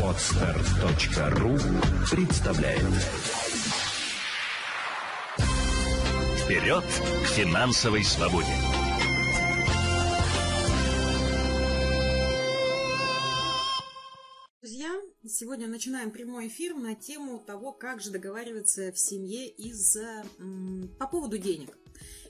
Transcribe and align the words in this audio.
Отстар.ру 0.00 1.58
представляет 2.08 2.82
Вперед 6.44 6.84
к 6.84 7.26
финансовой 7.26 8.04
свободе! 8.04 8.46
Друзья, 14.60 14.92
сегодня 15.26 15.66
начинаем 15.66 16.12
прямой 16.12 16.46
эфир 16.46 16.76
на 16.76 16.94
тему 16.94 17.40
того, 17.40 17.72
как 17.72 18.00
же 18.00 18.10
договариваться 18.12 18.92
в 18.92 18.98
семье 19.00 19.48
из 19.48 19.96
по 21.00 21.08
поводу 21.08 21.38
денег 21.38 21.76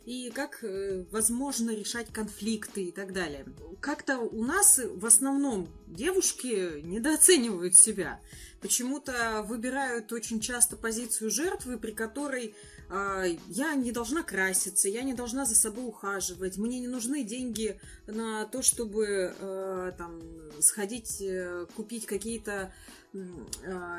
и 0.07 0.30
как 0.30 0.62
э, 0.62 1.05
возможно 1.11 1.70
решать 1.70 2.12
конфликты 2.12 2.84
и 2.84 2.93
так 2.93 3.12
далее. 3.12 3.46
Как-то 3.80 4.19
у 4.19 4.45
нас 4.45 4.79
в 4.79 5.07
основном 5.07 5.69
девушки 5.87 6.80
недооценивают 6.82 7.74
себя. 7.74 8.20
Почему-то 8.60 9.45
выбирают 9.46 10.12
очень 10.12 10.41
часто 10.41 10.77
позицию 10.77 11.30
жертвы, 11.30 11.79
при 11.79 11.93
которой 11.93 12.55
э, 12.91 13.37
я 13.48 13.74
не 13.74 13.93
должна 13.93 14.23
краситься, 14.23 14.88
я 14.88 15.02
не 15.02 15.15
должна 15.15 15.46
за 15.46 15.55
собой 15.55 15.87
ухаживать, 15.87 16.59
мне 16.59 16.80
не 16.80 16.88
нужны 16.88 17.24
деньги 17.24 17.80
на 18.07 18.45
то, 18.45 18.62
чтобы 18.62 19.34
э, 19.38 19.93
там 19.96 20.23
сходить, 20.60 21.21
э, 21.21 21.66
купить 21.77 22.05
какие-то 22.05 22.73
э, 23.12 23.18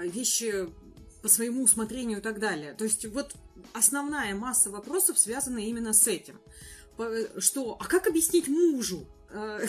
вещи 0.04 0.70
по 1.24 1.30
своему 1.30 1.64
усмотрению 1.64 2.20
и 2.20 2.22
так 2.22 2.40
далее. 2.40 2.74
То 2.74 2.84
есть 2.84 3.06
вот 3.08 3.36
основная 3.76 4.34
масса 4.36 4.70
вопросов 4.70 5.20
связана 5.20 5.60
именно 5.60 5.94
с 5.94 6.08
этим. 6.08 6.40
Что, 7.38 7.78
а 7.80 7.86
как 7.86 8.08
объяснить 8.08 8.48
мужу? 8.48 9.06
А, 9.36 9.60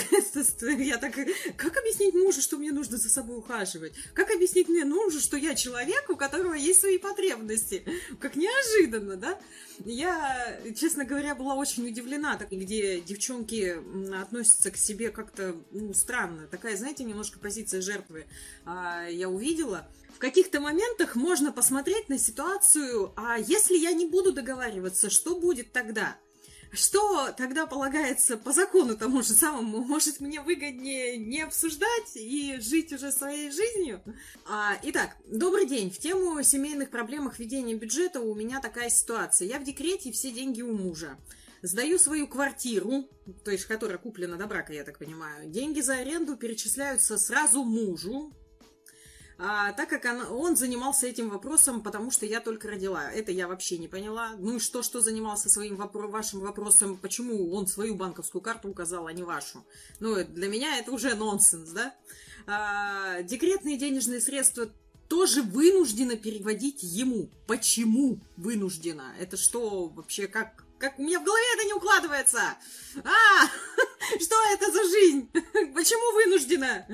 я 0.78 0.96
так, 0.98 1.14
как 1.56 1.76
объяснить 1.76 2.14
мужу, 2.14 2.40
что 2.40 2.56
мне 2.56 2.70
нужно 2.70 2.98
за 2.98 3.08
собой 3.08 3.38
ухаживать? 3.38 3.94
Как 4.14 4.30
объяснить 4.30 4.68
мне 4.68 4.84
мужу, 4.84 5.18
что 5.20 5.36
я 5.36 5.54
человек, 5.54 6.08
у 6.08 6.16
которого 6.16 6.54
есть 6.54 6.80
свои 6.80 6.98
потребности? 6.98 7.84
Как 8.20 8.36
неожиданно, 8.36 9.16
да? 9.16 9.38
Я, 9.84 10.60
честно 10.76 11.04
говоря, 11.04 11.34
была 11.34 11.54
очень 11.54 11.86
удивлена, 11.86 12.36
так, 12.36 12.50
где 12.50 13.00
девчонки 13.00 13.76
относятся 14.14 14.70
к 14.70 14.76
себе 14.76 15.10
как-то 15.10 15.56
ну, 15.72 15.92
странно. 15.94 16.46
Такая, 16.46 16.76
знаете, 16.76 17.04
немножко 17.04 17.38
позиция 17.38 17.80
жертвы 17.80 18.26
а, 18.64 19.08
я 19.08 19.28
увидела 19.28 19.88
в 20.14 20.18
каких-то 20.18 20.60
моментах 20.60 21.14
можно 21.14 21.52
посмотреть 21.52 22.08
на 22.08 22.18
ситуацию, 22.18 23.12
а 23.16 23.36
если 23.36 23.76
я 23.76 23.92
не 23.92 24.06
буду 24.06 24.32
договариваться, 24.32 25.10
что 25.10 25.38
будет 25.38 25.72
тогда? 25.72 26.16
Что 26.72 27.32
тогда 27.32 27.66
полагается 27.66 28.36
по 28.36 28.52
закону 28.52 28.96
тому 28.96 29.22
же 29.22 29.32
самому? 29.32 29.84
Может, 29.84 30.20
мне 30.20 30.40
выгоднее 30.40 31.16
не 31.16 31.42
обсуждать 31.42 32.14
и 32.14 32.58
жить 32.60 32.92
уже 32.92 33.12
своей 33.12 33.50
жизнью? 33.50 34.02
А, 34.48 34.78
итак, 34.82 35.16
добрый 35.26 35.66
день. 35.66 35.90
В 35.90 35.98
тему 35.98 36.42
семейных 36.42 36.90
проблемах 36.90 37.38
ведения 37.38 37.74
бюджета 37.74 38.20
у 38.20 38.34
меня 38.34 38.60
такая 38.60 38.90
ситуация. 38.90 39.48
Я 39.48 39.58
в 39.58 39.64
декрете, 39.64 40.12
все 40.12 40.30
деньги 40.30 40.62
у 40.62 40.72
мужа. 40.72 41.16
Сдаю 41.62 41.98
свою 41.98 42.28
квартиру, 42.28 43.08
то 43.44 43.50
есть 43.50 43.64
которая 43.64 43.98
куплена 43.98 44.36
до 44.36 44.46
брака, 44.46 44.72
я 44.72 44.84
так 44.84 44.98
понимаю. 44.98 45.48
Деньги 45.48 45.80
за 45.80 45.94
аренду 45.94 46.36
перечисляются 46.36 47.16
сразу 47.16 47.64
мужу, 47.64 48.32
а, 49.38 49.72
так 49.72 49.90
как 49.90 50.04
он, 50.04 50.20
он 50.30 50.56
занимался 50.56 51.06
этим 51.06 51.28
вопросом, 51.28 51.82
потому 51.82 52.10
что 52.10 52.24
я 52.24 52.40
только 52.40 52.68
родила. 52.68 53.10
Это 53.12 53.32
я 53.32 53.48
вообще 53.48 53.76
не 53.76 53.88
поняла. 53.88 54.34
Ну 54.38 54.56
и 54.56 54.58
что, 54.58 54.82
что 54.82 55.00
занимался 55.00 55.50
своим 55.50 55.74
вопро- 55.74 56.08
вашим 56.08 56.40
вопросом, 56.40 56.96
почему 56.96 57.52
он 57.52 57.66
свою 57.66 57.96
банковскую 57.96 58.40
карту 58.40 58.68
указал, 58.68 59.06
а 59.06 59.12
не 59.12 59.22
вашу? 59.22 59.64
Ну, 60.00 60.24
для 60.24 60.48
меня 60.48 60.78
это 60.78 60.90
уже 60.90 61.14
нонсенс, 61.14 61.70
да? 61.70 61.94
А, 62.46 63.22
декретные 63.22 63.76
денежные 63.76 64.20
средства 64.20 64.70
тоже 65.08 65.42
вынуждена 65.42 66.16
переводить 66.16 66.82
ему. 66.82 67.30
Почему 67.46 68.18
вынуждена? 68.36 69.14
Это 69.20 69.36
что 69.36 69.88
вообще, 69.88 70.28
как, 70.28 70.64
как 70.78 70.98
у 70.98 71.02
меня 71.02 71.20
в 71.20 71.24
голове 71.24 71.44
это 71.54 71.64
не 71.64 71.72
укладывается? 71.72 72.56
А, 73.04 73.46
что 74.20 74.36
это 74.52 74.70
за 74.70 74.84
жизнь? 74.84 75.30
Почему 75.74 76.14
вынуждена? 76.14 76.86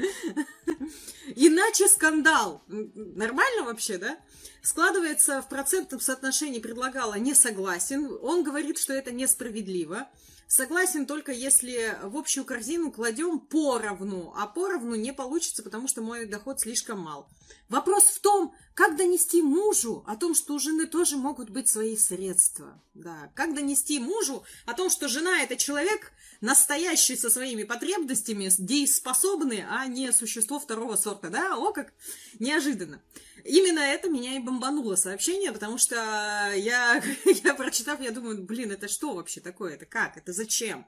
Иначе 1.37 1.88
скандал. 1.88 2.62
Нормально 2.66 3.65
вообще, 3.65 3.98
да? 3.98 4.19
Складывается 4.62 5.42
в 5.42 5.48
процентном 5.48 6.00
соотношении 6.00 6.60
предлагала 6.60 7.15
не 7.15 7.34
согласен. 7.34 8.19
Он 8.22 8.42
говорит, 8.42 8.78
что 8.78 8.92
это 8.92 9.10
несправедливо. 9.10 10.09
Согласен 10.55 11.07
только 11.07 11.33
если 11.33 11.99
в 12.03 12.15
общую 12.15 12.45
корзину 12.45 12.93
кладем 12.93 13.41
поровну, 13.41 14.35
а 14.37 14.47
поровну 14.47 14.95
не 14.97 15.11
получится, 15.15 15.63
потому 15.63 15.89
что 15.89 16.03
мой 16.03 16.27
доход 16.27 16.61
слишком 16.61 16.99
мал. 16.99 17.27
Вопрос 17.71 18.05
в 18.05 18.21
том, 18.21 18.55
как 18.75 18.99
донести 18.99 19.41
мужу 19.41 20.05
о 20.07 20.15
том, 20.15 20.35
что 20.35 20.53
у 20.53 20.59
жены 20.59 20.85
тоже 20.85 21.17
могут 21.17 21.49
быть 21.49 21.71
свои 21.71 21.97
средства. 21.97 22.79
Да, 22.93 23.33
как 23.35 23.55
донести 23.55 23.99
мужу 23.99 24.45
о 24.67 24.75
том, 24.75 24.91
что 24.91 25.09
жена 25.09 25.41
это 25.43 25.57
человек 25.57 26.13
настоящий 26.42 27.16
со 27.16 27.30
своими 27.30 27.62
потребностями, 27.62 28.50
дееспособный, 28.58 29.64
а 29.69 29.86
не 29.86 30.12
существо 30.12 30.60
второго 30.60 30.97
сорта. 30.97 31.30
Да, 31.30 31.56
о 31.56 31.72
как 31.72 31.94
неожиданно. 32.38 33.00
Именно 33.44 33.80
это 33.80 34.10
меня 34.10 34.36
и 34.36 34.41
бомбануло 34.41 34.97
сообщение, 34.97 35.53
потому 35.53 35.78
что 35.78 35.97
я, 36.54 37.03
я 37.44 37.54
прочитав, 37.54 38.00
я 38.00 38.10
думаю, 38.10 38.42
блин, 38.42 38.72
это 38.72 38.88
что 38.88 39.14
вообще 39.14 39.41
такое? 39.41 39.75
Это 39.75 39.86
как? 39.86 40.16
Это 40.16 40.32
зачем? 40.32 40.86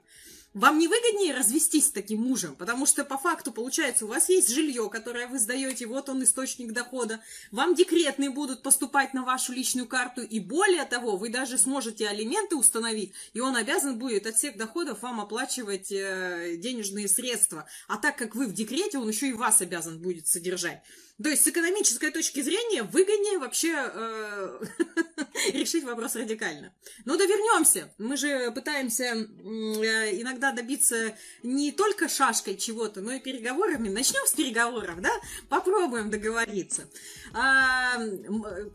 Вам 0.55 0.79
не 0.79 0.87
выгоднее 0.87 1.33
развестись 1.33 1.87
с 1.87 1.91
таким 1.91 2.21
мужем, 2.21 2.55
потому 2.55 2.85
что 2.85 3.03
по 3.03 3.17
факту, 3.17 3.51
получается, 3.51 4.05
у 4.05 4.07
вас 4.07 4.29
есть 4.29 4.49
жилье, 4.49 4.89
которое 4.89 5.27
вы 5.27 5.37
сдаете, 5.37 5.85
вот 5.85 6.07
он 6.07 6.23
источник 6.23 6.71
дохода, 6.71 7.19
вам 7.51 7.75
декретные 7.75 8.29
будут 8.29 8.63
поступать 8.63 9.13
на 9.13 9.25
вашу 9.25 9.51
личную 9.51 9.85
карту, 9.85 10.21
и 10.21 10.39
более 10.39 10.85
того, 10.85 11.17
вы 11.17 11.27
даже 11.27 11.57
сможете 11.57 12.07
алименты 12.07 12.55
установить, 12.55 13.11
и 13.33 13.41
он 13.41 13.57
обязан 13.57 13.99
будет 13.99 14.27
от 14.27 14.37
всех 14.37 14.55
доходов 14.55 15.01
вам 15.01 15.19
оплачивать 15.19 15.91
э, 15.91 16.55
денежные 16.55 17.09
средства. 17.09 17.67
А 17.89 17.97
так 17.97 18.17
как 18.17 18.33
вы 18.33 18.47
в 18.47 18.53
декрете, 18.53 18.97
он 18.97 19.09
еще 19.09 19.27
и 19.27 19.33
вас 19.33 19.59
обязан 19.59 19.99
будет 19.99 20.25
содержать. 20.27 20.81
То 21.21 21.29
есть 21.29 21.45
с 21.45 21.47
экономической 21.47 22.11
точки 22.11 22.41
зрения 22.41 22.83
выгоднее 22.83 23.39
вообще 23.39 23.73
э, 23.73 24.59
решить 25.53 25.85
вопрос 25.85 26.15
радикально. 26.15 26.73
Но 27.05 27.15
да 27.15 27.23
вернемся. 27.23 27.89
Мы 27.97 28.17
же 28.17 28.51
пытаемся 28.51 29.03
э, 29.03 30.21
иногда 30.21 30.51
добиться 30.51 31.15
не 31.41 31.71
только 31.71 32.09
шашкой 32.09 32.57
чего-то, 32.57 32.99
но 32.99 33.13
и 33.13 33.21
переговорами. 33.21 33.87
Начнем 33.87 34.27
с 34.27 34.33
переговоров, 34.33 34.99
да? 34.99 35.11
Попробуем 35.47 36.09
договориться. 36.09 36.89
А, 37.33 37.97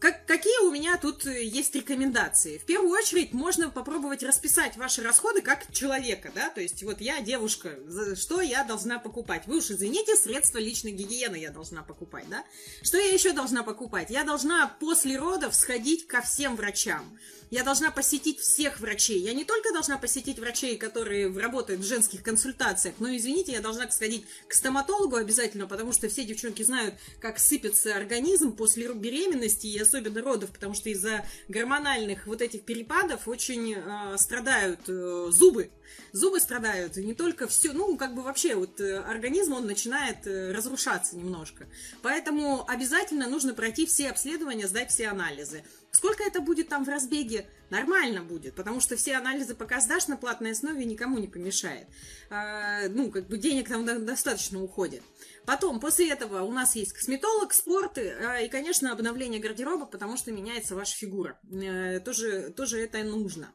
как, 0.01 0.25
какие 0.25 0.67
у 0.67 0.71
меня 0.71 0.97
тут 0.97 1.27
есть 1.27 1.75
рекомендации? 1.75 2.57
В 2.57 2.65
первую 2.65 2.93
очередь 2.93 3.35
можно 3.35 3.69
попробовать 3.69 4.23
расписать 4.23 4.79
ваши 4.79 5.03
расходы 5.03 5.43
как 5.43 5.71
человека, 5.73 6.33
да? 6.35 6.49
То 6.49 6.63
есть 6.63 6.83
вот 6.85 7.03
я 7.03 7.21
девушка, 7.21 7.77
что 8.17 8.41
я 8.41 8.65
должна 8.65 8.99
покупать? 8.99 9.43
Вы 9.47 9.59
уж 9.59 9.71
извините, 9.71 10.17
средства 10.17 10.57
личной 10.57 10.93
гигиены 10.93 11.37
я 11.37 11.51
должна 11.51 11.83
покупать 11.83 12.30
да? 12.31 12.45
Что 12.83 12.97
я 12.97 13.13
еще 13.13 13.33
должна 13.33 13.63
покупать? 13.63 14.09
Я 14.11 14.25
должна 14.25 14.69
после 14.81 15.19
родов 15.19 15.55
сходить 15.55 16.07
ко 16.07 16.23
всем 16.23 16.57
врачам. 16.57 17.19
Я 17.51 17.65
должна 17.65 17.91
посетить 17.91 18.39
всех 18.39 18.79
врачей. 18.79 19.19
Я 19.19 19.35
не 19.35 19.45
только 19.45 19.73
должна 19.73 19.99
посетить 19.99 20.39
врачей, 20.39 20.77
которые 20.77 21.37
работают 21.37 21.81
в 21.81 21.87
женских 21.87 22.23
консультациях, 22.23 22.95
но, 23.01 23.15
извините, 23.15 23.53
я 23.53 23.61
должна 23.61 23.91
сходить 23.91 24.25
к 24.47 24.55
стоматологу 24.55 25.17
обязательно, 25.17 25.67
потому 25.67 25.93
что 25.93 26.09
все 26.09 26.25
девчонки 26.25 26.63
знают, 26.63 26.95
как 27.21 27.41
сыпется 27.41 27.97
организм 27.97 28.53
после 28.53 28.93
беременности 28.93 29.67
и 29.67 29.79
особенно 29.79 30.23
родов, 30.23 30.51
потому 30.51 30.75
что 30.75 30.91
из-за 30.91 31.25
гормональных 31.49 32.27
вот 32.29 32.41
этих 32.41 32.63
перепадов 32.63 33.27
очень 33.27 33.75
э, 33.75 34.17
страдают 34.17 34.89
э, 34.89 35.27
зубы. 35.31 35.71
Зубы 36.13 36.39
страдают, 36.39 36.97
не 36.97 37.15
только 37.15 37.49
все, 37.49 37.73
ну, 37.73 37.97
как 37.97 38.15
бы 38.15 38.23
вообще 38.23 38.55
вот 38.55 38.81
э, 38.81 38.99
организм, 38.99 39.55
он 39.55 39.67
начинает 39.67 40.25
э, 40.27 40.53
разрушаться 40.53 41.17
немножко. 41.17 41.67
Поэтому 42.03 42.65
обязательно 42.69 43.29
нужно 43.29 43.55
пройти 43.55 43.87
все 43.87 44.11
обследования, 44.11 44.69
сдать 44.69 44.91
все 44.91 45.09
анализы. 45.09 45.65
Сколько 45.93 46.23
это 46.23 46.41
будет 46.41 46.69
там 46.69 46.85
в 46.85 46.89
разбеге? 46.89 47.47
Нормально 47.69 48.23
будет, 48.23 48.55
потому 48.55 48.81
что 48.81 48.97
все 48.97 49.17
анализы 49.17 49.55
пока 49.55 49.81
сдашь 49.81 50.09
на 50.09 50.17
платной 50.17 50.53
основе, 50.53 50.85
никому 50.85 51.19
не 51.19 51.29
помешает. 51.29 51.87
А, 52.29 52.89
ну, 52.89 53.11
как 53.11 53.27
бы 53.27 53.39
денег 53.39 53.69
там 53.69 53.85
достаточно 54.05 54.63
уходит. 54.63 55.03
Потом, 55.51 55.81
после 55.81 56.09
этого 56.11 56.43
у 56.43 56.53
нас 56.53 56.77
есть 56.77 56.93
косметолог, 56.93 57.53
спорт 57.53 57.99
э, 57.99 58.47
и, 58.47 58.49
конечно, 58.49 58.93
обновление 58.93 59.41
гардероба, 59.41 59.85
потому 59.85 60.17
что 60.17 60.31
меняется 60.31 60.77
ваша 60.77 60.97
фигура. 60.97 61.41
Э, 61.51 61.99
тоже, 61.99 62.51
тоже 62.51 62.79
это 62.79 63.03
нужно. 63.03 63.53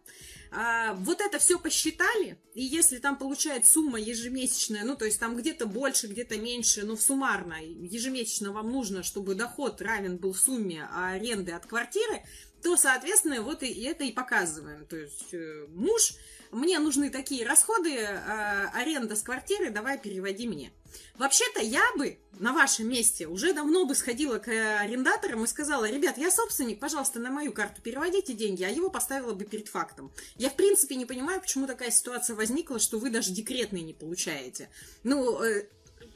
А, 0.52 0.94
вот 0.96 1.22
это 1.22 1.40
все 1.40 1.58
посчитали, 1.58 2.38
и 2.54 2.62
если 2.62 2.98
там 2.98 3.18
получает 3.18 3.66
сумма 3.66 3.98
ежемесячная, 3.98 4.84
ну, 4.84 4.98
то 4.98 5.06
есть 5.06 5.22
там 5.22 5.38
где-то 5.38 5.68
больше, 5.68 6.08
где-то 6.08 6.38
меньше, 6.38 6.84
но 6.84 6.98
в 6.98 7.02
суммарно 7.02 7.64
ежемесячно 7.64 8.52
вам 8.52 8.74
нужно, 8.74 9.02
чтобы 9.02 9.34
доход 9.34 9.82
равен 9.82 10.18
был 10.18 10.36
сумме 10.36 10.90
аренды 10.94 11.54
от 11.54 11.66
квартиры, 11.66 12.26
то, 12.62 12.76
соответственно, 12.76 13.42
вот 13.42 13.64
и 13.64 13.84
это 13.84 14.04
и 14.04 14.12
показываем. 14.12 14.86
То 14.86 14.98
есть 14.98 15.34
э, 15.34 15.66
муж 15.70 16.16
мне 16.56 16.80
нужны 16.80 17.10
такие 17.10 17.46
расходы, 17.46 17.94
э, 17.96 18.68
аренда 18.74 19.16
с 19.16 19.22
квартиры, 19.22 19.70
давай 19.70 20.00
переводи 20.00 20.48
мне. 20.48 20.72
Вообще-то 21.16 21.62
я 21.62 21.84
бы 21.98 22.18
на 22.40 22.54
вашем 22.54 22.90
месте 22.90 23.28
уже 23.28 23.54
давно 23.54 23.86
бы 23.86 23.94
сходила 23.94 24.40
к 24.40 24.48
арендаторам 24.48 25.44
и 25.44 25.48
сказала, 25.48 25.90
ребят, 25.90 26.18
я 26.18 26.32
собственник, 26.32 26.80
пожалуйста, 26.80 27.20
на 27.20 27.30
мою 27.30 27.52
карту 27.52 27.82
переводите 27.82 28.34
деньги, 28.34 28.64
а 28.64 28.70
его 28.70 28.90
поставила 28.90 29.34
бы 29.34 29.44
перед 29.44 29.68
фактом. 29.68 30.12
Я, 30.38 30.50
в 30.50 30.56
принципе, 30.56 30.96
не 30.96 31.06
понимаю, 31.06 31.42
почему 31.42 31.68
такая 31.68 31.92
ситуация 31.92 32.36
возникла, 32.36 32.80
что 32.80 33.00
вы 33.00 33.10
даже 33.10 33.32
декретные 33.32 33.84
не 33.84 33.94
получаете. 33.94 34.70
Ну, 35.04 35.42
э, 35.44 35.68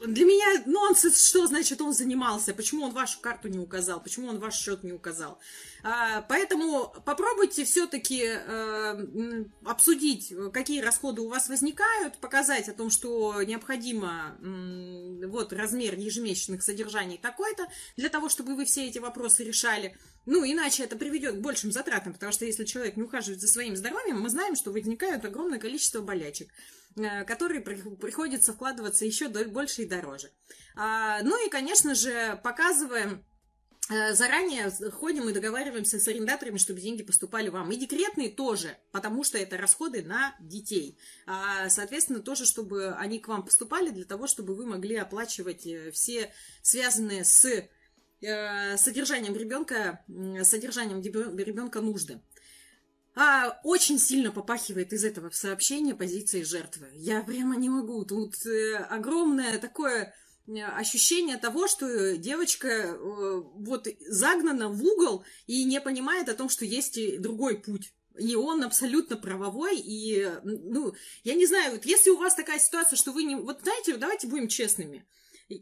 для 0.06 0.24
меня 0.24 0.62
нонсенс, 0.64 1.28
что 1.28 1.46
значит 1.46 1.80
он 1.80 1.92
занимался, 1.92 2.54
почему 2.54 2.84
он 2.84 2.92
вашу 2.92 3.20
карту 3.20 3.48
не 3.48 3.58
указал, 3.58 4.02
почему 4.02 4.28
он 4.28 4.38
ваш 4.38 4.54
счет 4.54 4.82
не 4.82 4.92
указал. 4.92 5.38
А, 5.82 6.22
поэтому 6.22 6.94
попробуйте 7.04 7.64
все-таки 7.64 8.22
э, 8.24 9.44
обсудить, 9.64 10.32
какие 10.52 10.80
расходы 10.80 11.20
у 11.20 11.28
вас 11.28 11.48
возникают, 11.48 12.16
показать 12.18 12.68
о 12.68 12.72
том, 12.72 12.90
что 12.90 13.42
необходимо 13.42 14.36
вот 14.40 15.52
размер 15.52 15.98
ежемесячных 15.98 16.62
содержаний 16.62 17.18
такой-то, 17.18 17.68
для 17.96 18.08
того, 18.08 18.28
чтобы 18.28 18.56
вы 18.56 18.64
все 18.64 18.86
эти 18.86 18.98
вопросы 18.98 19.44
решали. 19.44 19.96
Ну, 20.26 20.44
иначе 20.44 20.84
это 20.84 20.96
приведет 20.96 21.36
к 21.36 21.40
большим 21.40 21.72
затратам, 21.72 22.12
потому 22.14 22.32
что 22.32 22.44
если 22.44 22.64
человек 22.64 22.96
не 22.96 23.02
ухаживает 23.02 23.40
за 23.40 23.48
своим 23.48 23.76
здоровьем, 23.76 24.20
мы 24.20 24.30
знаем, 24.30 24.54
что 24.54 24.70
возникает 24.70 25.24
огромное 25.24 25.58
количество 25.58 26.00
болячек. 26.00 26.50
Э, 27.02 27.24
которые 27.24 27.60
приходится 27.60 28.52
вкладываться 28.52 29.04
еще 29.04 29.28
больше 29.28 29.82
и 29.82 29.86
дороже. 29.86 30.30
А, 30.76 31.22
ну 31.22 31.46
и, 31.46 31.48
конечно 31.48 31.94
же, 31.94 32.38
показываем 32.42 33.24
э, 33.88 34.12
Заранее 34.12 34.70
ходим 34.90 35.28
и 35.28 35.32
договариваемся 35.32 35.98
с 35.98 36.08
арендаторами, 36.08 36.58
чтобы 36.58 36.80
деньги 36.80 37.02
поступали 37.02 37.48
вам. 37.48 37.70
И 37.70 37.76
декретные 37.76 38.28
тоже, 38.28 38.76
потому 38.92 39.24
что 39.24 39.38
это 39.38 39.56
расходы 39.56 40.02
на 40.02 40.34
детей. 40.40 40.98
А, 41.26 41.68
соответственно, 41.68 42.20
тоже, 42.20 42.44
чтобы 42.44 42.92
они 42.92 43.18
к 43.18 43.28
вам 43.28 43.44
поступали, 43.44 43.90
для 43.90 44.04
того, 44.04 44.26
чтобы 44.26 44.54
вы 44.54 44.66
могли 44.66 44.96
оплачивать 44.96 45.66
э, 45.66 45.90
все 45.92 46.32
связанные 46.62 47.24
с 47.24 47.68
содержанием 48.76 49.34
ребенка, 49.34 50.04
содержанием 50.42 51.00
ребенка 51.00 51.80
нужды 51.80 52.20
а, 53.22 53.60
очень 53.64 53.98
сильно 53.98 54.32
попахивает 54.32 54.94
из 54.94 55.04
этого 55.04 55.28
сообщения 55.28 55.94
позиции 55.94 56.42
жертвы. 56.42 56.88
Я 56.94 57.20
прямо 57.20 57.54
не 57.54 57.68
могу. 57.68 58.02
Тут 58.06 58.34
э, 58.46 58.76
огромное 58.76 59.58
такое 59.58 60.14
э, 60.46 60.62
ощущение 60.62 61.36
того, 61.36 61.68
что 61.68 62.16
девочка 62.16 62.66
э, 62.66 62.94
вот 62.96 63.88
загнана 64.08 64.70
в 64.70 64.82
угол 64.82 65.22
и 65.46 65.64
не 65.64 65.82
понимает 65.82 66.30
о 66.30 66.34
том, 66.34 66.48
что 66.48 66.64
есть 66.64 66.96
и 66.96 67.18
другой 67.18 67.58
путь. 67.58 67.92
И 68.18 68.34
он 68.36 68.64
абсолютно 68.64 69.18
правовой, 69.18 69.76
и, 69.78 70.26
ну, 70.42 70.94
я 71.22 71.34
не 71.34 71.44
знаю, 71.44 71.72
вот 71.72 71.84
если 71.84 72.08
у 72.08 72.16
вас 72.16 72.34
такая 72.34 72.58
ситуация, 72.58 72.96
что 72.96 73.12
вы 73.12 73.24
не... 73.24 73.36
Вот 73.36 73.60
знаете, 73.60 73.98
давайте 73.98 74.28
будем 74.28 74.48
честными. 74.48 75.06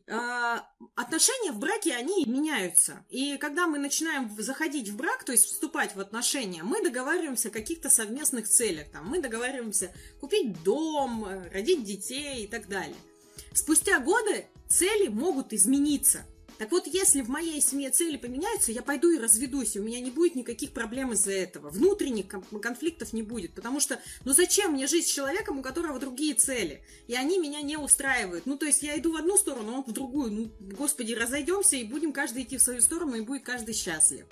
А, 0.09 0.67
отношения 0.95 1.53
в 1.53 1.59
браке, 1.59 1.95
они 1.95 2.25
меняются. 2.27 3.05
И 3.09 3.37
когда 3.39 3.67
мы 3.67 3.79
начинаем 3.79 4.31
заходить 4.39 4.89
в 4.89 4.97
брак, 4.97 5.25
то 5.25 5.33
есть 5.33 5.47
вступать 5.47 5.95
в 5.95 6.01
отношения, 6.01 6.63
мы 6.63 6.83
договариваемся 6.83 7.49
о 7.49 7.53
каких-то 7.53 7.91
совместных 7.91 8.49
целях. 8.49 8.91
Там, 8.93 9.09
мы 9.09 9.21
договариваемся 9.21 9.93
купить 10.21 10.63
дом, 10.63 11.27
родить 11.53 11.85
детей 11.85 12.45
и 12.45 12.47
так 12.47 12.69
далее. 12.69 12.97
Спустя 13.53 13.99
годы 14.01 14.47
цели 14.69 15.09
могут 15.09 15.53
измениться– 15.53 16.25
так 16.59 16.73
вот, 16.73 16.87
если 16.87 17.23
в 17.23 17.29
моей 17.29 17.61
семье 17.61 17.91
цели 17.91 18.17
поменяются, 18.17 18.73
я 18.73 18.83
пойду 18.83 19.11
и 19.11 19.19
разведусь, 19.19 19.77
и 19.77 19.81
у 19.81 19.85
меня 19.85 20.01
не 20.01 20.11
будет 20.11 20.35
никаких 20.35 20.73
проблем 20.73 21.13
из-за 21.13 21.33
этого. 21.33 21.71
Внутренних 21.71 22.27
конфликтов 22.61 23.13
не 23.13 23.23
будет, 23.23 23.53
потому 23.53 23.79
что, 23.79 24.01
ну 24.25 24.33
зачем 24.33 24.73
мне 24.73 24.87
жить 24.87 25.07
с 25.07 25.13
человеком, 25.13 25.59
у 25.59 25.63
которого 25.63 25.99
другие 25.99 26.35
цели, 26.35 26.83
и 27.07 27.15
они 27.15 27.39
меня 27.39 27.63
не 27.63 27.77
устраивают. 27.77 28.47
Ну, 28.47 28.57
то 28.57 28.67
есть 28.67 28.83
я 28.83 28.99
иду 28.99 29.13
в 29.13 29.17
одну 29.17 29.37
сторону, 29.37 29.73
он 29.73 29.85
в 29.85 29.93
другую. 29.93 30.33
Ну, 30.33 30.51
господи, 30.77 31.13
разойдемся, 31.13 31.77
и 31.77 31.85
будем 31.85 32.13
каждый 32.13 32.43
идти 32.43 32.59
в 32.59 32.63
свою 32.63 32.81
сторону, 32.81 33.15
и 33.15 33.21
будет 33.21 33.45
каждый 33.45 33.75
счастлив. 33.75 34.27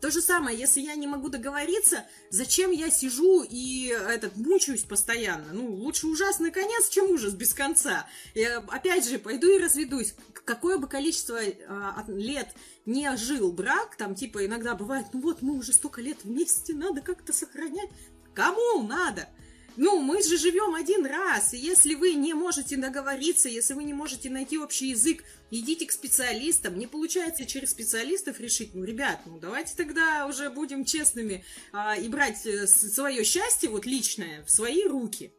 То 0.00 0.10
же 0.10 0.20
самое, 0.20 0.58
если 0.58 0.80
я 0.80 0.94
не 0.94 1.06
могу 1.06 1.28
договориться, 1.28 2.04
зачем 2.30 2.70
я 2.70 2.90
сижу 2.90 3.42
и 3.48 3.86
этот 3.86 4.36
мучаюсь 4.36 4.84
постоянно? 4.84 5.52
Ну, 5.52 5.72
лучше 5.72 6.06
ужасный 6.06 6.50
конец, 6.50 6.88
чем 6.90 7.10
ужас 7.10 7.32
без 7.34 7.54
конца. 7.54 8.06
Я, 8.34 8.58
опять 8.68 9.08
же, 9.08 9.18
пойду 9.18 9.48
и 9.48 9.58
разведусь. 9.58 10.14
Какое 10.44 10.78
бы 10.78 10.86
количество 10.86 11.40
а, 11.68 12.04
лет 12.08 12.48
не 12.84 13.16
жил 13.16 13.52
брак, 13.52 13.96
там 13.96 14.14
типа 14.14 14.44
иногда 14.46 14.74
бывает, 14.74 15.06
ну 15.12 15.20
вот 15.20 15.42
мы 15.42 15.56
уже 15.56 15.72
столько 15.72 16.00
лет 16.00 16.18
вместе, 16.24 16.74
надо 16.74 17.00
как-то 17.00 17.32
сохранять. 17.32 17.90
Кому 18.34 18.86
надо? 18.86 19.28
Ну, 19.76 20.00
мы 20.00 20.22
же 20.22 20.38
живем 20.38 20.74
один 20.74 21.04
раз, 21.04 21.52
и 21.52 21.58
если 21.58 21.94
вы 21.94 22.14
не 22.14 22.32
можете 22.32 22.76
договориться, 22.76 23.48
если 23.48 23.74
вы 23.74 23.84
не 23.84 23.92
можете 23.92 24.30
найти 24.30 24.58
общий 24.58 24.88
язык, 24.88 25.22
идите 25.50 25.86
к 25.86 25.92
специалистам. 25.92 26.78
Не 26.78 26.86
получается 26.86 27.46
через 27.46 27.70
специалистов 27.70 28.40
решить, 28.40 28.74
ну, 28.74 28.84
ребят, 28.84 29.20
ну, 29.26 29.38
давайте 29.38 29.74
тогда 29.76 30.26
уже 30.26 30.50
будем 30.50 30.84
честными 30.84 31.44
а, 31.72 31.96
и 31.96 32.08
брать 32.08 32.44
э, 32.46 32.66
свое 32.66 33.24
счастье, 33.24 33.68
вот 33.68 33.86
личное, 33.86 34.44
в 34.44 34.50
свои 34.50 34.84
руки. 34.84 35.32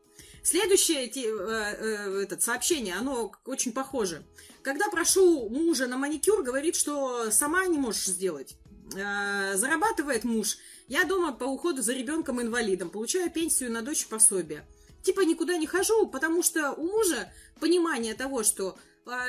Следующее 0.44 1.08
э, 1.08 1.12
э, 1.16 2.22
этот, 2.24 2.42
сообщение, 2.42 2.96
оно 2.96 3.32
очень 3.46 3.74
похоже. 3.74 4.26
Когда 4.62 4.90
прошу 4.90 5.50
мужа 5.50 5.88
на 5.88 5.98
маникюр, 5.98 6.44
говорит, 6.44 6.76
что 6.76 7.32
сама 7.32 7.66
не 7.68 7.78
можешь 7.78 8.06
сделать. 8.06 8.56
Э, 8.96 9.56
зарабатывает 9.56 10.24
муж– 10.24 10.58
я 10.88 11.04
дома 11.04 11.34
по 11.34 11.44
уходу 11.44 11.82
за 11.82 11.94
ребенком-инвалидом, 11.94 12.90
получаю 12.90 13.30
пенсию 13.30 13.72
на 13.72 13.82
дочь 13.82 14.08
пособие. 14.08 14.66
Типа 15.04 15.22
никуда 15.22 15.58
не 15.58 15.68
хожу, 15.68 16.08
потому 16.08 16.44
что 16.44 16.72
у 16.72 16.84
мужа 16.84 17.32
понимание 17.60 18.14
того, 18.14 18.44
что 18.44 18.78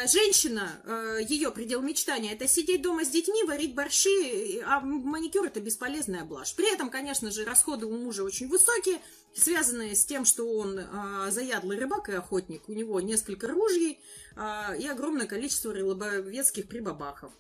женщина, 0.07 0.81
э, 0.85 1.19
ее 1.29 1.51
предел 1.51 1.81
мечтания, 1.83 2.33
это 2.33 2.49
сидеть 2.49 2.83
дома 2.83 3.05
с 3.05 3.09
детьми, 3.09 3.45
варить 3.45 3.75
борщи, 3.75 4.61
а 4.61 4.81
маникюр 4.81 5.47
это 5.47 5.61
бесполезная 5.61 6.25
блажь. 6.25 6.55
При 6.55 6.73
этом, 6.73 6.91
конечно 6.91 7.31
же, 7.31 7.45
расходы 7.45 7.87
у 7.87 7.97
мужа 7.97 8.25
очень 8.25 8.49
высокие, 8.49 9.01
связанные 9.35 9.95
с 9.95 10.05
тем, 10.05 10.25
что 10.25 10.45
он 10.53 10.79
э, 10.79 11.31
заядлый 11.31 11.79
рыбак 11.79 12.09
и 12.09 12.13
охотник, 12.13 12.69
у 12.69 12.73
него 12.73 13.01
несколько 13.01 13.47
ружей 13.49 14.01
э, 14.37 14.79
и 14.81 14.87
огромное 14.87 15.27
количество 15.27 15.73
рыбовецких 15.73 16.69
прибабахов. 16.69 17.33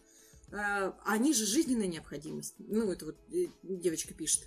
А, 0.52 0.94
они 1.04 1.34
же 1.34 1.44
жизненная 1.44 1.86
необходимость. 1.86 2.54
Ну, 2.58 2.90
это 2.90 3.06
вот 3.06 3.16
девочка 3.62 4.14
пишет. 4.14 4.46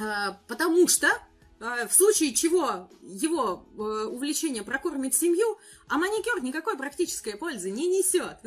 А, 0.00 0.40
потому 0.46 0.86
что 0.86 1.08
а, 1.08 1.20
в 1.60 1.92
случае 1.92 2.34
чего 2.34 2.88
его 3.02 3.66
э, 3.76 4.06
увлечение 4.06 4.62
прокормит 4.62 5.14
семью, 5.14 5.58
а 5.88 5.98
маникюр 5.98 6.42
никакой 6.42 6.76
практической 6.76 7.36
пользы 7.36 7.70
не 7.70 7.88
несет. 7.88 8.38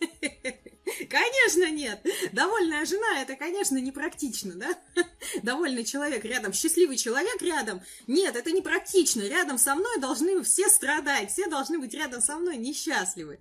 Конечно, 1.08 1.70
нет. 1.70 2.04
Довольная 2.32 2.84
жена, 2.84 3.22
это, 3.22 3.36
конечно, 3.36 3.78
непрактично, 3.78 4.54
да? 4.54 4.78
Довольный 5.42 5.84
человек 5.84 6.24
рядом, 6.24 6.52
счастливый 6.52 6.96
человек 6.96 7.40
рядом. 7.40 7.80
Нет, 8.06 8.34
это 8.36 8.50
непрактично. 8.50 9.22
Рядом 9.22 9.58
со 9.58 9.74
мной 9.74 9.98
должны 10.00 10.42
все 10.42 10.68
страдать, 10.68 11.30
все 11.30 11.46
должны 11.46 11.78
быть 11.78 11.94
рядом 11.94 12.20
со 12.20 12.36
мной 12.36 12.56
несчастливы. 12.56 13.38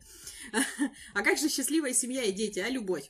А 1.13 1.21
как 1.21 1.37
же 1.37 1.49
счастливая 1.49 1.93
семья 1.93 2.23
и 2.23 2.31
дети, 2.31 2.59
а 2.59 2.69
любовь? 2.69 3.09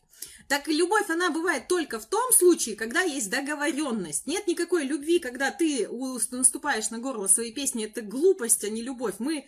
Так 0.52 0.68
любовь, 0.68 1.10
она 1.10 1.30
бывает 1.30 1.70
только 1.70 1.98
в 1.98 2.06
том 2.06 2.34
случае, 2.34 2.76
когда 2.76 3.04
есть 3.04 3.30
договоренность. 3.30 4.28
Нет 4.28 4.48
никакой 4.48 4.84
любви, 4.84 5.20
когда 5.20 5.50
ты 5.50 5.88
наступаешь 6.32 6.90
на 6.90 7.00
горло 7.00 7.28
своей 7.28 7.54
песни. 7.54 7.86
Это 7.86 8.02
глупость, 8.02 8.66
а 8.66 8.70
не 8.70 8.82
любовь. 8.82 9.16
Мы 9.20 9.48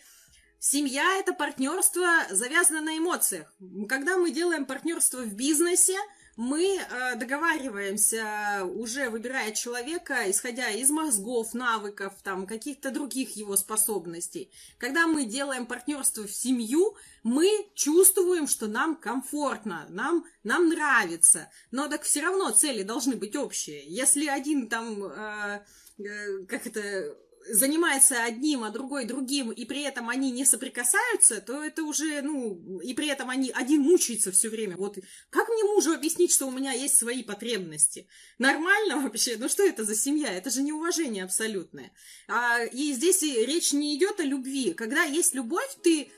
Семья– 0.60 1.18
это 1.20 1.34
партнерство, 1.34 2.08
завязано 2.30 2.80
на 2.80 2.98
эмоциях. 2.98 3.54
Когда 3.90 4.16
мы 4.18 4.32
делаем 4.32 4.66
партнерство 4.66 5.24
в 5.24 5.34
бизнесе, 5.34 5.98
мы 6.36 6.78
э, 6.78 7.16
договариваемся, 7.16 8.66
уже 8.66 9.10
выбирая 9.10 9.52
человека, 9.52 10.30
исходя 10.32 10.70
из 10.70 10.90
мозгов, 10.90 11.54
навыков, 11.54 12.14
там, 12.24 12.48
каких-то 12.48 12.90
других 12.90 13.36
его 13.36 13.56
способностей. 13.56 14.52
Когда 14.80 15.06
мы 15.06 15.26
делаем 15.26 15.68
партнерство 15.68 16.26
в 16.26 16.34
семью, 16.34 16.96
мы 17.22 17.48
чувствуем, 17.76 18.48
что 18.48 18.68
нам 18.68 18.96
комфортно, 18.96 19.86
нам, 19.90 20.26
нам 20.44 20.70
нравится. 20.70 21.50
Но 21.70 21.88
так 21.88 22.02
все 22.02 22.22
равно 22.22 22.50
цели 22.50 22.82
должны 22.82 23.16
быть 23.16 23.36
общие. 23.36 23.84
Если 23.86 24.28
один 24.28 24.70
там, 24.70 25.04
э, 25.04 25.64
э, 26.00 26.46
как 26.48 26.66
это, 26.66 27.16
занимается 27.50 28.24
одним, 28.24 28.64
а 28.64 28.70
другой 28.70 29.06
другим, 29.06 29.52
и 29.52 29.66
при 29.66 29.84
этом 29.84 30.10
они 30.10 30.32
не 30.32 30.46
соприкасаются, 30.46 31.42
то 31.42 31.64
это 31.64 31.84
уже, 31.84 32.22
ну, 32.22 32.80
и 32.80 32.94
при 32.94 33.08
этом 33.08 33.30
они, 33.30 33.52
один 33.52 33.82
мучается 33.82 34.32
все 34.32 34.50
время. 34.50 34.78
Вот 34.78 34.98
как 35.30 35.50
мне 35.50 35.64
мужу 35.64 35.94
объяснить, 35.94 36.32
что 36.32 36.48
у 36.48 36.52
меня 36.52 36.72
есть 36.72 36.98
свои 36.98 37.24
потребности? 37.24 38.08
Нормально 38.38 39.02
вообще? 39.02 39.36
Ну 39.38 39.50
что 39.50 39.64
это 39.64 39.84
за 39.84 39.96
семья? 39.96 40.32
Это 40.32 40.50
же 40.50 40.64
неуважение 40.64 41.24
абсолютное. 41.24 41.92
А, 42.28 42.64
и 42.64 42.94
здесь 42.94 43.24
и 43.24 43.46
речь 43.46 43.74
не 43.74 43.96
идет 43.96 44.20
о 44.20 44.24
любви. 44.24 44.74
Когда 44.74 45.04
есть 45.04 45.34
любовь, 45.34 45.78
ты 45.84 46.12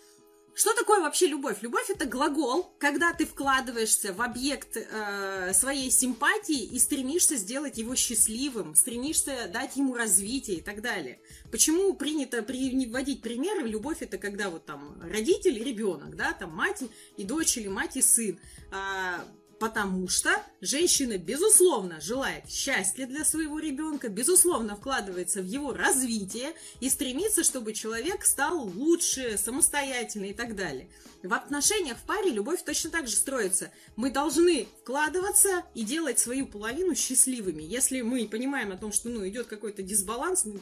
что 0.55 0.73
такое 0.73 1.01
вообще 1.01 1.27
любовь? 1.27 1.57
Любовь 1.61 1.89
это 1.89 2.05
глагол, 2.05 2.73
когда 2.79 3.11
ты 3.11 3.25
вкладываешься 3.25 4.13
в 4.13 4.21
объект 4.21 4.77
э, 4.77 5.51
своей 5.53 5.91
симпатии 5.91 6.63
и 6.63 6.79
стремишься 6.79 7.35
сделать 7.35 7.77
его 7.77 7.93
счастливым, 7.95 8.73
стремишься 8.73 9.49
дать 9.51 9.75
ему 9.75 9.95
развитие 9.95 10.57
и 10.57 10.61
так 10.61 10.81
далее. 10.81 11.19
Почему 11.51 11.93
принято 11.93 12.41
приводить 12.41 13.21
примеры? 13.21 13.67
Любовь 13.67 14.01
это 14.01 14.17
когда 14.17 14.49
вот 14.49 14.65
там 14.65 14.97
родитель 15.01 15.59
и 15.59 15.63
ребенок, 15.63 16.15
да, 16.15 16.31
там 16.31 16.55
мать 16.55 16.83
и 17.17 17.25
дочь 17.25 17.57
или 17.57 17.67
мать 17.67 17.97
и 17.97 18.01
сын. 18.01 18.39
А, 18.71 19.25
Потому 19.59 20.09
что 20.09 20.31
женщина, 20.59 21.17
безусловно, 21.17 22.01
желает 22.01 22.49
счастья 22.49 23.07
для 23.07 23.23
своего 23.23 23.59
ребенка, 23.59 24.09
безусловно, 24.09 24.75
вкладывается 24.75 25.41
в 25.41 25.45
его 25.45 25.73
развитие 25.73 26.53
и 26.81 26.89
стремится, 26.89 27.43
чтобы 27.43 27.73
человек 27.73 28.25
стал 28.25 28.67
лучше, 28.67 29.37
самостоятельный 29.37 30.31
и 30.31 30.33
так 30.33 30.55
далее. 30.55 30.89
В 31.23 31.33
отношениях 31.33 31.97
в 31.97 32.03
паре 32.03 32.31
любовь 32.31 32.63
точно 32.63 32.89
так 32.89 33.07
же 33.07 33.15
строится. 33.15 33.71
Мы 33.95 34.11
должны 34.11 34.67
вкладываться 34.81 35.63
и 35.73 35.83
делать 35.83 36.19
свою 36.19 36.47
половину 36.47 36.93
счастливыми. 36.93 37.63
Если 37.63 38.01
мы 38.01 38.27
понимаем 38.27 38.73
о 38.73 38.77
том, 38.77 38.91
что 38.91 39.07
ну, 39.07 39.25
идет 39.27 39.47
какой-то 39.47 39.81
дисбаланс, 39.81 40.43
ну, 40.45 40.59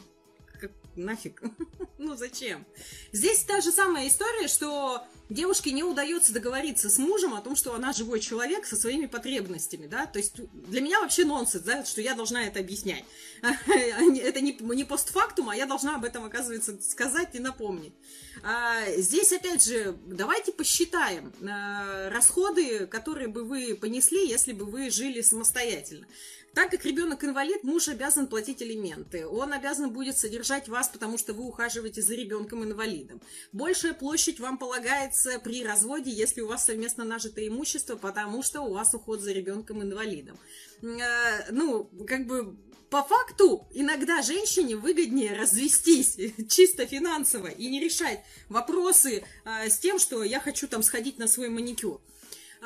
нафиг. 0.96 1.42
ну 1.98 2.16
зачем? 2.16 2.64
Здесь 3.12 3.42
та 3.42 3.60
же 3.60 3.72
самая 3.72 4.08
история, 4.08 4.48
что 4.48 5.04
девушке 5.30 5.72
не 5.72 5.82
удается 5.82 6.32
договориться 6.32 6.90
с 6.90 6.98
мужем 6.98 7.34
о 7.34 7.40
том, 7.40 7.56
что 7.56 7.74
она 7.74 7.92
живой 7.92 8.20
человек 8.20 8.66
со 8.66 8.76
своими 8.76 9.06
потребностями, 9.06 9.86
да, 9.86 10.06
то 10.06 10.18
есть 10.18 10.34
для 10.52 10.80
меня 10.80 11.00
вообще 11.00 11.24
нонсенс, 11.24 11.64
да, 11.64 11.84
что 11.84 12.00
я 12.00 12.14
должна 12.14 12.44
это 12.44 12.60
объяснять. 12.60 13.04
это 13.42 14.40
не, 14.40 14.84
постфактум, 14.84 15.50
а 15.50 15.56
я 15.56 15.66
должна 15.66 15.96
об 15.96 16.04
этом, 16.04 16.24
оказывается, 16.24 16.80
сказать 16.82 17.30
и 17.34 17.38
напомнить. 17.38 17.94
А, 18.42 18.84
здесь, 18.96 19.32
опять 19.32 19.64
же, 19.64 19.96
давайте 20.06 20.52
посчитаем 20.52 21.32
а, 21.42 22.10
расходы, 22.10 22.86
которые 22.86 23.28
бы 23.28 23.44
вы 23.44 23.74
понесли, 23.74 24.28
если 24.28 24.52
бы 24.52 24.64
вы 24.64 24.90
жили 24.90 25.22
самостоятельно. 25.22 26.06
Так 26.54 26.70
как 26.70 26.84
ребенок 26.84 27.24
инвалид, 27.24 27.64
муж 27.64 27.88
обязан 27.88 28.28
платить 28.28 28.62
элементы. 28.62 29.26
Он 29.26 29.52
обязан 29.52 29.90
будет 29.90 30.16
содержать 30.16 30.68
вас, 30.68 30.88
потому 30.88 31.18
что 31.18 31.34
вы 31.34 31.44
ухаживаете 31.44 32.00
за 32.00 32.14
ребенком 32.14 32.62
инвалидом. 32.62 33.20
Большая 33.52 33.92
площадь 33.92 34.38
вам 34.38 34.56
полагается 34.56 35.40
при 35.40 35.64
разводе, 35.64 36.12
если 36.12 36.42
у 36.42 36.46
вас 36.46 36.64
совместно 36.64 37.04
нажитое 37.04 37.48
имущество, 37.48 37.96
потому 37.96 38.42
что 38.44 38.62
у 38.62 38.72
вас 38.72 38.94
уход 38.94 39.20
за 39.20 39.32
ребенком 39.32 39.82
инвалидом. 39.82 40.38
Э, 40.82 41.50
ну, 41.50 41.90
как 42.06 42.26
бы 42.26 42.56
по 42.88 43.02
факту 43.02 43.66
иногда 43.72 44.22
женщине 44.22 44.76
выгоднее 44.76 45.36
развестись 45.36 46.16
чисто 46.48 46.86
финансово 46.86 47.48
и 47.48 47.66
не 47.68 47.80
решать 47.80 48.20
вопросы 48.48 49.24
э, 49.44 49.68
с 49.68 49.78
тем, 49.78 49.98
что 49.98 50.22
я 50.22 50.38
хочу 50.38 50.68
там 50.68 50.84
сходить 50.84 51.18
на 51.18 51.26
свой 51.26 51.48
маникюр. 51.48 52.00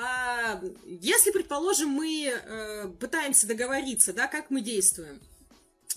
А, 0.01 0.61
если, 0.85 1.33
предположим, 1.33 1.89
мы 1.89 2.27
э, 2.27 2.89
пытаемся 3.01 3.49
договориться, 3.49 4.13
да, 4.13 4.29
как 4.29 4.49
мы 4.51 4.61
действуем, 4.61 5.21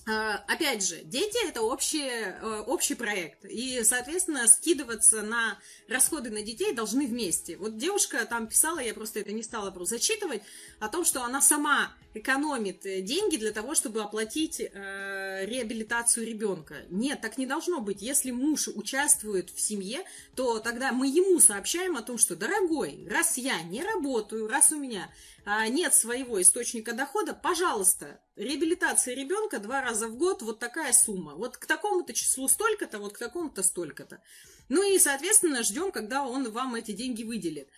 а, 0.08 0.38
Опять 0.48 0.84
же, 0.84 1.02
дети 1.04 1.38
это 1.48 1.62
общий, 1.62 2.08
э, 2.08 2.64
общий 2.66 2.96
проект, 2.96 3.46
и, 3.46 3.84
соответственно, 3.84 4.48
скидываться 4.48 5.22
на 5.22 5.60
расходы 5.88 6.32
на 6.32 6.42
детей 6.42 6.74
должны 6.74 7.06
вместе. 7.06 7.58
Вот 7.58 7.78
девушка 7.78 8.26
там 8.26 8.48
писала, 8.48 8.80
я 8.80 8.96
просто 8.96 9.20
это 9.20 9.32
не 9.32 9.44
стала 9.44 9.72
зачитывать, 9.86 10.42
о 10.80 10.90
том, 10.90 11.06
что 11.06 11.24
она 11.24 11.40
сама 11.40 11.94
экономит 12.14 12.86
э, 12.86 13.02
деньги 13.02 13.38
для 13.38 13.52
того, 13.52 13.76
чтобы 13.76 14.02
оплатить 14.02 14.60
э, 14.60 15.46
реабилитацию 15.46 16.26
ребенка. 16.26 16.76
Нет, 16.90 17.22
так 17.22 17.38
не 17.38 17.46
должно 17.46 17.80
быть. 17.80 18.02
Если 18.02 18.32
муж 18.32 18.68
участвует 18.68 19.50
в 19.50 19.60
семье, 19.60 20.04
то 20.36 20.60
тогда 20.60 20.92
мы 20.92 21.08
ему 21.08 21.40
сообщаем 21.40 21.96
о 21.98 22.02
том, 22.02 22.18
что, 22.18 22.36
дорогой, 22.36 23.08
раз 23.10 23.38
я 23.38 23.62
не 23.62 23.84
работаю, 23.84 24.48
раз 24.48 24.72
у 24.72 24.78
меня 24.78 25.10
э, 25.46 25.68
нет 25.70 25.94
своего 25.94 26.42
источника 26.42 26.94
дохода, 26.94 27.34
пожалуйста, 27.34 28.20
реабилитация 28.36 29.16
ребенка 29.16 29.60
два 29.60 29.82
раза 29.82 30.08
в 30.08 30.18
год, 30.18 30.42
вот 30.42 30.60
такая 30.60 30.94
сумма. 30.94 31.36
Вот 31.36 31.58
к 31.58 31.66
такому-то 31.66 32.14
числу 32.14 32.48
столько-то, 32.48 33.00
вот 33.00 33.14
к 33.14 33.20
такому-то 33.20 33.64
столько-то. 33.64 34.22
Ну 34.70 34.84
и, 34.84 35.00
соответственно, 35.00 35.64
ждем, 35.64 35.92
когда 35.92 36.26
он 36.26 36.50
вам 36.52 36.76
эти 36.76 36.92
деньги 36.92 37.24
выделит 37.24 37.70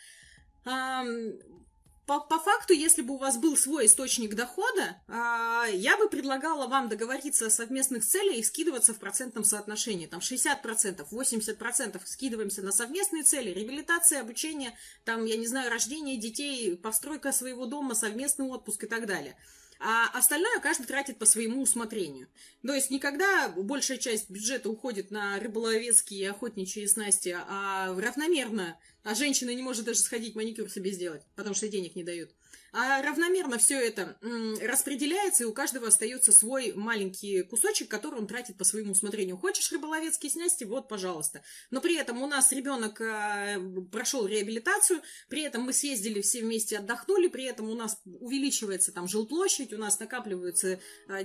по, 2.06 2.20
по 2.20 2.38
факту, 2.38 2.74
если 2.74 3.02
бы 3.02 3.14
у 3.14 3.18
вас 3.18 3.38
был 3.38 3.56
свой 3.56 3.86
источник 3.86 4.36
дохода, 4.36 5.02
а, 5.08 5.66
я 5.68 5.98
бы 5.98 6.10
предлагала 6.10 6.68
вам 6.68 6.90
договориться 6.90 7.48
о 7.48 7.50
совместных 7.50 8.06
целях 8.06 8.36
и 8.36 8.44
скидываться 8.44 8.94
в 8.94 9.00
процентном 9.00 9.44
соотношении. 9.44 10.08
Там 10.08 10.20
60%, 10.20 11.08
80% 11.10 12.02
скидываемся 12.06 12.62
на 12.62 12.72
совместные 12.72 13.24
цели, 13.24 13.52
реабилитация, 13.52 14.22
обучение, 14.22 14.78
там, 15.06 15.26
я 15.26 15.38
не 15.38 15.48
знаю, 15.48 15.72
рождение 15.72 16.18
детей, 16.18 16.76
постройка 16.76 17.32
своего 17.32 17.66
дома, 17.66 17.96
совместный 17.96 18.48
отпуск 18.48 18.84
и 18.84 18.88
так 18.88 19.06
далее 19.06 19.38
а 19.84 20.08
остальное 20.18 20.60
каждый 20.60 20.86
тратит 20.86 21.20
по 21.20 21.26
своему 21.26 21.62
усмотрению. 21.62 22.28
То 22.66 22.74
есть 22.74 22.90
никогда 22.90 23.50
большая 23.50 23.98
часть 23.98 24.30
бюджета 24.30 24.70
уходит 24.70 25.12
на 25.12 25.40
рыболовецкие 25.40 26.22
и 26.22 26.26
охотничьи 26.26 26.88
снасти, 26.88 27.36
а 27.36 27.94
равномерно, 28.00 28.80
а 29.04 29.14
женщина 29.14 29.54
не 29.54 29.62
может 29.62 29.86
даже 29.86 30.00
сходить 30.00 30.36
маникюр 30.36 30.70
себе 30.70 30.92
сделать, 30.92 31.24
потому 31.36 31.54
что 31.54 31.68
денег 31.68 31.96
не 31.96 32.04
дают 32.04 32.32
а 32.76 33.04
равномерно 33.04 33.60
все 33.60 33.80
это 33.80 34.18
распределяется, 34.62 35.44
и 35.44 35.46
у 35.46 35.54
каждого 35.54 35.88
остается 35.88 36.32
свой 36.32 36.74
маленький 36.74 37.44
кусочек, 37.44 37.88
который 37.88 38.20
он 38.20 38.26
тратит 38.26 38.58
по 38.58 38.64
своему 38.64 38.94
усмотрению. 38.94 39.38
Хочешь 39.38 39.72
рыболовецкие 39.72 40.32
снасти? 40.32 40.64
Вот, 40.64 40.88
пожалуйста. 40.88 41.44
Но 41.70 41.82
при 41.82 41.96
этом 41.96 42.22
у 42.22 42.28
нас 42.28 42.52
ребенок 42.52 43.00
а, 43.00 43.60
прошел 43.92 44.26
реабилитацию, 44.26 45.02
при 45.30 45.44
этом 45.44 45.62
мы 45.62 45.74
съездили 45.74 46.22
все 46.22 46.42
вместе, 46.42 46.80
отдохнули, 46.80 47.28
при 47.28 47.44
этом 47.44 47.70
у 47.70 47.76
нас 47.76 48.02
увеличивается 48.06 48.92
там 48.92 49.08
жилплощадь, 49.08 49.72
у 49.74 49.78
нас 49.78 50.00
накапливаются, 50.00 50.80
а, 51.08 51.20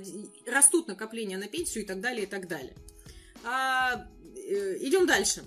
растут 0.46 0.88
накопления 0.88 1.38
на 1.38 1.48
пенсию 1.48 1.84
и 1.84 1.86
так 1.86 2.00
далее, 2.00 2.24
и 2.24 2.26
так 2.28 2.46
далее. 2.46 2.74
А, 3.42 4.06
э, 4.36 4.76
идем 4.80 5.06
дальше. 5.06 5.44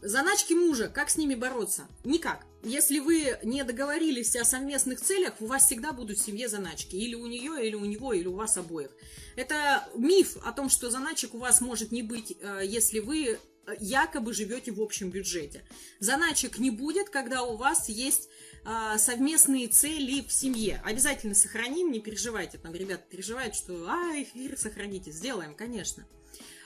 Заначки 0.00 0.54
мужа, 0.54 0.88
как 0.88 1.10
с 1.10 1.16
ними 1.16 1.36
бороться? 1.36 1.86
Никак. 2.02 2.46
Если 2.64 3.00
вы 3.00 3.38
не 3.42 3.64
договорились 3.64 4.36
о 4.36 4.44
совместных 4.44 5.00
целях, 5.00 5.34
у 5.40 5.46
вас 5.46 5.66
всегда 5.66 5.92
будут 5.92 6.18
в 6.18 6.24
семье 6.24 6.48
заначки. 6.48 6.94
Или 6.94 7.16
у 7.16 7.26
нее, 7.26 7.66
или 7.66 7.74
у 7.74 7.84
него, 7.84 8.12
или 8.12 8.28
у 8.28 8.36
вас 8.36 8.56
обоих. 8.56 8.90
Это 9.34 9.88
миф 9.96 10.36
о 10.44 10.52
том, 10.52 10.68
что 10.68 10.88
заначек 10.88 11.34
у 11.34 11.38
вас 11.38 11.60
может 11.60 11.90
не 11.90 12.02
быть, 12.02 12.36
э, 12.40 12.60
если 12.64 13.00
вы 13.00 13.30
э, 13.30 13.38
якобы 13.80 14.32
живете 14.32 14.70
в 14.70 14.80
общем 14.80 15.10
бюджете. 15.10 15.64
Заначек 15.98 16.58
не 16.58 16.70
будет, 16.70 17.08
когда 17.08 17.42
у 17.42 17.56
вас 17.56 17.88
есть 17.88 18.28
э, 18.64 18.96
совместные 18.96 19.66
цели 19.66 20.20
в 20.20 20.32
семье. 20.32 20.80
Обязательно 20.84 21.34
сохраним, 21.34 21.90
не 21.90 21.98
переживайте. 21.98 22.58
Там 22.58 22.74
ребята 22.74 23.02
переживают, 23.10 23.56
что 23.56 23.88
а, 23.88 24.22
эфир 24.22 24.56
сохраните. 24.56 25.10
Сделаем, 25.10 25.56
конечно. 25.56 26.06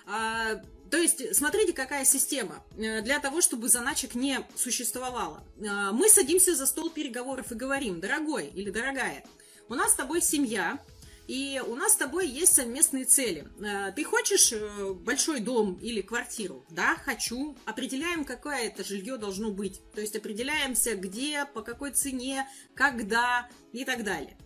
А, 0.06 0.60
то 0.90 0.98
есть, 0.98 1.34
смотрите, 1.34 1.72
какая 1.72 2.04
система 2.04 2.62
э, 2.76 3.02
для 3.02 3.18
того, 3.18 3.40
чтобы 3.40 3.68
заначек 3.68 4.14
не 4.14 4.38
существовало. 4.54 5.42
Э, 5.58 5.90
мы 5.92 6.08
садимся 6.08 6.54
за 6.54 6.66
стол 6.66 6.90
переговоров 6.90 7.50
и 7.50 7.56
говорим, 7.56 8.00
дорогой 8.00 8.46
или 8.46 8.70
дорогая, 8.70 9.24
у 9.68 9.74
нас 9.74 9.92
с 9.92 9.96
тобой 9.96 10.22
семья, 10.22 10.78
и 11.26 11.60
у 11.66 11.74
нас 11.74 11.94
с 11.94 11.96
тобой 11.96 12.28
есть 12.28 12.54
совместные 12.54 13.04
цели. 13.04 13.48
Э, 13.58 13.90
ты 13.90 14.04
хочешь 14.04 14.52
большой 15.00 15.40
дом 15.40 15.74
или 15.82 16.02
квартиру? 16.02 16.64
Да, 16.70 16.94
хочу. 17.04 17.56
Определяем, 17.64 18.24
какое 18.24 18.66
это 18.66 18.84
жилье 18.84 19.16
должно 19.16 19.50
быть. 19.50 19.82
То 19.92 20.00
есть 20.00 20.14
определяемся, 20.14 20.94
где, 20.94 21.46
по 21.46 21.62
какой 21.62 21.90
цене, 21.90 22.48
когда 22.74 23.48
и 23.72 23.84
так 23.84 24.04
далее. 24.04 24.38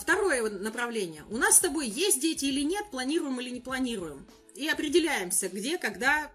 Второе 0.00 0.50
направление. 0.50 1.22
У 1.30 1.36
нас 1.36 1.58
с 1.58 1.60
тобой 1.60 1.86
есть 1.86 2.20
дети 2.20 2.46
или 2.46 2.62
нет, 2.62 2.90
планируем 2.90 3.38
или 3.38 3.50
не 3.50 3.60
планируем 3.60 4.26
и 4.60 4.68
определяемся, 4.68 5.48
где, 5.48 5.78
когда, 5.78 6.30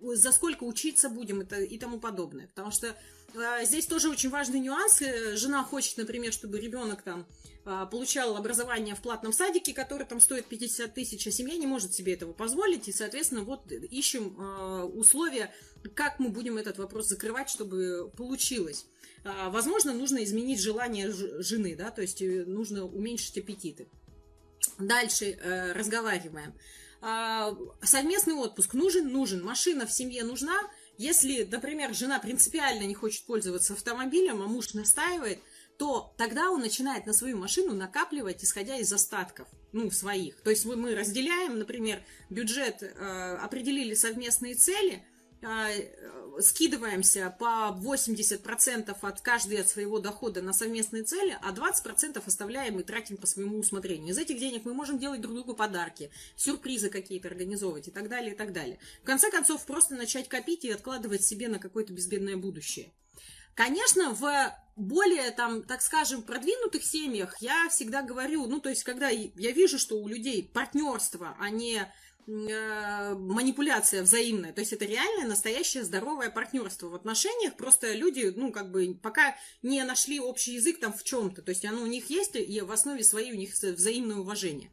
за 0.00 0.30
сколько 0.30 0.62
учиться 0.62 1.08
будем 1.08 1.42
и 1.42 1.78
тому 1.78 1.98
подобное. 1.98 2.46
Потому 2.46 2.70
что 2.70 2.96
э, 3.34 3.64
здесь 3.64 3.86
тоже 3.86 4.08
очень 4.08 4.30
важный 4.30 4.60
нюанс. 4.60 5.02
Жена 5.34 5.64
хочет, 5.64 5.96
например, 5.96 6.32
чтобы 6.32 6.60
ребенок 6.60 7.02
там 7.02 7.26
э, 7.64 7.86
получал 7.90 8.36
образование 8.36 8.94
в 8.94 9.02
платном 9.02 9.32
садике, 9.32 9.74
который 9.74 10.06
там 10.06 10.20
стоит 10.20 10.46
50 10.46 10.94
тысяч, 10.94 11.26
а 11.26 11.32
семья 11.32 11.56
не 11.56 11.66
может 11.66 11.92
себе 11.92 12.14
этого 12.14 12.32
позволить. 12.32 12.86
И, 12.86 12.92
соответственно, 12.92 13.42
вот 13.42 13.72
ищем 13.72 14.36
э, 14.38 14.82
условия, 14.84 15.52
как 15.94 16.20
мы 16.20 16.28
будем 16.28 16.58
этот 16.58 16.78
вопрос 16.78 17.08
закрывать, 17.08 17.50
чтобы 17.50 18.12
получилось. 18.16 18.86
Возможно, 19.48 19.92
нужно 19.92 20.22
изменить 20.22 20.60
желание 20.60 21.10
жены, 21.10 21.74
да, 21.74 21.90
то 21.90 22.00
есть 22.00 22.22
э, 22.22 22.44
нужно 22.46 22.84
уменьшить 22.84 23.36
аппетиты. 23.38 23.88
Дальше 24.78 25.24
э, 25.30 25.72
разговариваем. 25.72 26.54
А, 27.08 27.56
совместный 27.82 28.34
отпуск 28.34 28.74
нужен? 28.74 29.12
Нужен. 29.12 29.44
Машина 29.44 29.86
в 29.86 29.92
семье 29.92 30.24
нужна? 30.24 30.58
Если, 30.98 31.44
например, 31.44 31.94
жена 31.94 32.18
принципиально 32.18 32.82
не 32.82 32.94
хочет 32.94 33.24
пользоваться 33.26 33.74
автомобилем, 33.74 34.42
а 34.42 34.48
муж 34.48 34.74
настаивает, 34.74 35.38
то 35.78 36.12
тогда 36.16 36.50
он 36.50 36.62
начинает 36.62 37.06
на 37.06 37.12
свою 37.12 37.36
машину 37.36 37.74
накапливать, 37.74 38.42
исходя 38.42 38.76
из 38.76 38.92
остатков, 38.92 39.46
ну, 39.70 39.88
своих. 39.92 40.40
То 40.40 40.50
есть 40.50 40.64
мы, 40.64 40.74
мы 40.74 40.96
разделяем, 40.96 41.60
например, 41.60 42.02
бюджет, 42.28 42.82
э, 42.82 43.36
определили 43.36 43.94
совместные 43.94 44.56
цели, 44.56 45.06
скидываемся 46.40 47.34
по 47.38 47.76
80% 47.80 48.96
от 49.00 49.20
каждой 49.20 49.60
от 49.60 49.68
своего 49.68 49.98
дохода 49.98 50.42
на 50.42 50.52
совместные 50.52 51.02
цели, 51.02 51.38
а 51.42 51.52
20% 51.52 52.22
оставляем 52.24 52.78
и 52.78 52.82
тратим 52.82 53.16
по 53.16 53.26
своему 53.26 53.58
усмотрению. 53.58 54.12
Из 54.12 54.18
этих 54.18 54.38
денег 54.38 54.64
мы 54.64 54.74
можем 54.74 54.98
делать 54.98 55.20
друг 55.20 55.34
другу 55.34 55.54
подарки, 55.54 56.10
сюрпризы 56.36 56.90
какие-то 56.90 57.28
организовывать 57.28 57.88
и 57.88 57.90
так 57.90 58.08
далее, 58.08 58.32
и 58.32 58.36
так 58.36 58.52
далее. 58.52 58.78
В 59.02 59.06
конце 59.06 59.30
концов, 59.30 59.64
просто 59.64 59.94
начать 59.94 60.28
копить 60.28 60.64
и 60.64 60.70
откладывать 60.70 61.24
себе 61.24 61.48
на 61.48 61.58
какое-то 61.58 61.92
безбедное 61.92 62.36
будущее. 62.36 62.92
Конечно, 63.54 64.12
в 64.12 64.54
более, 64.76 65.30
там, 65.30 65.62
так 65.62 65.80
скажем, 65.80 66.20
продвинутых 66.20 66.84
семьях 66.84 67.40
я 67.40 67.70
всегда 67.70 68.02
говорю, 68.02 68.46
ну, 68.46 68.60
то 68.60 68.68
есть, 68.68 68.84
когда 68.84 69.08
я 69.08 69.52
вижу, 69.52 69.78
что 69.78 69.98
у 69.98 70.06
людей 70.06 70.50
партнерство, 70.52 71.34
а 71.40 71.48
не 71.48 71.80
Э, 71.80 72.05
манипуляция 72.26 74.02
взаимная. 74.02 74.52
То 74.52 74.60
есть 74.60 74.72
это 74.72 74.84
реальное, 74.84 75.28
настоящее 75.28 75.84
здоровое 75.84 76.30
партнерство 76.30 76.88
в 76.88 76.94
отношениях. 76.94 77.56
Просто 77.56 77.92
люди, 77.92 78.32
ну, 78.34 78.50
как 78.50 78.70
бы, 78.70 78.98
пока 79.00 79.36
не 79.62 79.82
нашли 79.84 80.18
общий 80.18 80.54
язык 80.54 80.80
там 80.80 80.92
в 80.92 81.04
чем-то. 81.04 81.42
То 81.42 81.50
есть 81.50 81.64
оно 81.64 81.82
у 81.82 81.86
них 81.86 82.10
есть, 82.10 82.34
и 82.34 82.60
в 82.60 82.72
основе 82.72 83.04
своей 83.04 83.32
у 83.32 83.36
них 83.36 83.52
взаимное 83.52 84.16
уважение. 84.16 84.70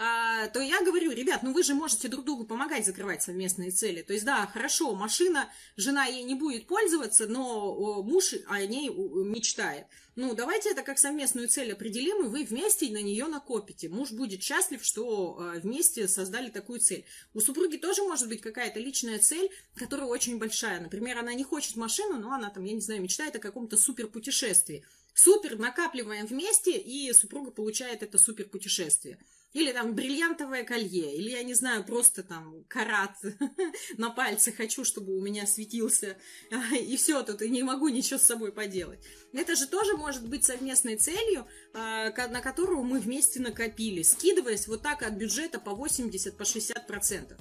А, 0.00 0.46
то 0.46 0.60
я 0.60 0.80
говорю, 0.84 1.10
ребят, 1.10 1.42
ну 1.42 1.52
вы 1.52 1.64
же 1.64 1.74
можете 1.74 2.06
друг 2.06 2.24
другу 2.24 2.44
помогать 2.44 2.86
закрывать 2.86 3.20
совместные 3.20 3.72
цели. 3.72 4.02
То 4.02 4.12
есть, 4.12 4.24
да, 4.24 4.46
хорошо, 4.46 4.94
машина, 4.94 5.50
жена 5.76 6.04
ей 6.04 6.22
не 6.22 6.36
будет 6.36 6.68
пользоваться, 6.68 7.26
но 7.26 8.00
муж 8.04 8.34
о 8.46 8.64
ней 8.64 8.90
мечтает. 8.90 9.86
Ну, 10.14 10.34
давайте 10.34 10.70
это 10.70 10.82
как 10.82 10.98
совместную 10.98 11.48
цель 11.48 11.72
определим, 11.72 12.24
и 12.24 12.28
вы 12.28 12.44
вместе 12.44 12.88
на 12.90 13.02
нее 13.02 13.26
накопите. 13.26 13.88
Муж 13.88 14.12
будет 14.12 14.40
счастлив, 14.40 14.84
что 14.84 15.36
а, 15.36 15.58
вместе 15.58 16.06
создали 16.06 16.50
такую 16.50 16.78
цель. 16.78 17.04
У 17.34 17.40
супруги 17.40 17.76
тоже 17.76 18.02
может 18.02 18.28
быть 18.28 18.40
какая-то 18.40 18.78
личная 18.78 19.18
цель, 19.18 19.50
которая 19.74 20.06
очень 20.06 20.38
большая. 20.38 20.80
Например, 20.80 21.18
она 21.18 21.34
не 21.34 21.42
хочет 21.42 21.74
машину, 21.74 22.20
но 22.20 22.32
она 22.32 22.50
там, 22.50 22.62
я 22.62 22.72
не 22.72 22.80
знаю, 22.80 23.02
мечтает 23.02 23.34
о 23.34 23.40
каком-то 23.40 23.76
супер 23.76 24.06
путешествии. 24.06 24.84
Супер, 25.14 25.58
накапливаем 25.58 26.26
вместе, 26.26 26.78
и 26.78 27.12
супруга 27.12 27.50
получает 27.50 28.04
это 28.04 28.18
супер 28.18 28.48
путешествие. 28.48 29.18
Или 29.54 29.72
там 29.72 29.94
бриллиантовое 29.94 30.62
колье, 30.62 31.16
или, 31.16 31.30
я 31.30 31.42
не 31.42 31.54
знаю, 31.54 31.82
просто 31.82 32.22
там 32.22 32.64
карат 32.68 33.16
на 33.96 34.10
пальце 34.10 34.52
хочу, 34.52 34.84
чтобы 34.84 35.16
у 35.16 35.22
меня 35.22 35.46
светился, 35.46 36.18
и 36.78 36.96
все 36.98 37.22
тут, 37.22 37.40
и 37.40 37.48
не 37.48 37.62
могу 37.62 37.88
ничего 37.88 38.18
с 38.18 38.26
собой 38.26 38.52
поделать. 38.52 39.00
Это 39.32 39.56
же 39.56 39.66
тоже 39.66 39.96
может 39.96 40.28
быть 40.28 40.44
совместной 40.44 40.96
целью, 40.96 41.46
а, 41.72 42.10
на 42.28 42.42
которую 42.42 42.82
мы 42.82 43.00
вместе 43.00 43.40
накопили, 43.40 44.02
скидываясь 44.02 44.68
вот 44.68 44.82
так 44.82 45.02
от 45.02 45.14
бюджета 45.14 45.58
по 45.58 45.74
80, 45.74 46.36
по 46.36 46.44
60 46.44 46.86
процентов. 46.86 47.38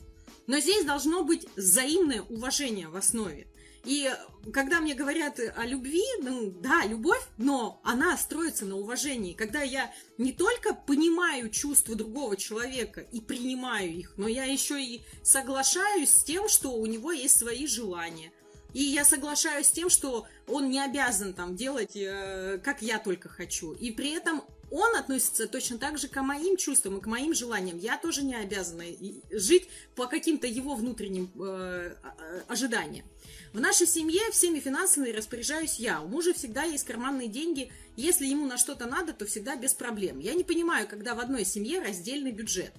Но 0.48 0.60
здесь 0.60 0.86
должно 0.86 1.26
быть 1.26 1.46
взаимное 1.58 2.22
уважение 2.22 2.88
в 2.88 2.96
основе. 2.96 3.48
И 3.88 4.13
когда 4.51 4.82
мне 4.82 4.96
говорят 4.96 5.39
о 5.39 5.65
любви, 5.65 6.03
ну 6.22 6.51
да, 6.51 6.84
любовь, 6.86 7.25
но 7.38 7.79
она 7.86 8.17
строится 8.17 8.65
на 8.65 8.75
уважении. 8.75 9.32
Когда 9.32 9.62
я 9.62 9.94
не 10.17 10.34
только 10.34 10.74
понимаю 10.74 11.50
чувства 11.50 11.96
другого 11.96 12.36
человека 12.36 13.00
и 13.00 13.22
принимаю 13.22 13.89
их, 13.89 14.13
но 14.17 14.27
я 14.27 14.44
еще 14.44 14.84
и 14.84 15.03
соглашаюсь 15.24 16.13
с 16.13 16.24
тем, 16.25 16.50
что 16.50 16.74
у 16.74 16.86
него 16.86 17.13
есть 17.13 17.39
свои 17.39 17.65
желания. 17.65 18.34
И 18.74 18.84
я 18.84 19.06
соглашаюсь 19.06 19.67
с 19.67 19.72
тем, 19.72 19.89
что 19.89 20.27
он 20.48 20.70
не 20.70 20.84
обязан 20.84 21.34
там 21.34 21.56
делать, 21.56 21.96
э, 21.96 22.60
как 22.62 22.82
я 22.82 23.00
только 23.00 23.29
хочу. 23.29 23.72
И 23.72 23.91
при 23.91 24.12
этом 24.12 24.44
он 24.70 24.96
относится 24.98 25.48
точно 25.48 25.77
так 25.77 25.98
же 25.98 26.10
к 26.10 26.22
моим 26.22 26.58
чувствам 26.58 26.98
и 26.98 27.01
к 27.01 27.08
моим 27.08 27.34
желаниям. 27.34 27.77
Я 27.77 27.98
тоже 27.98 28.24
не 28.24 28.36
обязана 28.36 28.84
жить 29.32 29.70
по 29.96 30.08
каким-то 30.08 30.46
его 30.46 30.75
внутренним 30.75 31.32
э, 31.41 31.96
ожиданиям. 32.50 33.06
В 33.58 33.60
нашей 33.60 33.88
семье 33.88 34.22
всеми 34.30 34.60
финансами 34.60 35.10
распоряжаюсь 35.10 35.80
я. 35.80 36.00
У 36.02 36.08
мужа 36.08 36.32
всегда 36.36 36.62
есть 36.62 36.84
карманные 36.84 37.28
деньги. 37.28 37.72
Если 37.96 38.28
ему 38.28 38.46
на 38.46 38.56
что-то 38.56 38.86
надо, 38.86 39.14
то 39.14 39.26
всегда 39.26 39.56
без 39.56 39.74
проблем. 39.74 40.20
Я 40.20 40.36
не 40.36 40.44
понимаю, 40.44 40.88
когда 40.88 41.16
в 41.16 41.20
одной 41.20 41.44
семье 41.44 41.82
раздельный 41.82 42.32
бюджет. 42.32 42.72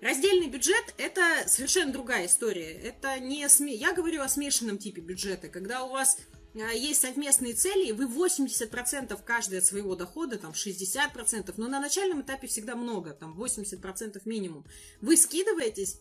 Раздельный 0.00 0.48
бюджет– 0.48 0.94
это 0.96 1.46
совершенно 1.48 1.92
другая 1.92 2.24
история. 2.24 2.72
Это 2.72 3.20
не 3.20 3.46
сме... 3.50 3.74
Я 3.74 3.92
говорю 3.92 4.22
о 4.22 4.28
смешанном 4.30 4.78
типе 4.78 5.02
бюджета, 5.02 5.50
когда 5.50 5.84
у 5.84 5.90
вас 5.90 6.16
а, 6.54 6.72
есть 6.72 7.02
совместные 7.02 7.52
цели, 7.52 7.92
вы 7.92 8.06
80% 8.06 9.20
каждый 9.26 9.58
от 9.58 9.66
своего 9.66 9.96
дохода, 9.96 10.38
там 10.38 10.52
60%, 10.52 11.52
но 11.58 11.68
на 11.68 11.78
начальном 11.78 12.22
этапе 12.22 12.46
всегда 12.46 12.74
много, 12.74 13.12
там 13.12 13.38
80% 13.38 14.22
минимум, 14.24 14.64
вы 15.02 15.18
скидываетесь 15.18 15.98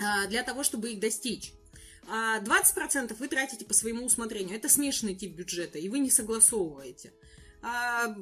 а, 0.00 0.26
для 0.26 0.42
того, 0.42 0.64
чтобы 0.64 0.90
их 0.90 0.98
достичь 0.98 1.52
а 2.08 2.40
20% 2.40 3.14
вы 3.18 3.28
тратите 3.28 3.64
по 3.64 3.74
своему 3.74 4.04
усмотрению. 4.04 4.56
Это 4.56 4.68
смешанный 4.68 5.14
тип 5.14 5.34
бюджета, 5.34 5.78
и 5.78 5.88
вы 5.88 5.98
не 5.98 6.10
согласовываете. 6.10 7.12
А, 7.62 8.14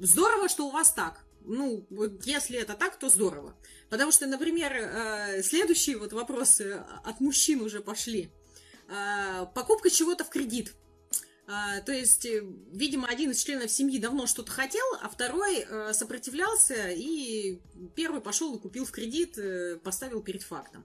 здорово, 0.00 0.48
что 0.48 0.66
у 0.66 0.70
вас 0.70 0.92
так. 0.92 1.24
Ну, 1.44 1.86
если 2.24 2.58
это 2.58 2.74
так, 2.74 2.98
то 2.98 3.08
здорово. 3.08 3.56
Потому 3.88 4.12
что, 4.12 4.26
например, 4.26 4.72
э, 4.72 5.42
следующие 5.42 5.96
вот 5.96 6.12
вопросы 6.12 6.84
от 7.04 7.20
мужчин 7.20 7.62
уже 7.62 7.80
пошли. 7.80 8.30
А, 8.88 9.46
покупка 9.46 9.90
чего-то 9.90 10.24
в 10.24 10.28
кредит. 10.28 10.74
А, 11.46 11.80
то 11.80 11.92
есть, 11.92 12.26
э, 12.26 12.44
видимо, 12.72 13.08
один 13.08 13.30
из 13.30 13.42
членов 13.42 13.70
семьи 13.70 13.98
давно 13.98 14.26
что-то 14.26 14.52
хотел, 14.52 14.84
а 15.00 15.08
второй 15.08 15.58
э, 15.58 15.92
сопротивлялся, 15.94 16.90
и 16.90 17.60
первый 17.96 18.20
пошел 18.20 18.54
и 18.54 18.60
купил 18.60 18.84
в 18.84 18.92
кредит, 18.92 19.38
поставил 19.82 20.22
перед 20.22 20.42
фактом. 20.42 20.84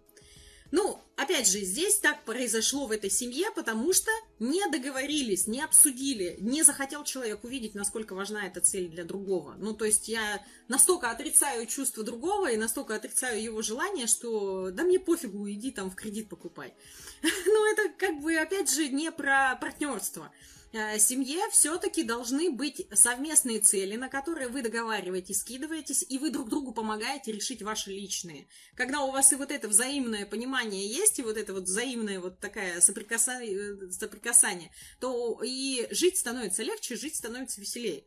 Ну, 0.75 0.99
опять 1.15 1.47
же, 1.47 1.61
здесь 1.61 1.99
так 1.99 2.25
произошло 2.25 2.85
в 2.85 2.91
этой 2.91 3.09
семье, 3.09 3.49
потому 3.55 3.93
что 3.93 4.11
не 4.39 4.61
договорились, 4.69 5.47
не 5.47 5.61
обсудили, 5.61 6.35
не 6.41 6.63
захотел 6.63 7.05
человек 7.05 7.45
увидеть, 7.45 7.75
насколько 7.75 8.13
важна 8.13 8.45
эта 8.45 8.59
цель 8.59 8.89
для 8.89 9.05
другого. 9.05 9.55
Ну, 9.57 9.73
то 9.73 9.85
есть 9.85 10.09
я 10.09 10.45
настолько 10.67 11.11
отрицаю 11.11 11.65
чувство 11.65 12.03
другого 12.03 12.51
и 12.51 12.57
настолько 12.57 12.93
отрицаю 12.93 13.41
его 13.41 13.61
желание, 13.61 14.05
что 14.05 14.69
да 14.69 14.83
мне 14.83 14.99
пофигу, 14.99 15.49
иди 15.49 15.71
там 15.71 15.89
в 15.89 15.95
кредит 15.95 16.27
покупай. 16.27 16.73
Ну, 17.45 17.71
это 17.71 17.87
как 17.97 18.19
бы, 18.19 18.35
опять 18.35 18.69
же, 18.69 18.89
не 18.89 19.13
про 19.13 19.57
партнерство. 19.61 20.29
Э, 20.75 20.99
семье 20.99 21.39
все-таки 21.51 22.03
должны 22.03 22.51
быть 22.51 22.85
совместные 22.91 23.61
цели, 23.61 23.95
на 23.95 24.09
которые 24.09 24.49
вы 24.49 24.61
договариваетесь, 24.61 25.39
скидываетесь, 25.39 26.05
и 26.09 26.17
вы 26.17 26.31
друг 26.31 26.49
другу 26.49 26.73
помогаете 26.73 27.31
решить 27.31 27.61
ваши 27.61 27.91
личные. 27.91 28.49
Когда 28.75 29.01
у 29.03 29.11
вас 29.11 29.31
и 29.31 29.37
вот 29.37 29.51
это 29.51 29.69
взаимное 29.69 30.25
понимание 30.25 30.85
есть, 30.85 31.17
и 31.19 31.21
вот 31.21 31.37
это 31.37 31.53
вот 31.53 31.63
взаимное 31.63 32.19
вот 32.19 32.39
такое 32.39 32.81
соприкасание, 32.81 33.87
э, 33.87 33.91
соприкасание 33.91 34.69
то 34.99 35.39
и 35.41 35.87
жить 35.91 36.17
становится 36.17 36.61
легче, 36.61 36.97
жить 36.97 37.15
становится 37.15 37.61
веселее. 37.61 38.03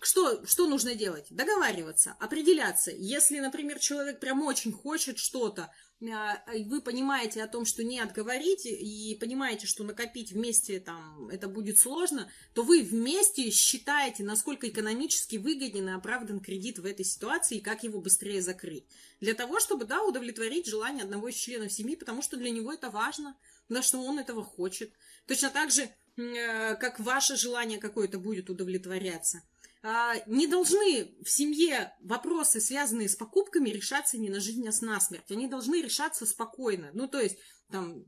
Что, 0.00 0.44
что 0.46 0.68
нужно 0.68 0.94
делать? 0.94 1.26
Договариваться, 1.30 2.16
определяться. 2.18 2.90
Если, 2.90 3.38
например, 3.38 3.78
человек 3.78 4.20
прям 4.20 4.42
очень 4.42 4.72
хочет 4.72 5.18
что-то, 5.18 5.70
а, 6.10 6.42
вы 6.66 6.80
понимаете 6.80 7.42
о 7.42 7.48
том, 7.48 7.64
что 7.64 7.84
не 7.84 8.00
отговорить, 8.00 8.66
и 8.66 9.16
понимаете, 9.20 9.66
что 9.66 9.84
накопить 9.84 10.32
вместе 10.32 10.80
там 10.80 11.28
это 11.28 11.46
будет 11.48 11.78
сложно, 11.78 12.30
то 12.54 12.62
вы 12.64 12.82
вместе 12.82 13.50
считаете, 13.50 14.24
насколько 14.24 14.68
экономически 14.68 15.36
выгоден 15.36 15.88
и 15.88 15.92
оправдан 15.92 16.40
кредит 16.40 16.78
в 16.78 16.86
этой 16.86 17.04
ситуации, 17.04 17.58
и 17.58 17.60
как 17.60 17.84
его 17.84 18.00
быстрее 18.00 18.42
закрыть. 18.42 18.86
Для 19.20 19.34
того, 19.34 19.60
чтобы, 19.60 19.84
да, 19.84 20.02
удовлетворить 20.02 20.66
желание 20.66 21.04
одного 21.04 21.28
из 21.28 21.36
членов 21.36 21.72
семьи, 21.72 21.94
потому 21.94 22.22
что 22.22 22.36
для 22.36 22.50
него 22.50 22.72
это 22.72 22.90
важно, 22.90 23.36
потому 23.68 23.84
что 23.84 23.98
он 23.98 24.18
этого 24.18 24.42
хочет. 24.42 24.92
Точно 25.26 25.50
так 25.50 25.70
же, 25.70 25.88
как 26.16 27.00
ваше 27.00 27.36
желание 27.36 27.78
какое-то 27.78 28.18
будет 28.18 28.50
удовлетворяться. 28.50 29.42
А, 29.84 30.14
не 30.26 30.46
должны 30.46 31.12
в 31.24 31.28
семье 31.28 31.92
вопросы, 32.00 32.60
связанные 32.60 33.08
с 33.08 33.16
покупками, 33.16 33.70
решаться 33.70 34.16
не 34.16 34.30
на 34.30 34.38
жизнь, 34.38 34.66
а 34.68 34.84
на 34.84 35.00
смерть. 35.00 35.30
Они 35.30 35.48
должны 35.48 35.82
решаться 35.82 36.24
спокойно. 36.24 36.90
Ну, 36.94 37.08
то 37.08 37.20
есть, 37.20 37.36
там, 37.70 38.04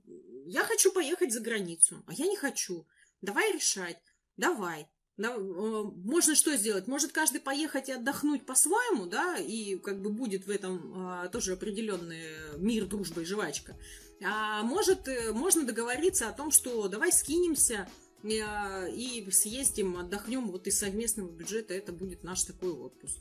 я 0.46 0.62
хочу 0.62 0.92
поехать 0.92 1.32
за 1.32 1.40
границу, 1.40 2.04
а 2.06 2.12
я 2.12 2.26
не 2.26 2.36
хочу. 2.36 2.86
Давай 3.22 3.52
решать. 3.52 3.98
Давай. 4.36 4.86
Да, 5.16 5.34
э, 5.34 5.38
можно 5.38 6.34
что 6.34 6.56
сделать? 6.56 6.86
Может 6.86 7.12
каждый 7.12 7.40
поехать 7.40 7.88
и 7.88 7.92
отдохнуть 7.92 8.46
по-своему, 8.46 9.06
да, 9.06 9.36
и 9.38 9.76
как 9.76 10.00
бы 10.00 10.10
будет 10.10 10.46
в 10.46 10.50
этом 10.50 10.92
а, 10.96 11.28
тоже 11.28 11.52
определенный 11.52 12.58
мир, 12.58 12.86
дружба 12.86 13.22
и 13.22 13.24
жвачка. 13.24 13.76
А 14.22 14.62
может, 14.62 15.08
э, 15.08 15.32
можно 15.32 15.64
договориться 15.64 16.28
о 16.28 16.32
том, 16.32 16.50
что 16.50 16.88
давай 16.88 17.12
скинемся, 17.12 17.88
Э, 18.24 18.90
и 18.90 19.30
съездим, 19.30 19.98
отдохнем, 19.98 20.50
вот 20.50 20.66
из 20.66 20.78
совместного 20.78 21.28
бюджета 21.28 21.74
это 21.74 21.92
будет 21.92 22.24
наш 22.24 22.44
такой 22.44 22.72
отпуск. 22.72 23.18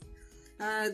А, 0.58 0.86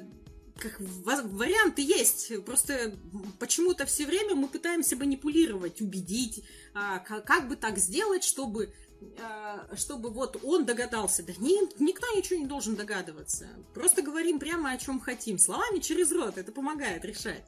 как 0.56 0.80
варианты 0.80 1.82
есть, 1.82 2.44
просто 2.44 2.94
почему-то 3.38 3.86
все 3.86 4.06
время 4.06 4.34
мы 4.34 4.48
пытаемся 4.48 4.96
манипулировать, 4.96 5.80
убедить, 5.80 6.42
а, 6.74 6.98
как 6.98 7.48
бы 7.48 7.56
так 7.56 7.78
сделать, 7.78 8.24
чтобы 8.24 8.72
а, 9.22 9.68
чтобы 9.76 10.10
вот 10.10 10.38
он 10.42 10.66
догадался. 10.66 11.22
Да 11.22 11.32
ни, 11.38 11.82
никто 11.82 12.06
ничего 12.14 12.40
не 12.40 12.46
должен 12.46 12.74
догадываться. 12.74 13.48
Просто 13.74 14.02
говорим 14.02 14.38
прямо 14.38 14.72
о 14.72 14.76
чем 14.76 15.00
хотим. 15.00 15.38
Словами 15.38 15.78
через 15.78 16.12
рот. 16.12 16.36
Это 16.36 16.52
помогает 16.52 17.04
решать. 17.04 17.44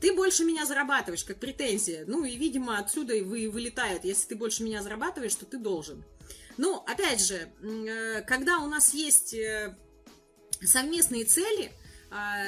Ты 0.00 0.12
больше 0.12 0.44
меня 0.44 0.66
зарабатываешь, 0.66 1.24
как 1.24 1.38
претензия. 1.38 2.04
Ну 2.06 2.24
и, 2.24 2.36
видимо, 2.36 2.78
отсюда 2.78 3.14
и 3.14 3.22
вы 3.22 3.50
вылетает. 3.50 4.04
Если 4.04 4.28
ты 4.28 4.36
больше 4.36 4.62
меня 4.62 4.82
зарабатываешь, 4.82 5.34
то 5.34 5.46
ты 5.46 5.58
должен. 5.58 6.04
Ну, 6.56 6.76
опять 6.86 7.20
же, 7.20 7.48
э, 7.62 8.22
когда 8.22 8.58
у 8.58 8.66
нас 8.66 8.92
есть 8.94 9.34
э, 9.34 9.76
совместные 10.60 11.24
цели, 11.24 11.72
а, 12.10 12.42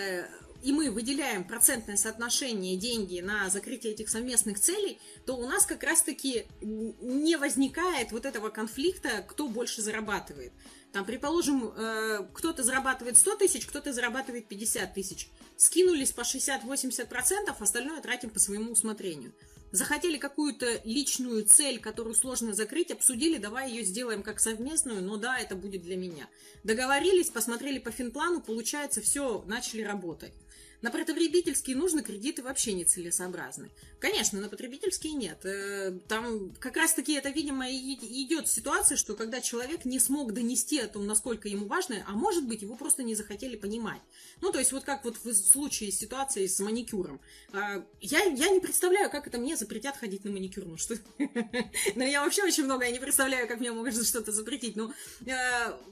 и 0.63 0.73
мы 0.73 0.91
выделяем 0.91 1.45
процентное 1.45 1.97
соотношение 1.97 2.77
деньги 2.77 3.21
на 3.21 3.49
закрытие 3.49 3.95
этих 3.95 4.11
совместных 4.11 4.61
целей, 4.61 4.99
то 5.25 5.37
у 5.37 5.47
нас 5.47 5.65
как 5.65 5.83
раз-таки 5.83 6.47
не 6.61 7.37
возникает 7.37 8.13
вот 8.13 8.27
этого 8.27 8.51
конфликта, 8.51 9.25
кто 9.27 9.49
больше 9.49 9.81
зарабатывает. 9.81 10.53
Там, 10.93 11.05
предположим, 11.05 11.73
э, 11.77 12.27
кто-то 12.35 12.65
зарабатывает 12.65 13.17
100 13.17 13.37
тысяч, 13.37 13.67
кто-то 13.67 13.93
зарабатывает 13.93 14.49
50 14.49 14.93
тысяч. 14.93 15.29
Скинулись 15.57 16.11
по 16.11 16.23
60-80%, 16.23 17.55
остальное 17.61 18.01
тратим 18.01 18.31
по 18.31 18.41
своему 18.41 18.73
усмотрению. 18.73 19.33
Захотели 19.73 20.19
какую-то 20.19 20.81
личную 20.83 21.45
цель, 21.45 21.79
которую 21.79 22.17
сложно 22.17 22.55
закрыть, 22.55 22.91
обсудили, 22.91 23.39
давай 23.39 23.71
ее 23.71 23.85
сделаем 23.85 24.25
как 24.25 24.41
совместную, 24.41 25.01
но 25.01 25.17
да, 25.17 25.39
это 25.39 25.55
будет 25.55 25.83
для 25.83 25.97
меня. 25.97 26.29
Договорились, 26.65 27.31
посмотрели 27.31 27.79
по 27.79 27.93
финплану, 27.93 28.41
получается, 28.41 29.01
все, 29.01 29.45
начали 29.47 29.83
работать. 29.83 30.33
На 30.83 30.91
потребительские 30.91 31.77
нужны 31.77 32.03
кредиты 32.03 32.43
вообще 32.43 32.73
нецелесообразны. 32.73 33.71
Конечно, 33.99 34.41
на 34.41 34.49
потребительские 34.49 35.13
нет. 35.13 35.45
Э, 35.45 35.93
там 36.09 36.53
как 36.59 36.77
раз-таки 36.77 37.13
это, 37.13 37.29
видимо, 37.29 37.69
и 37.69 37.95
идет 38.25 38.49
ситуация, 38.49 38.97
что 38.97 39.15
когда 39.15 39.41
человек 39.41 39.85
не 39.85 39.99
смог 39.99 40.33
донести 40.33 40.81
о 40.81 40.89
том, 40.89 41.07
насколько 41.07 41.49
ему 41.49 41.67
важно, 41.67 42.03
а 42.07 42.13
может 42.13 42.47
быть, 42.47 42.63
его 42.63 42.77
просто 42.77 43.03
не 43.03 43.15
захотели 43.15 43.57
понимать. 43.57 44.01
Ну, 44.41 44.53
то 44.53 44.59
есть 44.59 44.73
вот 44.73 44.85
как 44.85 45.05
вот 45.05 45.19
в 45.23 45.35
случае 45.35 45.93
ситуации 45.93 46.47
с 46.47 46.59
маникюром. 46.61 47.21
А, 47.53 47.85
я, 48.01 48.23
я 48.23 48.49
не 48.49 48.61
представляю, 48.61 49.11
как 49.11 49.27
это 49.27 49.39
мне 49.39 49.57
запретят 49.57 49.97
ходить 49.99 50.25
на 50.25 50.31
маникюр. 50.31 50.65
Ну, 50.65 50.79
что... 50.79 50.97
Но 51.95 52.05
я 52.05 52.25
вообще 52.25 52.43
очень 52.45 52.65
много, 52.65 52.87
я 52.87 52.91
не 52.91 53.01
представляю, 53.01 53.47
как 53.49 53.61
мне 53.61 53.71
могут 53.73 53.95
что-то 54.07 54.33
запретить. 54.33 54.77
Ну, 54.77 54.93
э, 55.27 55.33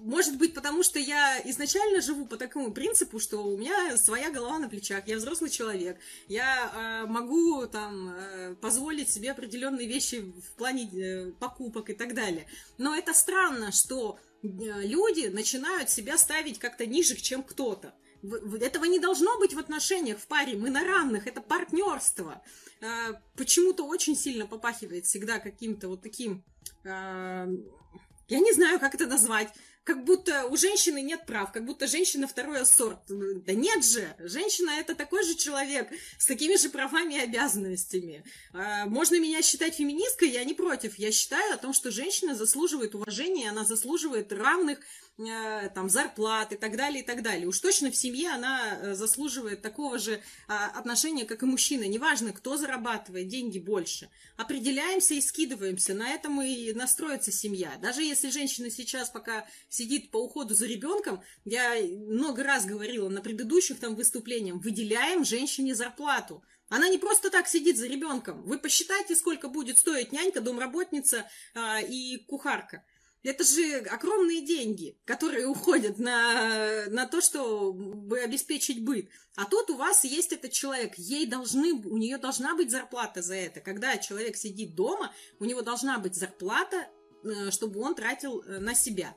может 0.00 0.38
быть, 0.38 0.54
потому 0.54 0.82
что 0.82 0.98
я 0.98 1.40
изначально 1.44 2.00
живу 2.00 2.24
по 2.24 2.38
такому 2.38 2.72
принципу, 2.72 3.20
что 3.20 3.44
у 3.44 3.58
меня 3.58 3.98
своя 3.98 4.30
голова 4.30 4.58
на 4.58 4.68
плечах, 4.78 5.06
я 5.06 5.16
взрослый 5.16 5.50
человек, 5.50 5.98
я 6.28 7.02
э, 7.04 7.06
могу 7.06 7.66
там 7.66 8.10
э, 8.10 8.54
позволить 8.60 9.10
себе 9.10 9.32
определенные 9.32 9.88
вещи 9.88 10.20
в 10.20 10.52
плане 10.56 10.84
э, 10.84 11.32
покупок 11.32 11.90
и 11.90 11.94
так 11.94 12.14
далее. 12.14 12.46
Но 12.78 12.94
это 12.94 13.12
странно, 13.12 13.72
что 13.72 14.18
э, 14.42 14.46
люди 14.46 15.26
начинают 15.26 15.90
себя 15.90 16.16
ставить 16.16 16.58
как-то 16.58 16.86
ниже, 16.86 17.16
чем 17.16 17.42
кто-то. 17.42 17.94
Этого 18.60 18.84
не 18.84 18.98
должно 18.98 19.38
быть 19.38 19.54
в 19.54 19.58
отношениях 19.58 20.18
в 20.18 20.26
паре. 20.26 20.56
Мы 20.56 20.70
на 20.70 20.84
равных. 20.84 21.26
Это 21.26 21.40
партнерство. 21.40 22.42
Э, 22.80 23.14
почему-то 23.36 23.84
очень 23.84 24.16
сильно 24.16 24.46
попахивает 24.46 25.06
всегда 25.06 25.38
каким-то 25.38 25.88
вот 25.88 26.02
таким... 26.02 26.44
Э, 26.84 27.46
я 28.28 28.38
не 28.40 28.52
знаю, 28.52 28.78
как 28.78 28.94
это 28.94 29.06
назвать 29.06 29.48
как 29.88 30.04
будто 30.04 30.44
у 30.44 30.56
женщины 30.58 31.00
нет 31.00 31.24
прав, 31.24 31.50
как 31.50 31.64
будто 31.64 31.86
женщина 31.86 32.28
второй 32.28 32.66
сорт. 32.66 32.98
Да 33.08 33.54
нет 33.54 33.82
же, 33.82 34.14
женщина 34.18 34.72
это 34.72 34.94
такой 34.94 35.24
же 35.24 35.34
человек 35.34 35.88
с 36.18 36.26
такими 36.26 36.56
же 36.56 36.68
правами 36.68 37.14
и 37.14 37.20
обязанностями. 37.20 38.22
А, 38.52 38.84
можно 38.84 39.18
меня 39.18 39.40
считать 39.40 39.76
феминисткой, 39.76 40.28
я 40.28 40.44
не 40.44 40.52
против. 40.52 40.98
Я 40.98 41.10
считаю 41.10 41.54
о 41.54 41.56
том, 41.56 41.72
что 41.72 41.90
женщина 41.90 42.34
заслуживает 42.34 42.94
уважения, 42.94 43.48
она 43.48 43.64
заслуживает 43.64 44.30
равных 44.30 44.78
там, 45.74 45.90
зарплат 45.90 46.52
и 46.52 46.56
так 46.56 46.76
далее, 46.76 47.02
и 47.02 47.06
так 47.06 47.22
далее. 47.22 47.48
Уж 47.48 47.58
точно 47.58 47.90
в 47.90 47.96
семье 47.96 48.30
она 48.30 48.78
э, 48.78 48.94
заслуживает 48.94 49.62
такого 49.62 49.98
же 49.98 50.22
а, 50.46 50.66
отношения, 50.78 51.24
как 51.24 51.42
и 51.42 51.46
мужчина. 51.46 51.84
Неважно, 51.84 52.32
кто 52.32 52.56
зарабатывает 52.56 53.26
деньги 53.26 53.58
больше. 53.58 54.10
Определяемся 54.36 55.14
и 55.14 55.20
скидываемся. 55.20 55.94
На 55.94 56.10
этом 56.10 56.40
и 56.40 56.72
настроится 56.72 57.32
семья. 57.32 57.72
Даже 57.82 58.02
если 58.02 58.30
женщина 58.30 58.70
сейчас 58.70 59.10
пока 59.10 59.44
сидит 59.68 60.12
по 60.12 60.18
уходу 60.18 60.54
за 60.54 60.66
ребенком, 60.66 61.20
я 61.44 61.74
много 61.82 62.44
раз 62.44 62.64
говорила 62.64 63.08
на 63.08 63.20
предыдущих 63.20 63.80
там 63.80 63.96
выступлениях, 63.96 64.62
выделяем 64.62 65.24
женщине 65.24 65.74
зарплату. 65.74 66.44
Она 66.68 66.88
не 66.88 66.98
просто 66.98 67.30
так 67.30 67.48
сидит 67.48 67.78
за 67.78 67.86
ребенком. 67.86 68.42
Вы 68.42 68.58
посчитайте, 68.58 69.16
сколько 69.16 69.48
будет 69.48 69.78
стоить 69.78 70.12
нянька, 70.12 70.40
домработница 70.40 71.28
а, 71.54 71.80
и 71.80 72.18
кухарка. 72.26 72.84
Это 73.24 73.42
же 73.42 73.78
огромные 73.90 74.42
деньги, 74.42 74.96
которые 75.04 75.46
уходят 75.46 75.98
на, 75.98 76.86
на 76.86 77.06
то, 77.06 77.20
чтобы 77.20 78.20
обеспечить 78.20 78.84
быт. 78.84 79.08
А 79.34 79.44
тут 79.44 79.70
у 79.70 79.76
вас 79.76 80.04
есть 80.04 80.32
этот 80.32 80.52
человек, 80.52 80.94
ей 80.96 81.26
должны, 81.26 81.72
у 81.72 81.96
нее 81.96 82.18
должна 82.18 82.54
быть 82.54 82.70
зарплата 82.70 83.22
за 83.22 83.34
это. 83.34 83.60
Когда 83.60 83.96
человек 83.98 84.36
сидит 84.36 84.74
дома, 84.74 85.12
у 85.40 85.44
него 85.44 85.62
должна 85.62 85.98
быть 85.98 86.14
зарплата, 86.14 86.88
э, 87.24 87.50
чтобы 87.50 87.80
он 87.80 87.94
тратил 87.94 88.40
э, 88.42 88.58
на 88.58 88.74
себя. 88.74 89.14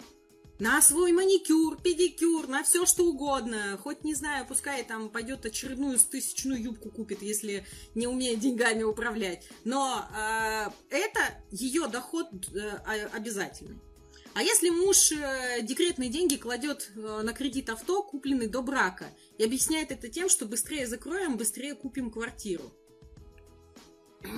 На 0.59 0.79
свой 0.81 1.11
маникюр, 1.11 1.81
педикюр, 1.81 2.47
на 2.47 2.63
все 2.63 2.85
что 2.85 3.05
угодно. 3.05 3.79
Хоть, 3.81 4.03
не 4.03 4.13
знаю, 4.13 4.45
пускай 4.47 4.83
там 4.83 5.09
пойдет 5.09 5.43
очередную 5.45 5.97
тысячную 5.97 6.61
юбку 6.61 6.91
купит, 6.91 7.23
если 7.23 7.65
не 7.95 8.05
умеет 8.05 8.39
деньгами 8.39 8.83
управлять. 8.83 9.47
Но 9.63 10.05
э, 10.15 10.69
это 10.89 11.19
ее 11.51 11.87
доход 11.87 12.27
э, 12.53 12.77
обязательный. 13.13 13.79
А 14.33 14.43
если 14.43 14.69
муж 14.69 15.11
э, 15.11 15.61
декретные 15.61 16.09
деньги 16.09 16.37
кладет 16.37 16.91
э, 16.95 17.21
на 17.21 17.33
кредит 17.33 17.69
авто, 17.69 18.01
купленный 18.01 18.47
до 18.47 18.61
брака, 18.61 19.09
и 19.37 19.43
объясняет 19.43 19.91
это 19.91 20.07
тем, 20.07 20.29
что 20.29 20.45
быстрее 20.45 20.87
закроем, 20.87 21.35
быстрее 21.35 21.75
купим 21.75 22.09
квартиру. 22.09 22.71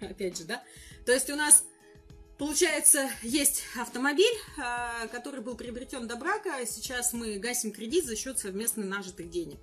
Опять 0.00 0.38
же, 0.38 0.44
да? 0.44 0.64
То 1.06 1.12
есть 1.12 1.30
у 1.30 1.36
нас 1.36 1.64
Получается, 2.40 3.10
есть 3.22 3.64
автомобиль, 3.78 4.34
э, 4.56 5.08
который 5.08 5.42
был 5.42 5.56
приобретен 5.56 6.08
до 6.08 6.16
брака, 6.16 6.64
сейчас 6.64 7.12
мы 7.12 7.36
гасим 7.36 7.70
кредит 7.70 8.06
за 8.06 8.16
счет 8.16 8.38
совместно 8.38 8.82
нажитых 8.82 9.28
денег. 9.28 9.58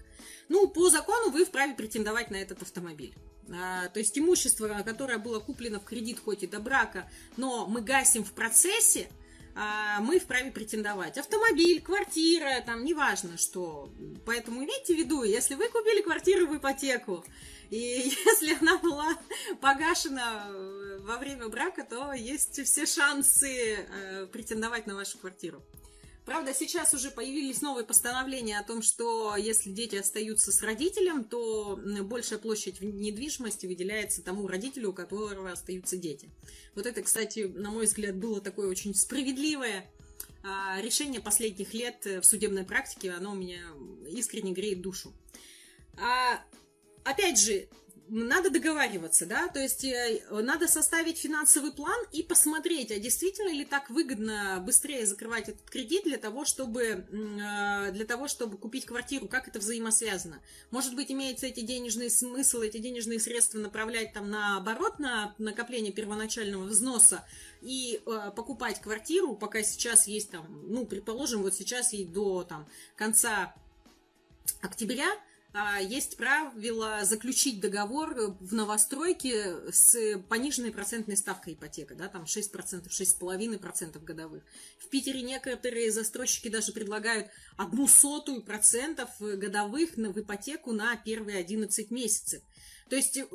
Ну, 0.47 0.67
по 0.67 0.91
закону 0.91 1.32
вы 1.32 1.43
вправе 1.43 1.73
претендовать 1.73 2.30
на 2.30 2.36
этот 2.36 2.62
автомобиль. 2.62 3.15
А, 3.53 3.88
то 3.89 3.99
есть 3.99 4.17
имущество, 4.17 4.83
которое 4.86 5.17
было 5.17 5.39
куплено 5.39 5.79
в 5.79 5.83
кредит 5.83 6.19
хоть 6.23 6.43
и 6.43 6.47
до 6.47 6.60
брака, 6.60 7.10
но 7.38 7.65
мы 7.67 7.81
гасим 7.81 8.23
в 8.23 8.31
процессе, 8.33 9.10
а, 9.55 9.99
мы 10.01 10.19
вправе 10.19 10.51
претендовать. 10.51 11.17
Автомобиль, 11.17 11.81
квартира, 11.81 12.62
там, 12.65 12.83
неважно 12.83 13.38
что. 13.38 13.91
Поэтому 14.25 14.63
имейте 14.63 14.93
в 14.93 14.97
виду, 14.97 15.23
если 15.23 15.55
вы 15.55 15.67
купили 15.69 16.01
квартиру 16.01 16.47
в 16.47 16.57
ипотеку, 16.57 17.25
и 17.69 17.77
если 18.25 18.57
она 18.60 18.77
была 18.77 19.17
погашена 19.60 20.47
во 20.99 21.17
время 21.17 21.47
брака, 21.47 21.83
то 21.83 22.13
есть 22.13 22.63
все 22.65 22.86
шансы 22.86 23.77
э, 23.77 24.27
претендовать 24.27 24.88
на 24.88 24.95
вашу 24.95 25.17
квартиру. 25.17 25.63
Правда, 26.27 26.53
сейчас 26.53 26.93
уже 26.93 27.09
появились 27.09 27.61
новые 27.61 27.85
постановления 27.85 28.59
о 28.59 28.63
том, 28.63 28.81
что 28.81 29.37
если 29.37 29.71
дети 29.71 29.95
остаются 29.95 30.51
с 30.51 30.61
родителем, 30.61 31.23
то 31.23 31.79
большая 32.03 32.37
площадь 32.37 32.81
недвижимости 32.81 33.65
выделяется 33.65 34.21
тому 34.21 34.45
родителю, 34.45 34.89
у 34.89 34.93
которого 34.93 35.49
остаются 35.49 35.95
дети. 35.95 36.29
Вот 36.75 36.85
это, 36.85 37.01
кстати, 37.01 37.45
на 37.45 37.71
мой 37.71 37.85
взгляд, 37.85 38.17
было 38.17 38.41
такое 38.41 38.67
очень 38.67 38.93
справедливое 38.93 39.89
а, 40.43 40.81
решение 40.81 41.21
последних 41.21 41.73
лет 41.73 42.03
в 42.03 42.23
судебной 42.23 42.65
практике. 42.65 43.11
Оно 43.11 43.31
у 43.31 43.35
меня 43.35 43.61
искренне 44.09 44.51
греет 44.51 44.81
душу. 44.81 45.13
А, 45.97 46.43
опять 47.05 47.39
же, 47.39 47.69
надо 48.09 48.49
договариваться, 48.49 49.25
да, 49.25 49.47
то 49.47 49.59
есть 49.59 49.83
э, 49.83 50.21
надо 50.31 50.67
составить 50.67 51.17
финансовый 51.17 51.71
план 51.71 51.97
и 52.11 52.23
посмотреть, 52.23 52.91
а 52.91 52.99
действительно 52.99 53.49
ли 53.49 53.65
так 53.65 53.89
выгодно 53.89 54.61
быстрее 54.65 55.05
закрывать 55.05 55.49
этот 55.49 55.69
кредит 55.69 56.03
для 56.03 56.17
того, 56.17 56.45
чтобы, 56.45 56.81
э, 56.83 57.91
для 57.91 58.05
того, 58.05 58.27
чтобы 58.27 58.57
купить 58.57 58.85
квартиру, 58.85 59.27
как 59.27 59.47
это 59.47 59.59
взаимосвязано. 59.59 60.41
Может 60.71 60.95
быть, 60.95 61.11
имеется 61.11 61.47
эти 61.47 61.61
денежные 61.61 62.09
смыслы, 62.09 62.67
эти 62.67 62.77
денежные 62.77 63.19
средства 63.19 63.59
направлять 63.59 64.13
там 64.13 64.29
наоборот 64.29 64.99
на 64.99 65.35
накопление 65.37 65.91
первоначального 65.91 66.63
взноса 66.63 67.25
и 67.61 68.01
э, 68.05 68.31
покупать 68.35 68.81
квартиру, 68.81 69.35
пока 69.35 69.63
сейчас 69.63 70.07
есть 70.07 70.31
там, 70.31 70.45
ну, 70.67 70.85
предположим, 70.85 71.41
вот 71.41 71.53
сейчас 71.53 71.93
и 71.93 72.05
до 72.05 72.43
там 72.43 72.67
конца 72.95 73.53
октября, 74.61 75.07
есть 75.79 76.17
правило 76.17 76.99
заключить 77.03 77.59
договор 77.59 78.35
в 78.39 78.53
новостройке 78.53 79.71
с 79.71 80.17
пониженной 80.29 80.71
процентной 80.71 81.17
ставкой 81.17 81.53
ипотека, 81.53 81.95
да, 81.95 82.07
там 82.07 82.23
6%, 82.23 82.87
6,5% 82.87 84.03
годовых. 84.03 84.43
В 84.79 84.87
Питере 84.89 85.21
некоторые 85.21 85.91
застройщики 85.91 86.49
даже 86.49 86.71
предлагают 86.71 87.29
одну 87.57 87.87
сотую 87.87 88.43
процентов 88.43 89.09
годовых 89.19 89.97
в 89.97 90.19
ипотеку 90.19 90.73
на 90.73 90.95
первые 90.95 91.39
11 91.39 91.91
месяцев. 91.91 92.41
То 92.89 92.95
есть 92.95 93.17
э, 93.17 93.25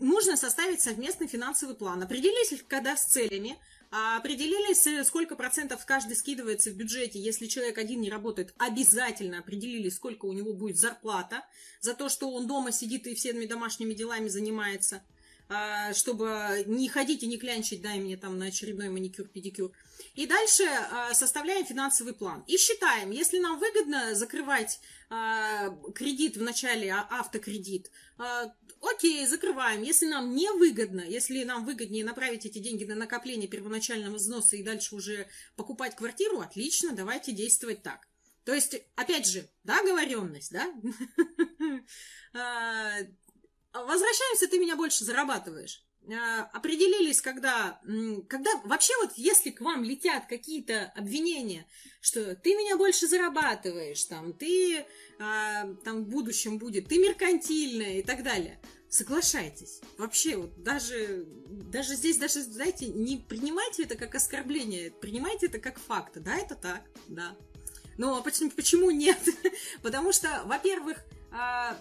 нужно 0.00 0.36
составить 0.36 0.80
совместный 0.80 1.28
финансовый 1.28 1.74
план, 1.76 2.02
определись 2.02 2.62
когда 2.68 2.96
с 2.96 3.06
целями, 3.06 3.52
А 3.52 3.75
определились, 3.90 4.86
э, 4.86 5.04
сколько 5.04 5.36
процентов 5.36 5.84
каждый 5.86 6.16
скидывается 6.16 6.70
в 6.70 6.74
бюджете. 6.74 7.18
Если 7.18 7.46
человек 7.46 7.78
один 7.78 8.00
не 8.00 8.10
работает, 8.10 8.54
обязательно 8.58 9.38
определили, 9.38 9.88
сколько 9.88 10.26
у 10.26 10.32
него 10.32 10.52
будет 10.52 10.78
зарплата 10.78 11.44
за 11.80 11.94
то, 11.94 12.08
что 12.08 12.30
он 12.30 12.46
дома 12.46 12.72
сидит 12.72 13.06
и 13.06 13.14
всеми 13.14 13.46
домашними 13.46 13.94
делами 13.94 14.28
занимается. 14.28 15.02
А, 15.48 15.94
чтобы 15.94 16.64
не 16.66 16.88
ходить 16.88 17.22
и 17.22 17.26
не 17.26 17.38
клянчить, 17.38 17.80
дай 17.80 18.00
мне 18.00 18.16
там 18.16 18.36
на 18.38 18.46
очередной 18.46 18.88
маникюр-педикюр. 18.88 19.70
И 20.14 20.26
дальше 20.26 20.64
а, 20.64 21.14
составляем 21.14 21.64
финансовый 21.64 22.14
план. 22.14 22.42
И 22.48 22.56
считаем, 22.56 23.12
если 23.12 23.38
нам 23.38 23.58
выгодно 23.60 24.14
закрывать 24.16 24.80
а, 25.08 25.70
кредит 25.94 26.36
в 26.36 26.42
начале, 26.42 26.92
автокредит, 26.92 27.90
окей, 28.80 29.26
закрываем. 29.26 29.82
Если 29.82 30.06
нам 30.06 30.34
не 30.34 30.50
выгодно, 30.50 31.00
если 31.00 31.44
нам 31.44 31.64
выгоднее 31.64 32.04
направить 32.04 32.46
эти 32.46 32.58
деньги 32.58 32.84
на 32.84 32.94
накопление 32.94 33.48
первоначального 33.48 34.16
взноса 34.16 34.56
и 34.56 34.62
дальше 34.62 34.94
уже 34.94 35.28
покупать 35.56 35.96
квартиру, 35.96 36.40
отлично, 36.40 36.92
давайте 36.92 37.32
действовать 37.32 37.82
так. 37.82 38.08
То 38.44 38.54
есть, 38.54 38.76
опять 38.94 39.26
же, 39.26 39.48
договоренность, 39.64 40.52
да? 40.52 40.72
возвращаемся, 43.72 44.48
ты 44.48 44.58
меня 44.58 44.76
больше 44.76 45.04
зарабатываешь. 45.04 45.85
А, 46.08 46.42
определились, 46.52 47.20
когда, 47.20 47.80
когда 48.28 48.50
вообще 48.64 48.92
вот 49.02 49.12
если 49.16 49.50
к 49.50 49.60
вам 49.60 49.82
летят 49.82 50.26
какие-то 50.26 50.92
обвинения, 50.94 51.66
что 52.00 52.36
ты 52.36 52.54
меня 52.54 52.76
больше 52.76 53.08
зарабатываешь, 53.08 54.04
там, 54.04 54.32
ты 54.32 54.86
а, 55.18 55.66
там 55.84 56.04
в 56.04 56.08
будущем 56.08 56.58
будет, 56.58 56.88
ты 56.88 56.98
меркантильная 56.98 57.98
и 57.98 58.02
так 58.02 58.22
далее, 58.22 58.60
соглашайтесь. 58.88 59.80
Вообще 59.98 60.36
вот 60.36 60.62
даже, 60.62 61.26
даже 61.48 61.96
здесь, 61.96 62.18
даже, 62.18 62.42
знаете, 62.42 62.86
не 62.86 63.16
принимайте 63.16 63.82
это 63.82 63.96
как 63.96 64.14
оскорбление, 64.14 64.92
принимайте 64.92 65.46
это 65.46 65.58
как 65.58 65.80
факт. 65.80 66.12
Да, 66.22 66.36
это 66.36 66.54
так, 66.54 66.82
да. 67.08 67.36
Но 67.98 68.22
почему, 68.22 68.50
почему 68.50 68.90
нет? 68.90 69.18
Потому 69.82 70.12
что, 70.12 70.42
во-первых, 70.44 71.04
а, 71.32 71.76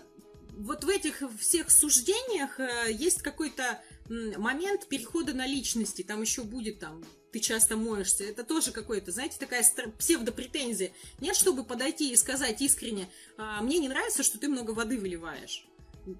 вот 0.58 0.84
в 0.84 0.89
этих 0.89 1.22
всех 1.39 1.70
суждениях 1.70 2.60
э, 2.60 2.91
есть 2.91 3.22
какой-то 3.22 3.82
момент 4.08 4.88
перехода 4.88 5.34
на 5.34 5.48
личности. 5.48 6.04
Там 6.04 6.22
еще 6.22 6.44
будет 6.44 6.80
там 6.80 7.04
ты 7.36 7.41
часто 7.41 7.76
моешься. 7.76 8.24
Это 8.24 8.46
тоже 8.46 8.72
какое-то, 8.72 9.12
знаете, 9.12 9.36
такая 9.38 9.62
псевдопретензия. 9.98 10.94
Нет, 11.20 11.36
чтобы 11.36 11.65
подойти 11.65 12.13
и 12.13 12.15
сказать 12.15 12.62
искренне, 12.62 13.10
а, 13.38 13.62
мне 13.62 13.80
не 13.80 13.89
нравится, 13.89 14.24
что 14.24 14.39
ты 14.39 14.48
много 14.48 14.72
воды 14.72 14.98
выливаешь. 14.98 15.68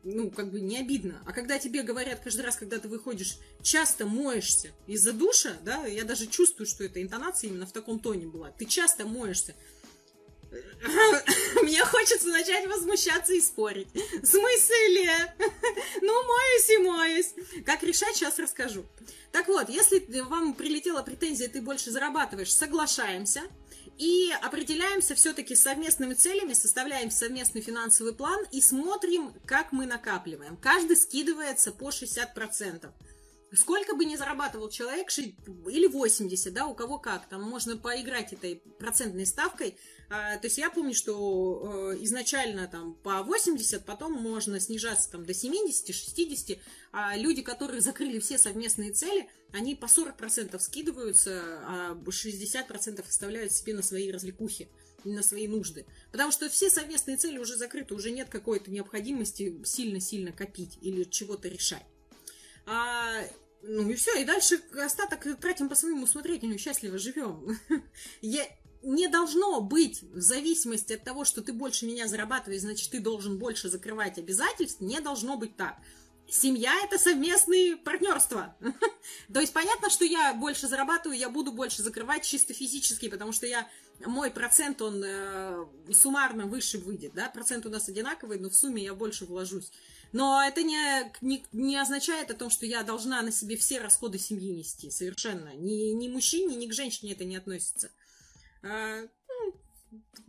Ну, 0.04 0.30
как 0.30 0.52
бы 0.52 0.60
не 0.60 0.78
обидно. 0.78 1.24
А 1.26 1.32
когда 1.32 1.58
тебе 1.58 1.84
говорят 1.84 2.20
каждый 2.20 2.42
раз, 2.42 2.58
когда 2.58 2.80
ты 2.80 2.90
выходишь, 2.90 3.38
часто 3.62 4.06
моешься 4.06 4.72
из-за 4.88 5.14
душа, 5.14 5.54
да, 5.64 5.86
я 5.86 6.04
даже 6.04 6.28
чувствую, 6.28 6.68
что 6.68 6.84
эта 6.84 7.02
интонация 7.02 7.50
именно 7.50 7.66
в 7.66 7.72
таком 7.72 8.00
тоне 8.00 8.28
была. 8.28 8.52
Ты 8.52 8.66
часто 8.66 9.06
моешься. 9.06 9.56
Мне 11.64 11.84
хочется 11.86 12.28
начать 12.28 12.68
возмущаться 12.68 13.34
и 13.34 13.42
спорить. 13.42 13.88
В 13.94 14.26
смысле? 14.26 15.36
Ну, 16.02 16.24
моюсь 16.24 16.70
и 16.70 16.78
моюсь. 16.78 17.64
Как 17.66 17.82
решать, 17.84 18.16
сейчас 18.16 18.38
расскажу. 18.38 18.86
Так 19.32 19.48
вот, 19.48 19.70
если 19.70 20.00
вам 20.22 20.54
прилетела 20.54 21.02
претензия, 21.02 21.48
ты 21.48 21.62
больше 21.62 21.92
зарабатываешь, 21.92 22.54
соглашаемся. 22.54 23.42
И 23.98 24.32
определяемся 24.42 25.16
все-таки 25.16 25.56
совместными 25.56 26.14
целями, 26.14 26.54
составляем 26.54 27.10
совместный 27.12 27.62
финансовый 27.62 28.14
план 28.14 28.46
и 28.52 28.62
смотрим, 28.62 29.34
как 29.46 29.72
мы 29.72 29.86
накапливаем. 29.86 30.58
Каждый 30.58 30.98
скидывается 30.98 31.72
по 31.72 31.90
60%. 31.90 32.92
Сколько 33.54 33.96
бы 33.96 34.06
ни 34.06 34.16
зарабатывал 34.16 34.70
человек, 34.70 35.08
или 35.18 35.88
80, 35.88 36.54
да, 36.54 36.66
у 36.66 36.74
кого 36.74 37.00
как, 37.00 37.30
там 37.30 37.44
можно 37.44 37.78
поиграть 37.78 38.34
этой 38.34 38.62
процентной 38.80 39.26
ставкой, 39.26 39.78
а, 40.10 40.38
то 40.38 40.48
есть 40.48 40.58
я 40.58 40.70
помню, 40.70 40.94
что 40.94 41.94
э, 41.94 42.04
изначально 42.04 42.68
там 42.68 42.94
по 42.96 43.24
80, 43.24 43.86
потом 43.86 44.14
можно 44.14 44.60
снижаться 44.60 45.10
там 45.10 45.26
до 45.26 45.34
70, 45.34 45.94
60. 45.94 46.60
А 46.92 47.18
люди, 47.18 47.42
которые 47.42 47.82
закрыли 47.82 48.20
все 48.20 48.38
совместные 48.38 48.92
цели, 48.92 49.30
они 49.52 49.76
по 49.76 49.86
40% 49.86 50.60
скидываются, 50.60 51.42
а 51.68 51.94
60% 51.96 53.08
оставляют 53.08 53.52
себе 53.52 53.74
на 53.74 53.82
свои 53.82 54.12
развлекухи 54.12 54.70
на 55.04 55.22
свои 55.22 55.48
нужды. 55.48 55.86
Потому 56.12 56.32
что 56.32 56.50
все 56.50 56.70
совместные 56.70 57.18
цели 57.18 57.38
уже 57.38 57.56
закрыты, 57.56 57.94
уже 57.94 58.12
нет 58.12 58.30
какой-то 58.30 58.72
необходимости 58.72 59.62
сильно-сильно 59.64 60.32
копить 60.32 60.78
или 60.82 61.04
чего-то 61.04 61.48
решать. 61.48 61.86
А, 62.66 63.22
ну 63.62 63.90
и 63.90 63.96
все, 63.96 64.20
и 64.20 64.26
дальше 64.26 64.60
остаток 64.74 65.40
тратим 65.40 65.70
по 65.70 65.76
своему 65.76 66.04
усмотрению, 66.04 66.58
счастливо 66.58 66.98
живем. 66.98 67.58
Я, 68.22 68.48
не 68.86 69.08
должно 69.08 69.62
быть 69.62 70.04
в 70.04 70.22
зависимости 70.22 70.94
от 70.94 71.04
того, 71.04 71.26
что 71.26 71.42
ты 71.42 71.52
больше 71.52 71.86
меня 71.86 72.08
зарабатываешь, 72.08 72.62
значит, 72.62 72.92
ты 72.92 73.00
должен 73.00 73.38
больше 73.38 73.70
закрывать 73.70 74.18
обязательств. 74.18 74.80
Не 74.82 75.00
должно 75.02 75.38
быть 75.38 75.56
так. 75.56 75.76
Семья– 76.28 76.74
это 76.84 76.98
совместные 76.98 77.78
партнерства. 77.78 78.56
То 79.34 79.40
есть 79.40 79.54
понятно, 79.54 79.90
что 79.90 80.06
я 80.06 80.34
больше 80.34 80.68
зарабатываю, 80.68 81.18
я 81.18 81.30
буду 81.30 81.52
больше 81.52 81.84
закрывать 81.84 82.24
чисто 82.24 82.54
физически, 82.54 83.10
потому 83.10 83.32
что 83.32 83.46
я 83.46 83.68
мой 84.06 84.32
процент, 84.32 84.82
он 84.82 85.04
э, 85.04 85.66
суммарно 85.94 86.48
выше 86.48 86.80
выйдет, 86.80 87.14
да, 87.14 87.30
процент 87.30 87.66
у 87.66 87.70
нас 87.70 87.88
одинаковый, 87.90 88.40
но 88.40 88.50
в 88.50 88.56
сумме 88.56 88.84
я 88.84 88.94
больше 88.94 89.26
вложусь. 89.26 89.72
Но 90.14 90.42
это 90.42 90.64
не, 90.64 91.12
не, 91.22 91.46
не 91.52 91.78
означает 91.78 92.32
о 92.32 92.36
том, 92.36 92.50
что 92.50 92.66
я 92.66 92.84
должна 92.84 93.22
на 93.22 93.32
себе 93.32 93.56
все 93.56 93.80
расходы 93.80 94.18
семьи 94.18 94.52
нести, 94.52 94.90
совершенно. 94.90 95.54
Ни, 95.56 95.92
ни 95.92 96.08
мужчине, 96.08 96.56
ни 96.56 96.68
к 96.68 96.74
женщине 96.74 97.14
это 97.14 97.24
не 97.24 97.36
относится. 97.36 97.92
А, 98.66 99.02
ну, 99.30 99.54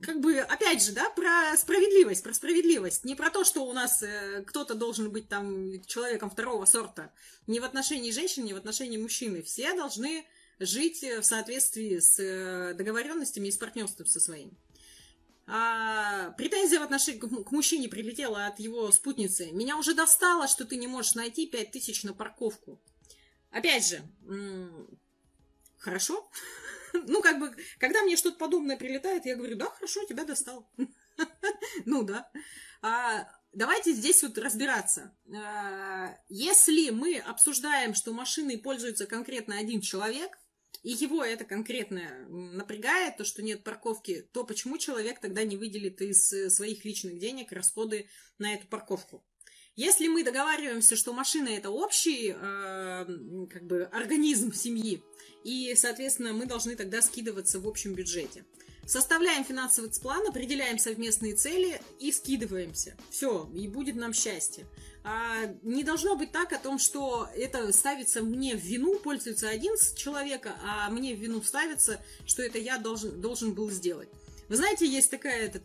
как 0.03 0.21
бы, 0.21 0.39
опять 0.39 0.83
же, 0.83 0.93
да, 0.93 1.09
про 1.11 1.57
справедливость, 1.57 2.23
про 2.23 2.35
справедливость. 2.35 3.05
Не 3.05 3.15
про 3.15 3.31
то, 3.31 3.45
что 3.45 3.65
у 3.65 3.73
нас 3.73 4.03
э, 4.03 4.45
кто-то 4.47 4.75
должен 4.75 5.11
быть 5.11 5.29
там 5.29 5.83
человеком 5.85 6.31
второго 6.31 6.67
сорта. 6.67 7.13
Не 7.47 7.61
в 7.61 7.65
отношении 7.65 8.11
женщин, 8.11 8.45
не 8.45 8.53
в 8.53 8.59
отношении 8.59 8.99
мужчины. 8.99 9.43
Все 9.43 9.75
должны 9.75 10.27
жить 10.59 11.03
в 11.03 11.23
соответствии 11.23 11.99
с 11.99 12.19
э, 12.19 12.75
договоренностями 12.75 13.49
и 13.49 13.51
с 13.51 13.57
партнерством 13.57 14.07
со 14.07 14.21
своим. 14.21 14.57
А, 15.47 16.33
претензия 16.33 16.81
в 16.81 16.83
отношении 16.83 17.21
к 17.21 17.51
мужчине 17.53 17.89
прилетела 17.89 18.47
от 18.47 18.59
его 18.59 18.91
спутницы. 18.91 19.51
Меня 19.53 19.79
уже 19.79 19.95
достало, 19.95 20.47
что 20.47 20.67
ты 20.67 20.77
не 20.77 20.89
можешь 20.89 21.15
найти 21.15 21.47
5000 21.47 22.05
на 22.05 22.13
парковку. 22.13 22.81
Опять 23.51 23.87
же, 23.87 24.03
хорошо. 25.79 26.29
Ну, 27.07 27.23
как 27.23 27.39
бы, 27.39 27.55
когда 27.79 28.03
мне 28.03 28.17
что-то 28.17 28.39
подобное 28.39 28.77
прилетает, 28.77 29.27
я 29.27 29.37
говорю, 29.37 29.57
да, 29.57 29.67
хорошо, 29.67 30.05
тебя 30.05 30.25
достал. 30.25 30.71
Ну, 31.85 32.03
да. 32.03 32.31
А, 32.83 33.29
давайте 33.53 33.93
здесь 33.93 34.23
вот 34.23 34.39
разбираться. 34.39 35.17
А, 35.35 36.17
если 36.29 36.91
мы 36.91 37.19
обсуждаем, 37.19 37.95
что 37.95 38.13
машиной 38.13 38.59
пользуется 38.59 39.07
конкретно 39.07 39.59
один 39.59 39.81
человек, 39.81 40.39
и 40.83 40.91
его 40.91 41.25
это 41.25 41.45
конкретно 41.45 42.27
напрягает, 42.29 43.17
то, 43.17 43.25
что 43.25 43.43
нет 43.43 43.65
парковки, 43.65 44.29
то 44.33 44.45
почему 44.45 44.79
человек 44.79 45.21
тогда 45.21 45.43
не 45.43 45.57
выделит 45.57 46.01
из 46.01 46.29
своих 46.55 46.85
личных 46.85 47.19
денег 47.19 47.51
расходы 47.53 48.09
на 48.39 48.55
эту 48.55 48.67
парковку? 48.69 49.25
Если 49.77 50.09
мы 50.09 50.25
договариваемся, 50.25 50.97
что 50.97 51.13
машина 51.13 51.49
это 51.51 51.69
общий 51.69 52.35
э, 52.35 53.47
как 53.51 53.67
бы 53.67 53.85
организм 53.93 54.55
семьи, 54.55 55.03
и, 55.45 55.75
соответственно, 55.77 56.33
мы 56.33 56.47
должны 56.47 56.77
тогда 56.77 57.03
скидываться 57.03 57.61
в 57.61 57.69
общем 57.69 57.93
бюджете. 57.93 58.47
Составляем 58.87 59.45
финансовый 59.45 59.91
план, 60.01 60.27
определяем 60.27 60.79
совместные 60.79 61.35
цели 61.35 61.79
и 61.99 62.11
скидываемся. 62.11 62.97
Все, 63.11 63.51
и 63.55 63.69
будет 63.69 63.97
нам 63.97 64.15
счастье. 64.15 64.65
А, 65.05 65.45
не 65.63 65.85
должно 65.85 66.17
быть 66.17 66.33
так 66.33 66.55
о 66.55 66.59
том, 66.59 66.79
что 66.79 67.29
это 67.35 67.71
ставится 67.73 68.23
мне 68.23 68.57
в 68.57 68.61
вину, 68.61 68.99
пользуется 68.99 69.49
один 69.49 69.75
человек, 69.95 70.49
а 70.65 70.89
мне 70.89 71.15
в 71.15 71.21
вину 71.21 71.43
ставится, 71.43 72.01
что 72.25 72.43
это 72.43 72.59
я 72.59 72.79
должен, 72.79 73.21
должен 73.21 73.53
был 73.53 73.71
сделать. 73.71 74.09
Вы 74.49 74.57
знаете, 74.57 74.87
есть 74.87 75.11
такая 75.11 75.47
этот, 75.47 75.63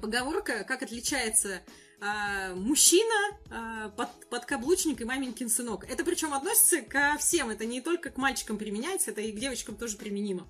поговорка, 0.00 0.64
как 0.64 0.82
отличается 0.82 1.62
а, 2.00 2.54
мужчина, 2.54 3.38
а, 3.50 3.88
под, 3.90 4.08
подкаблучник 4.30 5.00
и 5.02 5.04
маменькин 5.04 5.50
сынок. 5.50 5.84
Это 5.88 6.02
причем 6.02 6.32
относится 6.32 6.80
ко 6.80 7.16
всем, 7.18 7.50
это 7.50 7.66
не 7.66 7.82
только 7.82 8.10
к 8.10 8.16
мальчикам 8.16 8.56
применяется, 8.56 9.10
это 9.10 9.20
и 9.20 9.32
к 9.32 9.38
девочкам 9.38 9.76
тоже 9.76 9.98
применимо. 9.98 10.48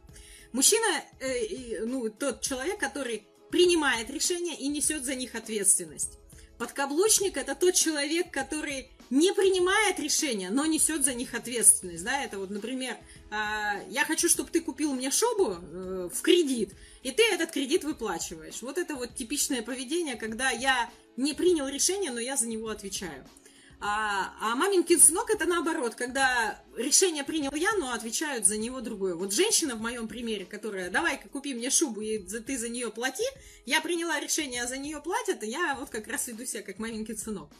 Мужчина, 0.53 0.87
э, 1.19 1.85
ну, 1.85 2.09
тот 2.09 2.41
человек, 2.41 2.79
который 2.79 3.27
принимает 3.51 4.11
решения 4.11 4.57
и 4.57 4.69
несет 4.69 5.05
за 5.05 5.17
них 5.17 5.35
ответственность. 5.35 6.19
Подкаблучник 6.61 7.39
это 7.39 7.55
тот 7.55 7.73
человек, 7.73 8.31
который 8.31 8.91
не 9.09 9.33
принимает 9.33 9.99
решения, 9.99 10.51
но 10.51 10.67
несет 10.67 11.07
за 11.07 11.15
них 11.15 11.33
ответственность. 11.33 12.05
Да? 12.05 12.23
Это 12.23 12.39
вот, 12.39 12.51
например, 12.51 12.99
а, 13.31 13.81
я 13.89 14.05
хочу, 14.05 14.29
чтобы 14.29 14.51
ты 14.51 14.61
купил 14.61 14.93
мне 14.93 15.11
шобу 15.11 15.55
э, 15.55 16.11
в 16.13 16.21
кредит, 16.21 16.75
и 17.03 17.13
ты 17.13 17.23
этот 17.33 17.51
кредит 17.51 17.85
выплачиваешь. 17.85 18.61
Вот 18.61 18.77
это 18.77 18.95
вот 18.95 19.15
типичное 19.15 19.63
поведение, 19.63 20.17
когда 20.17 20.51
я 20.51 20.91
не 21.17 21.33
принял 21.33 21.67
решение, 21.67 22.11
но 22.11 22.21
я 22.21 22.37
за 22.37 22.47
него 22.47 22.69
отвечаю. 22.69 23.25
А, 23.83 24.35
а 24.41 24.57
маменькин 24.57 25.01
сынок 25.01 25.31
это 25.31 25.47
наоборот, 25.47 25.95
когда 25.95 26.63
решение 26.77 27.25
принял 27.25 27.55
я, 27.55 27.73
но 27.79 27.93
отвечают 27.93 28.47
за 28.47 28.59
него 28.59 28.83
другое. 28.83 29.15
Вот 29.15 29.33
женщина 29.33 29.75
в 29.75 29.81
моем 29.81 30.07
примере, 30.07 30.45
которая, 30.45 30.91
давай-ка 30.91 31.31
купи 31.31 31.55
мне 31.55 31.71
шубу, 31.71 32.03
и 32.03 32.19
ты 32.19 32.59
за 32.59 32.69
нее 32.69 32.91
плати, 32.91 33.25
я 33.65 33.81
приняла 33.81 34.21
решение, 34.21 34.63
а 34.63 34.67
за 34.67 34.77
нее 34.77 35.01
платят, 35.01 35.43
и 35.43 35.49
я 35.49 35.77
вот 35.81 35.89
как 35.89 36.09
раз 36.09 36.29
веду 36.29 36.45
себя 36.45 36.63
как 36.63 36.79
маменькин 36.79 37.17
сынок. 37.17 37.51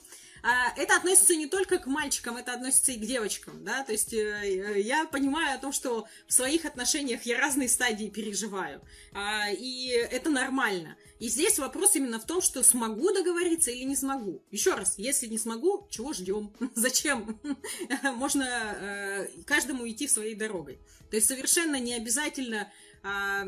А, 0.43 0.73
это 0.77 0.97
относится 0.97 1.35
не 1.37 1.47
только 1.47 1.79
к 1.79 1.87
мальчикам, 1.87 2.37
это 2.37 2.53
относится 2.55 2.93
и 2.93 2.97
к 2.97 3.01
девочкам, 3.01 3.65
да, 3.65 3.85
то 3.85 3.93
есть 3.93 4.13
э, 4.13 4.81
я 4.81 5.05
понимаю 5.07 5.57
о 5.57 5.61
том, 5.61 5.73
что 5.73 6.07
в 6.27 6.33
своих 6.33 6.65
отношениях 6.65 7.23
я 7.25 7.39
разные 7.39 7.69
стадии 7.69 8.09
переживаю, 8.09 8.83
а, 9.13 9.51
и 9.51 9.89
это 9.89 10.31
нормально. 10.31 10.97
И 11.19 11.29
здесь 11.29 11.59
вопрос 11.59 11.97
именно 11.97 12.19
в 12.19 12.25
том, 12.25 12.41
что 12.41 12.63
смогу 12.63 13.13
договориться 13.13 13.71
или 13.71 13.85
не 13.85 13.97
смогу. 13.97 14.43
Еще 14.51 14.75
раз, 14.75 14.95
если 14.97 15.27
не 15.27 15.37
смогу, 15.37 15.87
чего 15.91 16.15
ждем? 16.15 16.51
Зачем? 16.75 17.39
Можно 18.15 18.45
э, 18.45 19.29
каждому 19.45 19.87
идти 19.87 20.09
своей 20.09 20.35
дорогой. 20.35 20.79
То 21.11 21.17
есть 21.17 21.29
совершенно 21.29 21.79
не 21.79 21.95
обязательно 21.95 22.73
а, 23.03 23.45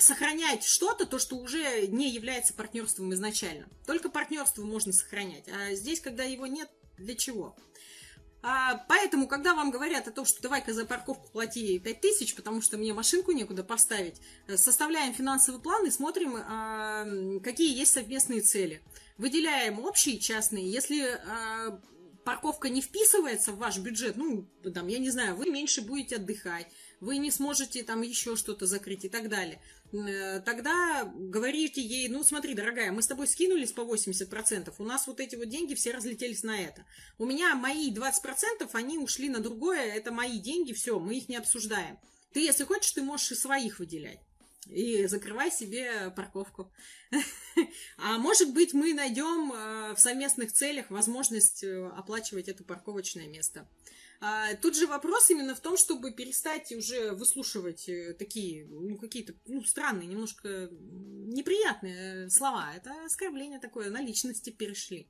сохранять 0.00 0.64
что-то, 0.64 1.06
то, 1.06 1.18
что 1.18 1.36
уже 1.36 1.86
не 1.86 2.10
является 2.10 2.54
партнерством 2.54 3.12
изначально. 3.14 3.68
Только 3.86 4.08
партнерство 4.08 4.62
можно 4.62 4.92
сохранять. 4.92 5.48
А 5.48 5.74
здесь, 5.74 6.00
когда 6.00 6.24
его 6.24 6.46
нет, 6.46 6.68
для 6.96 7.14
чего? 7.14 7.56
А, 8.40 8.84
поэтому, 8.88 9.26
когда 9.26 9.54
вам 9.54 9.70
говорят 9.70 10.06
о 10.06 10.12
том, 10.12 10.24
что 10.24 10.40
давай-ка 10.40 10.72
за 10.72 10.84
парковку 10.84 11.28
плати 11.32 11.78
5 11.78 12.00
тысяч, 12.00 12.34
потому 12.36 12.62
что 12.62 12.78
мне 12.78 12.94
машинку 12.94 13.32
некуда 13.32 13.64
поставить, 13.64 14.20
э, 14.46 14.56
составляем 14.56 15.12
финансовый 15.12 15.60
план 15.60 15.86
и 15.86 15.90
смотрим, 15.90 16.36
а, 16.36 17.04
какие 17.42 17.76
есть 17.76 17.92
совместные 17.92 18.40
цели. 18.40 18.80
Выделяем 19.16 19.80
общие 19.80 20.16
и 20.16 20.20
частные. 20.20 20.70
Если 20.70 21.02
а, 21.02 21.80
парковка 22.24 22.68
не 22.68 22.80
вписывается 22.80 23.52
в 23.52 23.58
ваш 23.58 23.78
бюджет, 23.78 24.16
ну, 24.16 24.46
там, 24.72 24.86
я 24.86 24.98
не 24.98 25.10
знаю, 25.10 25.34
вы 25.34 25.50
меньше 25.50 25.80
будете 25.80 26.16
отдыхать, 26.16 26.68
вы 27.00 27.18
не 27.18 27.30
сможете 27.30 27.82
там 27.82 28.02
еще 28.02 28.36
что-то 28.36 28.66
закрыть 28.66 29.04
и 29.04 29.08
так 29.08 29.28
далее. 29.28 29.60
Э, 29.92 30.40
тогда 30.40 31.04
говорите 31.14 31.80
ей, 31.80 32.08
ну 32.08 32.22
смотри, 32.22 32.54
дорогая, 32.54 32.92
мы 32.92 33.02
с 33.02 33.06
тобой 33.06 33.26
скинулись 33.26 33.72
по 33.72 33.82
80%, 33.82 34.74
у 34.78 34.84
нас 34.84 35.06
вот 35.06 35.20
эти 35.20 35.36
вот 35.36 35.48
деньги 35.48 35.74
все 35.74 35.92
разлетелись 35.92 36.42
на 36.42 36.58
это. 36.60 36.84
У 37.18 37.26
меня 37.26 37.54
мои 37.54 37.92
20%, 37.92 38.68
они 38.72 38.98
ушли 38.98 39.28
на 39.28 39.40
другое, 39.40 39.94
это 39.94 40.12
мои 40.12 40.38
деньги, 40.38 40.72
все, 40.72 40.98
мы 40.98 41.16
их 41.16 41.28
не 41.28 41.36
обсуждаем. 41.36 41.98
Ты, 42.32 42.40
если 42.40 42.64
хочешь, 42.64 42.92
ты 42.92 43.02
можешь 43.02 43.32
и 43.32 43.34
своих 43.34 43.78
выделять. 43.78 44.20
И 44.66 45.06
закрывай 45.06 45.50
себе 45.50 46.10
парковку. 46.10 46.70
А 47.96 48.18
может 48.18 48.52
быть, 48.52 48.72
мы 48.72 48.94
найдем 48.94 49.52
э, 49.52 49.94
в 49.94 49.98
совместных 49.98 50.52
целях 50.52 50.90
возможность 50.90 51.64
э, 51.64 51.88
оплачивать 51.96 52.48
это 52.48 52.62
парковочное 52.62 53.26
место. 53.26 53.66
А, 54.20 54.54
тут 54.56 54.76
же 54.76 54.86
вопрос 54.86 55.30
именно 55.30 55.54
в 55.54 55.60
том, 55.60 55.76
чтобы 55.76 56.10
перестать 56.10 56.72
уже 56.72 57.12
выслушивать 57.12 57.88
э, 57.88 58.14
такие, 58.14 58.66
ну, 58.66 58.96
какие-то, 58.96 59.34
ну, 59.46 59.62
странные, 59.62 60.08
немножко 60.08 60.68
неприятные 60.70 62.28
слова. 62.28 62.72
Это 62.74 63.04
оскорбление 63.04 63.60
такое, 63.60 63.90
на 63.90 64.00
личности 64.00 64.50
перешли. 64.50 65.08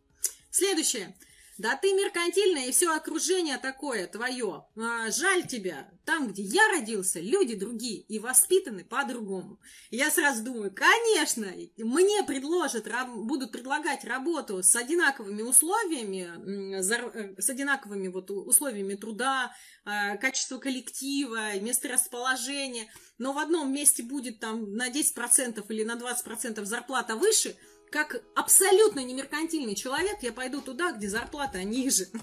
Следующее. 0.50 1.16
Да 1.58 1.74
ты 1.74 1.92
меркантильная, 1.92 2.66
и 2.66 2.70
все 2.70 2.94
окружение 2.94 3.58
такое 3.58 4.06
твое. 4.06 4.64
А, 4.76 5.10
жаль 5.10 5.44
тебя. 5.44 5.90
Там, 6.04 6.28
где 6.28 6.42
я 6.42 6.68
родился, 6.68 7.18
люди 7.18 7.56
другие 7.56 8.00
и 8.02 8.20
воспитаны 8.20 8.84
по-другому. 8.84 9.58
Я 9.90 10.08
сразу 10.10 10.44
думаю, 10.44 10.72
конечно, 10.72 11.46
мне 11.76 12.22
предложат, 12.22 12.86
будут 13.08 13.50
предлагать 13.50 14.04
работу 14.04 14.62
с 14.62 14.76
одинаковыми 14.76 15.42
условиями, 15.42 16.78
э, 16.78 17.42
с 17.42 17.50
одинаковыми 17.50 18.06
вот 18.06 18.30
условиями 18.30 18.94
труда, 18.94 19.52
а, 19.84 20.16
качество 20.16 20.58
коллектива, 20.58 21.58
место 21.58 21.88
расположения, 21.88 22.88
но 23.18 23.32
в 23.32 23.38
одном 23.38 23.72
месте 23.72 24.04
будет 24.04 24.38
там 24.38 24.74
на 24.74 24.90
10% 24.90 25.64
или 25.70 25.82
на 25.82 25.96
20% 25.96 26.64
зарплата 26.64 27.16
выше– 27.16 27.56
как 27.90 28.22
абсолютно 28.34 29.00
не 29.00 29.14
меркантильный 29.14 29.74
человек, 29.74 30.18
я 30.22 30.32
пойду 30.32 30.60
туда, 30.60 30.92
где 30.92 31.08
зарплата 31.08 31.62
ниже. 31.62 32.08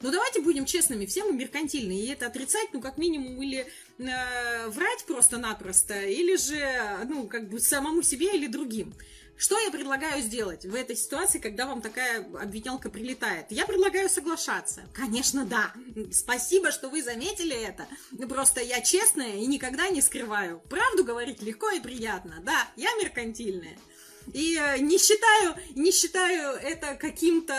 Ну, 0.00 0.10
давайте 0.10 0.40
будем 0.40 0.66
честными, 0.66 1.06
все 1.06 1.24
мы 1.24 1.32
меркантильные, 1.32 2.00
и 2.00 2.08
это 2.08 2.26
отрицать, 2.26 2.68
ну, 2.72 2.80
как 2.80 2.98
минимум, 2.98 3.40
или 3.40 3.66
э, 3.98 4.68
врать 4.68 5.04
просто-напросто, 5.06 6.00
или 6.02 6.36
же, 6.36 7.06
ну, 7.08 7.28
как 7.28 7.48
бы 7.48 7.60
самому 7.60 8.02
себе 8.02 8.34
или 8.34 8.48
другим. 8.48 8.94
Что 9.36 9.58
я 9.58 9.70
предлагаю 9.70 10.22
сделать 10.22 10.64
в 10.64 10.74
этой 10.74 10.96
ситуации, 10.96 11.38
когда 11.38 11.66
вам 11.66 11.82
такая 11.82 12.24
обвинялка 12.40 12.88
прилетает? 12.88 13.46
Я 13.50 13.66
предлагаю 13.66 14.08
соглашаться. 14.08 14.84
Конечно, 14.92 15.44
да. 15.44 15.72
Спасибо, 16.12 16.70
что 16.70 16.88
вы 16.88 17.02
заметили 17.02 17.56
это. 17.56 17.86
Просто 18.28 18.60
я 18.60 18.80
честная 18.80 19.36
и 19.36 19.46
никогда 19.46 19.88
не 19.88 20.02
скрываю. 20.02 20.62
Правду 20.70 21.04
говорить 21.04 21.42
легко 21.42 21.70
и 21.70 21.80
приятно. 21.80 22.36
Да, 22.42 22.68
я 22.76 22.94
меркантильная. 22.96 23.76
И 24.34 24.58
э, 24.58 24.78
не 24.80 24.98
считаю, 24.98 25.54
не 25.76 25.92
считаю 25.92 26.56
это 26.56 26.96
каким-то 26.96 27.54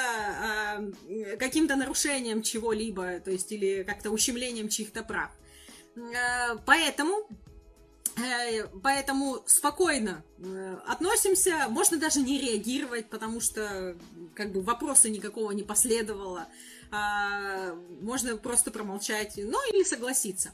э, 1.08 1.38
каким-то 1.38 1.78
нарушением 1.78 2.44
чего-либо, 2.44 3.22
то 3.22 3.32
есть 3.32 3.50
или 3.54 3.84
как-то 3.84 4.12
ущемлением 4.12 4.68
чьих-то 4.68 5.02
прав. 5.02 5.32
Э, 5.96 6.58
поэтому 6.66 7.28
Поэтому 8.82 9.44
спокойно 9.46 10.24
относимся, 10.88 11.66
можно 11.68 11.98
даже 11.98 12.22
не 12.22 12.40
реагировать, 12.40 13.10
потому 13.10 13.42
что 13.42 13.98
как 14.34 14.54
бы 14.54 14.62
вопроса 14.62 15.10
никакого 15.10 15.52
не 15.52 15.64
последовало. 15.64 16.48
А, 16.92 17.74
можно 18.00 18.38
просто 18.38 18.72
промолчать, 18.72 19.34
ну 19.36 19.60
или 19.70 19.84
согласиться. 19.84 20.54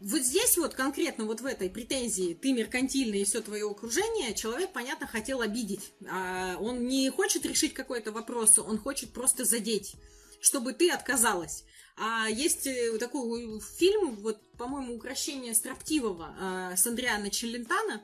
Вот 0.00 0.20
здесь 0.20 0.56
вот 0.56 0.74
конкретно 0.74 1.24
вот 1.24 1.40
в 1.40 1.46
этой 1.46 1.68
претензии 1.68 2.34
ты 2.40 2.52
меркантильный 2.52 3.22
и 3.22 3.24
все 3.24 3.40
твое 3.40 3.68
окружение, 3.68 4.34
человек, 4.34 4.72
понятно, 4.72 5.06
хотел 5.06 5.40
обидеть. 5.40 5.92
А 6.08 6.56
он 6.60 6.86
не 6.86 7.10
хочет 7.10 7.44
решить 7.44 7.74
какой-то 7.74 8.12
вопрос, 8.12 8.58
он 8.58 8.78
хочет 8.78 9.10
просто 9.12 9.44
задеть, 9.44 9.94
чтобы 10.40 10.72
ты 10.72 10.90
отказалась. 10.90 11.64
А 11.96 12.28
есть 12.28 12.66
э, 12.66 12.96
такой 12.98 13.60
фильм, 13.76 14.14
вот, 14.16 14.40
по-моему, 14.56 14.94
«Укращение 14.94 15.52
строптивого» 15.52 16.34
а, 16.38 16.76
с 16.76 16.86
Андриана 16.86 17.28
Челентана, 17.28 18.02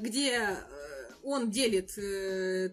где 0.00 0.30
э, 0.30 0.56
он 1.22 1.50
делит 1.50 1.96
э, 1.98 2.70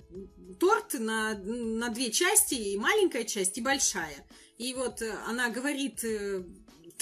торт 0.59 0.93
на, 0.93 1.35
на 1.35 1.89
две 1.89 2.11
части, 2.11 2.53
и 2.53 2.77
маленькая 2.77 3.25
часть, 3.25 3.57
и 3.57 3.61
большая. 3.61 4.25
И 4.57 4.73
вот 4.73 5.01
она 5.27 5.49
говорит 5.49 6.03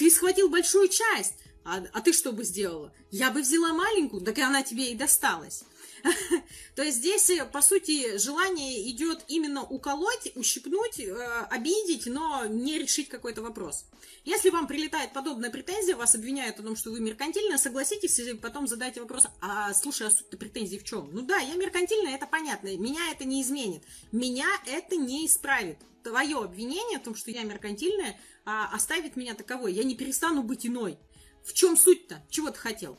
ты 0.00 0.10
схватил 0.10 0.48
большую 0.48 0.88
часть, 0.88 1.34
а, 1.62 1.84
а 1.92 2.00
ты 2.00 2.14
что 2.14 2.32
бы 2.32 2.42
сделала? 2.42 2.90
Я 3.10 3.30
бы 3.30 3.42
взяла 3.42 3.74
маленькую, 3.74 4.22
так 4.22 4.38
и 4.38 4.40
она 4.40 4.62
тебе 4.62 4.92
и 4.92 4.94
досталась. 4.94 5.62
То 6.74 6.82
есть 6.82 6.96
здесь, 6.96 7.28
э, 7.28 7.44
по 7.44 7.60
сути, 7.60 8.16
желание 8.16 8.90
идет 8.90 9.22
именно 9.28 9.62
уколоть, 9.62 10.32
ущипнуть, 10.36 10.98
э, 11.00 11.46
обидеть, 11.50 12.06
но 12.06 12.46
не 12.46 12.78
решить 12.78 13.10
какой-то 13.10 13.42
вопрос. 13.42 13.84
Если 14.24 14.48
вам 14.48 14.68
прилетает 14.68 15.12
подобная 15.12 15.50
претензия, 15.50 15.96
вас 15.96 16.14
обвиняют 16.14 16.58
о 16.58 16.62
том, 16.62 16.76
что 16.76 16.92
вы 16.92 17.00
меркантильны, 17.00 17.58
согласитесь, 17.58 18.18
и 18.20 18.32
потом 18.32 18.66
задайте 18.66 19.02
вопрос, 19.02 19.26
а 19.42 19.74
слушай, 19.74 20.06
а 20.06 20.10
суть 20.10 20.30
претензии 20.30 20.78
в 20.78 20.84
чем? 20.84 21.10
Ну 21.12 21.20
да, 21.20 21.36
я 21.40 21.56
меркантильная, 21.56 22.14
это 22.14 22.26
понятно, 22.26 22.74
меня 22.78 23.02
это 23.12 23.24
не 23.24 23.42
изменит, 23.42 23.82
меня 24.12 24.48
это 24.64 24.96
не 24.96 25.26
исправит. 25.26 25.76
Твое 26.02 26.38
обвинение 26.38 26.98
о 26.98 27.00
том, 27.00 27.14
что 27.14 27.30
я 27.30 27.42
меркантильная, 27.42 28.18
а, 28.44 28.74
оставит 28.74 29.16
меня 29.16 29.34
таковой. 29.34 29.72
Я 29.72 29.84
не 29.84 29.94
перестану 29.94 30.42
быть 30.42 30.66
иной. 30.66 30.98
В 31.44 31.52
чем 31.52 31.76
суть-то? 31.76 32.24
Чего 32.30 32.50
ты 32.50 32.58
хотел? 32.58 32.98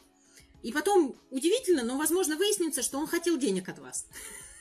И 0.64 0.72
потом, 0.72 1.16
удивительно, 1.30 1.84
но, 1.84 1.98
возможно, 1.98 2.36
выяснится, 2.36 2.84
что 2.84 2.98
он 3.00 3.08
хотел 3.08 3.38
денег 3.38 3.68
от 3.70 3.80
вас. 3.80 4.08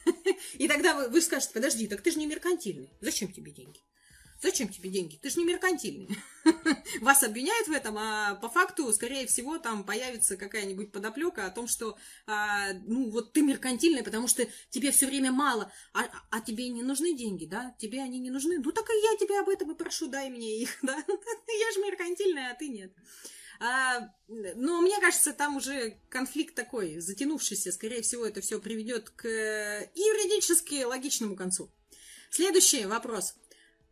И 0.54 0.66
тогда 0.66 0.94
вы, 0.94 1.08
вы 1.08 1.20
скажете, 1.20 1.52
подожди, 1.52 1.86
так 1.86 2.00
ты 2.00 2.10
же 2.10 2.18
не 2.18 2.26
меркантильный. 2.26 2.90
Зачем 3.00 3.30
тебе 3.32 3.52
деньги? 3.52 3.80
Зачем 4.42 4.68
тебе 4.68 4.88
деньги? 4.88 5.16
Ты 5.16 5.28
же 5.28 5.38
не 5.38 5.44
меркантильный. 5.44 6.16
Вас 7.02 7.22
обвиняют 7.22 7.68
в 7.68 7.72
этом, 7.72 7.98
а 7.98 8.36
по 8.36 8.48
факту, 8.48 8.90
скорее 8.92 9.26
всего, 9.26 9.58
там 9.58 9.84
появится 9.84 10.38
какая-нибудь 10.38 10.92
подоплека 10.92 11.44
о 11.44 11.50
том, 11.50 11.68
что, 11.68 11.98
а, 12.26 12.72
ну, 12.86 13.10
вот 13.10 13.34
ты 13.34 13.42
меркантильный, 13.42 14.02
потому 14.02 14.28
что 14.28 14.46
тебе 14.70 14.92
все 14.92 15.06
время 15.06 15.30
мало, 15.30 15.70
а, 15.92 16.08
а 16.30 16.40
тебе 16.40 16.68
не 16.68 16.82
нужны 16.82 17.14
деньги, 17.14 17.44
да? 17.44 17.74
Тебе 17.78 18.00
они 18.00 18.18
не 18.18 18.30
нужны? 18.30 18.58
Ну, 18.58 18.72
так 18.72 18.88
и 18.88 18.94
я 18.94 19.18
тебя 19.18 19.40
об 19.40 19.50
этом 19.50 19.72
и 19.72 19.76
прошу, 19.76 20.06
дай 20.08 20.30
мне 20.30 20.62
их, 20.62 20.78
да? 20.82 20.96
Я 20.96 21.72
же 21.74 21.80
меркантильная, 21.80 22.52
а 22.52 22.54
ты 22.54 22.68
нет. 22.68 22.92
А, 23.62 24.08
но 24.26 24.80
мне 24.80 24.98
кажется, 25.00 25.34
там 25.34 25.56
уже 25.56 25.98
конфликт 26.08 26.54
такой, 26.54 26.98
затянувшийся. 26.98 27.72
Скорее 27.72 28.00
всего, 28.00 28.24
это 28.24 28.40
все 28.40 28.58
приведет 28.58 29.10
к 29.10 29.26
юридически 29.26 30.84
логичному 30.84 31.36
концу. 31.36 31.70
Следующий 32.30 32.86
вопрос 32.86 33.34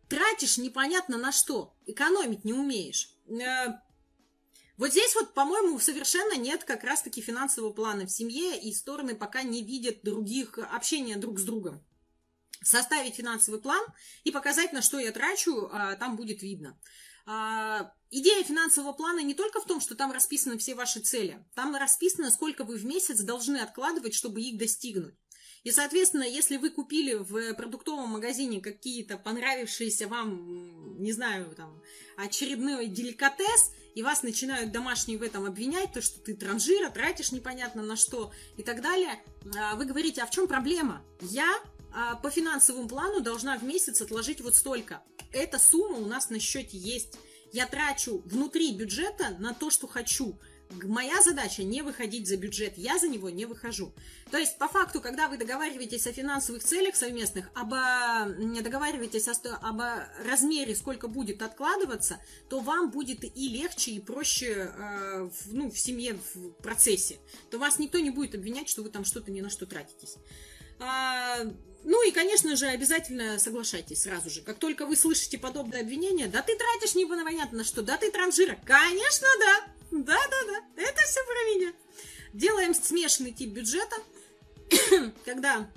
тратишь 0.08 0.58
непонятно 0.58 1.18
на 1.18 1.32
что, 1.32 1.74
экономить 1.86 2.44
не 2.44 2.52
умеешь. 2.52 3.10
Э, 3.28 3.78
вот 4.76 4.92
здесь 4.92 5.14
вот, 5.16 5.34
по-моему, 5.34 5.78
совершенно 5.80 6.36
нет 6.36 6.64
как 6.64 6.84
раз-таки 6.84 7.20
финансового 7.20 7.72
плана 7.72 8.06
в 8.06 8.10
семье, 8.10 8.58
и 8.58 8.72
стороны 8.72 9.16
пока 9.16 9.42
не 9.42 9.62
видят 9.62 10.02
других 10.02 10.58
общения 10.58 11.16
друг 11.16 11.38
с 11.38 11.42
другом. 11.42 11.84
составить 12.60 13.14
финансовый 13.14 13.60
план 13.60 13.84
и 14.24 14.32
показать, 14.32 14.72
на 14.72 14.82
что 14.82 14.98
я 14.98 15.12
трачу, 15.12 15.70
а, 15.72 15.94
там 15.94 16.16
будет 16.16 16.42
видно. 16.42 16.76
А, 17.24 17.92
идея 18.10 18.42
финансового 18.42 18.92
плана 18.92 19.20
не 19.20 19.34
только 19.34 19.60
в 19.60 19.64
том, 19.64 19.80
что 19.80 19.94
там 19.94 20.10
расписаны 20.10 20.58
все 20.58 20.74
ваши 20.74 20.98
цели, 21.00 21.46
там 21.54 21.76
расписано, 21.76 22.30
сколько 22.32 22.64
вы 22.64 22.76
в 22.76 22.84
месяц 22.84 23.20
должны 23.20 23.58
откладывать, 23.58 24.14
чтобы 24.14 24.40
их 24.40 24.58
достигнуть. 24.58 25.14
И, 25.64 25.70
соответственно, 25.70 26.22
если 26.22 26.56
вы 26.56 26.70
купили 26.70 27.14
в 27.14 27.54
продуктовом 27.54 28.10
магазине 28.10 28.60
какие-то 28.60 29.18
понравившиеся 29.18 30.08
вам, 30.08 31.00
не 31.02 31.12
знаю, 31.12 31.54
там, 31.56 31.82
очередной 32.16 32.86
деликатес, 32.86 33.72
и 33.94 34.02
вас 34.02 34.22
начинают 34.22 34.70
домашние 34.70 35.18
в 35.18 35.22
этом 35.22 35.44
обвинять, 35.44 35.92
то, 35.92 36.00
что 36.00 36.20
ты 36.20 36.34
транжира, 36.34 36.90
тратишь 36.90 37.32
непонятно 37.32 37.82
на 37.82 37.96
что 37.96 38.32
и 38.56 38.62
так 38.62 38.80
далее, 38.80 39.22
а, 39.56 39.74
вы 39.74 39.86
говорите, 39.86 40.22
а 40.22 40.26
в 40.26 40.30
чем 40.30 40.46
проблема? 40.46 41.02
Я 41.20 41.58
а, 41.92 42.14
по 42.16 42.30
финансовому 42.30 42.88
плану 42.88 43.20
должна 43.20 43.58
в 43.58 43.64
месяц 43.64 44.00
отложить 44.00 44.40
вот 44.40 44.54
столько. 44.54 45.02
Эта 45.32 45.58
сумма 45.58 45.98
у 45.98 46.06
нас 46.06 46.30
на 46.30 46.38
счете 46.38 46.76
есть. 46.76 47.18
Я 47.52 47.66
трачу 47.66 48.22
внутри 48.26 48.72
бюджета 48.72 49.36
на 49.38 49.54
то, 49.54 49.70
что 49.70 49.86
хочу. 49.86 50.38
Моя 50.70 51.22
задача 51.22 51.62
не 51.62 51.80
выходить 51.82 52.28
за 52.28 52.36
бюджет, 52.36 52.74
я 52.76 52.98
за 52.98 53.08
него 53.08 53.30
не 53.30 53.46
выхожу. 53.46 53.92
То 54.30 54.36
есть, 54.36 54.58
по 54.58 54.68
факту, 54.68 55.00
когда 55.00 55.28
вы 55.28 55.38
договариваетесь 55.38 56.06
о 56.06 56.12
финансовых 56.12 56.62
целях 56.62 56.94
совместных, 56.94 57.48
об, 57.54 57.70
договариваетесь 57.70 59.28
о, 59.28 59.32
об 59.62 59.80
размере, 60.26 60.76
сколько 60.76 61.08
будет 61.08 61.40
откладываться, 61.40 62.20
то 62.50 62.60
вам 62.60 62.90
будет 62.90 63.24
и 63.24 63.48
легче, 63.48 63.92
и 63.92 64.00
проще 64.00 64.70
э, 64.76 65.30
в, 65.32 65.54
ну, 65.54 65.70
в 65.70 65.78
семье, 65.78 66.18
в 66.34 66.50
процессе. 66.62 67.18
То 67.50 67.58
вас 67.58 67.78
никто 67.78 67.98
не 67.98 68.10
будет 68.10 68.34
обвинять, 68.34 68.68
что 68.68 68.82
вы 68.82 68.90
там 68.90 69.04
что-то 69.04 69.30
ни 69.30 69.40
на 69.40 69.48
что 69.48 69.64
тратитесь. 69.64 70.16
А, 70.80 71.44
ну 71.84 72.06
и, 72.06 72.10
конечно 72.10 72.54
же, 72.56 72.66
обязательно 72.66 73.38
соглашайтесь 73.38 74.02
сразу 74.02 74.28
же. 74.30 74.42
Как 74.42 74.58
только 74.58 74.84
вы 74.84 74.96
слышите 74.96 75.38
подобное 75.38 75.80
обвинение, 75.80 76.28
да 76.28 76.42
ты 76.42 76.56
тратишь 76.56 76.94
непонятно 76.94 77.58
на 77.58 77.64
что, 77.64 77.82
да 77.82 77.96
ты 77.96 78.10
транжира. 78.10 78.58
Конечно, 78.64 79.26
да. 79.40 79.77
Да-да-да, 79.90 80.82
это 80.82 81.02
все 81.02 81.20
про 81.24 81.54
меня. 81.54 81.72
Делаем 82.32 82.74
смешанный 82.74 83.32
тип 83.32 83.50
бюджета, 83.50 83.96
когда 85.24 85.70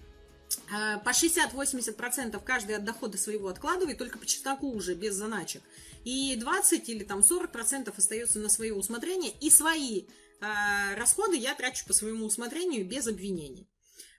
э, 0.70 0.98
по 1.00 1.10
60-80% 1.10 2.42
каждый 2.44 2.76
от 2.76 2.84
дохода 2.84 3.18
своего 3.18 3.48
откладывает, 3.48 3.98
только 3.98 4.20
по 4.20 4.26
чесноку 4.26 4.72
уже, 4.72 4.94
без 4.96 5.16
заначек. 5.16 5.62
И 6.04 6.36
20 6.36 6.90
или 6.90 7.04
там 7.04 7.20
40% 7.20 7.94
остается 7.96 8.40
на 8.40 8.50
свое 8.50 8.74
усмотрение. 8.74 9.32
И 9.40 9.50
свои 9.50 10.04
э, 10.42 10.96
расходы 10.96 11.38
я 11.38 11.56
трачу 11.56 11.86
по 11.86 11.94
своему 11.94 12.26
усмотрению 12.26 12.86
без 12.86 13.08
обвинений. 13.08 13.70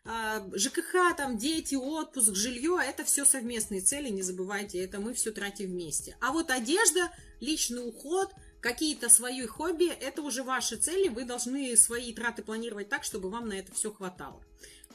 Э, 0.07 0.41
ЖКХ, 0.55 1.15
там, 1.19 1.37
дети, 1.37 1.75
отпуск, 1.75 2.35
жилье, 2.35 2.81
это 2.83 3.05
все 3.05 3.27
совместные 3.27 3.83
цели, 3.83 4.09
не 4.09 4.23
забывайте, 4.23 4.83
это 4.83 5.01
мы 5.01 5.13
все 5.13 5.33
тратим 5.33 5.67
вместе. 5.67 6.17
А 6.21 6.33
вот 6.33 6.51
одежда, 6.51 7.13
личный 7.41 7.87
уход– 7.87 8.33
какие-то 8.63 9.09
свои 9.11 9.45
хобби, 9.45 9.89
это 9.89 10.23
уже 10.23 10.45
ваши 10.45 10.77
цели, 10.77 11.09
вы 11.09 11.25
должны 11.25 11.77
свои 11.77 12.15
траты 12.15 12.43
планировать 12.43 12.89
так, 12.89 13.05
чтобы 13.05 13.29
вам 13.29 13.49
на 13.49 13.55
это 13.55 13.75
все 13.75 13.93
хватало. 13.93 14.43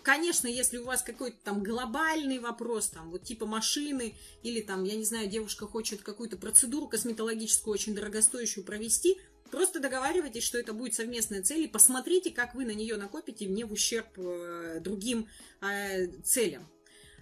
Конечно, 0.02 0.48
если 0.48 0.78
у 0.78 0.86
вас 0.86 1.02
какой-то 1.02 1.38
там 1.44 1.62
глобальный 1.62 2.40
вопрос, 2.40 2.88
там 2.88 3.12
вот 3.12 3.24
типа 3.24 3.46
машины, 3.46 4.16
или 4.42 4.62
там, 4.62 4.86
я 4.86 4.96
не 4.96 5.04
знаю, 5.04 5.28
девушка 5.28 5.68
хочет 5.68 6.02
какую-то 6.02 6.38
процедуру 6.38 6.88
косметологическую 6.88 7.74
очень 7.74 7.94
дорогостоящую 7.94 8.64
провести, 8.64 9.20
просто 9.52 9.82
договаривайтесь, 9.82 10.44
что 10.44 10.58
это 10.58 10.72
будет 10.72 10.94
совместная 10.96 11.44
цель, 11.44 11.64
и 11.64 11.68
посмотрите, 11.68 12.32
как 12.32 12.56
вы 12.56 12.64
на 12.64 12.72
нее 12.72 12.96
накопите 12.96 13.48
не 13.48 13.66
в 13.66 13.74
ущерб 13.74 14.08
э, 14.18 14.80
другим 14.80 15.28
э, 15.60 16.08
целям. 16.24 16.72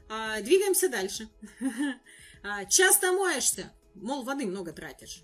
А, 0.08 0.40
двигаемся 0.42 0.88
дальше. 0.88 1.28
А, 2.48 2.64
часто 2.66 3.12
моешься, 3.12 3.74
мол, 3.96 4.24
воды 4.24 4.46
много 4.46 4.72
тратишь. 4.72 5.24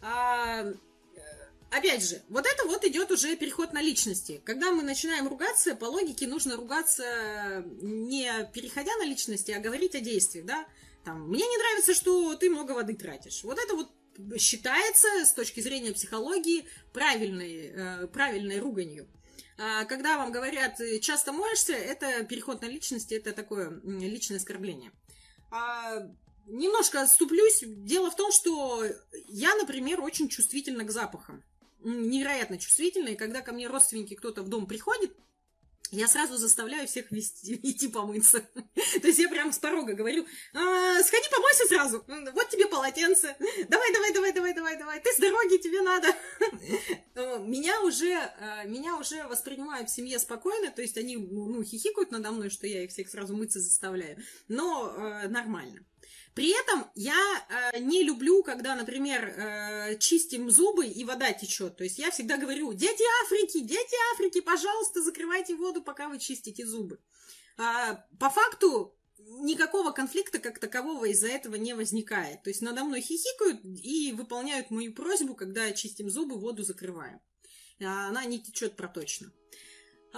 А, 0.00 0.64
опять 1.70 2.08
же, 2.08 2.22
вот 2.28 2.46
это 2.46 2.66
вот 2.66 2.84
идет 2.84 3.10
уже 3.10 3.36
переход 3.36 3.72
на 3.72 3.82
личности. 3.82 4.40
Когда 4.44 4.72
мы 4.72 4.82
начинаем 4.82 5.28
ругаться, 5.28 5.74
по 5.74 5.86
логике 5.86 6.26
нужно 6.26 6.56
ругаться 6.56 7.64
не 7.80 8.30
переходя 8.52 8.94
на 8.96 9.04
личности, 9.04 9.50
а 9.52 9.60
говорить 9.60 9.94
о 9.94 10.00
действиях, 10.00 10.46
да. 10.46 10.66
Там, 11.04 11.28
мне 11.28 11.46
не 11.46 11.56
нравится, 11.56 11.94
что 11.94 12.34
ты 12.34 12.50
много 12.50 12.72
воды 12.72 12.94
тратишь. 12.94 13.42
Вот 13.44 13.58
это 13.58 13.74
вот 13.74 13.90
считается 14.38 15.06
с 15.24 15.32
точки 15.32 15.60
зрения 15.60 15.92
психологии 15.92 16.66
правильной, 16.92 17.72
э, 17.74 18.06
правильной 18.08 18.58
руганью. 18.58 19.08
А 19.58 19.84
когда 19.84 20.18
вам 20.18 20.30
говорят 20.30 20.80
часто 21.00 21.32
моешься, 21.32 21.72
это 21.72 22.24
переход 22.24 22.62
на 22.62 22.66
личность, 22.66 23.10
это 23.10 23.32
такое 23.32 23.80
личное 23.84 24.36
оскорбление. 24.36 24.92
Немножко 26.48 27.02
отступлюсь. 27.02 27.62
Дело 27.62 28.10
в 28.10 28.16
том, 28.16 28.32
что 28.32 28.82
я, 29.26 29.54
например, 29.56 30.00
очень 30.00 30.28
чувствительна 30.28 30.84
к 30.84 30.90
запахам. 30.90 31.44
Невероятно 31.80 32.58
чувствительна. 32.58 33.08
И 33.08 33.16
когда 33.16 33.42
ко 33.42 33.52
мне 33.52 33.68
родственники 33.68 34.14
кто-то 34.14 34.42
в 34.42 34.48
дом 34.48 34.66
приходит, 34.66 35.12
я 35.90 36.06
сразу 36.06 36.36
заставляю 36.36 36.86
всех 36.86 37.10
вести, 37.10 37.54
идти 37.62 37.88
помыться. 37.88 38.40
То 39.00 39.06
есть 39.06 39.18
я 39.18 39.28
прям 39.28 39.52
с 39.52 39.58
порога 39.58 39.92
говорю, 39.92 40.26
а, 40.54 41.02
сходи 41.02 41.28
помойся 41.30 41.66
сразу, 41.66 42.04
вот 42.06 42.48
тебе 42.50 42.66
полотенце, 42.66 43.36
давай, 43.68 43.92
давай, 43.92 44.12
давай, 44.12 44.32
давай, 44.32 44.54
давай, 44.54 44.78
давай, 44.78 45.00
ты 45.00 45.12
с 45.12 45.18
дороги, 45.18 45.56
тебе 45.56 45.80
надо. 45.82 46.08
Меня 47.46 47.82
уже, 47.82 48.14
а, 48.14 48.64
меня 48.64 48.96
уже 48.96 49.24
воспринимают 49.24 49.90
в 49.90 49.94
семье 49.94 50.18
спокойно, 50.18 50.70
то 50.70 50.82
есть 50.82 50.96
они 50.96 51.16
ну, 51.16 51.62
хихикают 51.62 52.10
надо 52.10 52.30
мной, 52.30 52.50
что 52.50 52.66
я 52.66 52.84
их 52.84 52.90
всех 52.90 53.08
сразу 53.08 53.36
мыться 53.36 53.60
заставляю, 53.60 54.22
но 54.46 54.94
э, 54.96 55.28
нормально. 55.28 55.84
При 56.34 56.50
этом 56.50 56.86
я 56.94 57.16
э, 57.72 57.78
не 57.80 58.02
люблю, 58.04 58.42
когда, 58.42 58.74
например, 58.76 59.24
э, 59.28 59.98
чистим 59.98 60.50
зубы 60.50 60.86
и 60.86 61.04
вода 61.04 61.32
течет. 61.32 61.76
То 61.76 61.84
есть 61.84 61.98
я 61.98 62.10
всегда 62.10 62.36
говорю, 62.36 62.72
дети 62.72 63.02
Африки, 63.24 63.60
дети 63.60 63.96
Африки, 64.14 64.40
пожалуйста, 64.40 65.02
закрывайте 65.02 65.54
воду, 65.56 65.82
пока 65.82 66.08
вы 66.08 66.18
чистите 66.18 66.66
зубы. 66.66 67.00
А, 67.56 68.04
по 68.20 68.30
факту 68.30 68.96
никакого 69.18 69.90
конфликта 69.90 70.38
как 70.38 70.58
такового 70.58 71.06
из-за 71.06 71.28
этого 71.28 71.56
не 71.56 71.74
возникает. 71.74 72.42
То 72.42 72.50
есть 72.50 72.62
надо 72.62 72.84
мной 72.84 73.00
хихикают 73.00 73.60
и 73.64 74.12
выполняют 74.12 74.70
мою 74.70 74.94
просьбу, 74.94 75.34
когда 75.34 75.72
чистим 75.72 76.08
зубы, 76.08 76.38
воду 76.38 76.62
закрываем. 76.62 77.20
А, 77.80 78.08
она 78.08 78.24
не 78.24 78.40
течет 78.40 78.76
проточно. 78.76 79.32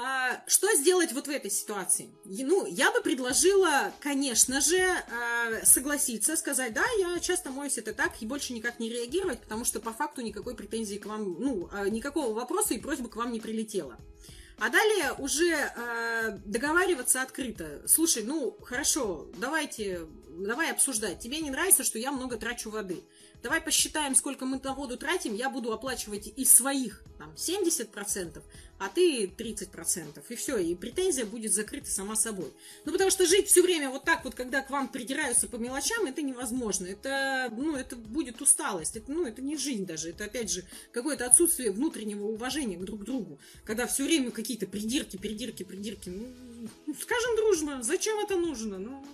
А, 0.03 0.43
что 0.47 0.73
сделать 0.77 1.13
вот 1.13 1.27
в 1.27 1.31
этой 1.31 1.51
ситуации? 1.51 2.11
Ну, 2.25 2.65
я 2.65 2.91
бы 2.91 3.03
предложила, 3.03 3.93
конечно 4.01 4.61
же, 4.63 4.79
а, 4.79 5.65
согласиться, 5.65 6.37
сказать, 6.37 6.73
да, 6.73 6.85
я 6.99 7.21
часто 7.21 7.51
моюсь 7.51 7.77
это 7.77 7.93
так, 7.93 8.13
и 8.21 8.27
больше 8.27 8.55
никак 8.55 8.81
не 8.81 8.89
реагировать, 8.89 9.41
потому 9.41 9.67
что 9.67 9.79
по 9.79 9.93
факту 9.93 10.23
никакой 10.23 10.55
претензии 10.55 10.97
к 10.97 11.05
вам, 11.05 11.37
ну, 11.39 11.69
а, 11.71 11.89
никакого 11.91 12.33
вопроса 12.33 12.73
и 12.73 12.79
просьбы 12.79 13.11
к 13.11 13.17
вам 13.17 13.31
не 13.31 13.41
прилетела. 13.41 13.99
А 14.59 14.69
далее 14.69 15.15
уже 15.17 15.73
договариваться 16.45 17.23
открыто. 17.23 17.83
Слушай, 17.87 18.25
ну 18.25 18.59
хорошо, 18.63 19.27
давайте, 19.39 20.07
давай 20.29 20.71
обсуждать. 20.71 21.19
Тебе 21.19 21.41
не 21.41 21.51
нравится, 21.51 21.83
что 21.83 21.99
я 21.99 22.13
много 22.13 22.37
трачу 22.37 22.69
воды. 22.69 23.03
Давай 23.43 23.61
посчитаем, 23.61 24.15
сколько 24.15 24.45
мы 24.45 24.61
на 24.63 24.75
воду 24.75 24.99
тратим. 24.99 25.35
Я 25.35 25.49
буду 25.49 25.73
оплачивать 25.73 26.27
из 26.37 26.53
своих 26.53 27.03
там, 27.19 27.33
70%, 27.35 28.43
а 28.79 28.89
ты 28.89 29.27
30%. 29.27 30.23
И 30.29 30.35
все, 30.35 30.59
и 30.59 30.75
претензия 30.75 31.25
будет 31.25 31.53
закрыта 31.53 31.91
сама 31.91 32.17
собой. 32.17 32.53
Ну, 32.85 32.93
потому 32.93 33.11
что 33.11 33.27
жить 33.27 33.47
все 33.47 33.63
время 33.63 33.89
вот 33.89 34.05
так 34.05 34.25
вот, 34.25 34.35
когда 34.35 34.61
к 34.61 34.71
вам 34.71 34.89
придираются 34.89 35.49
по 35.49 35.57
мелочам, 35.57 36.07
это 36.07 36.21
невозможно. 36.21 36.87
Это, 36.87 37.51
ну, 37.57 37.77
это 37.77 37.97
будет 37.97 38.43
усталость. 38.43 38.97
Это, 38.97 39.11
ну, 39.11 39.27
это 39.27 39.41
не 39.41 39.57
жизнь 39.57 39.87
даже. 39.87 40.11
Это, 40.11 40.25
опять 40.25 40.51
же, 40.51 40.65
какое-то 40.93 41.25
отсутствие 41.27 41.71
внутреннего 41.71 42.27
уважения 42.27 42.77
к 42.77 42.85
друг 42.85 43.05
другу. 43.05 43.39
Когда 43.65 43.87
все 43.87 44.05
время 44.05 44.31
какие-то 44.31 44.67
придирки, 44.67 45.17
придирки, 45.17 45.63
придирки. 45.63 46.11
Ну, 46.11 46.95
скажем 47.01 47.37
дружно, 47.37 47.83
зачем 47.83 48.19
это 48.19 48.37
нужно? 48.37 48.79
Ну, 48.79 49.07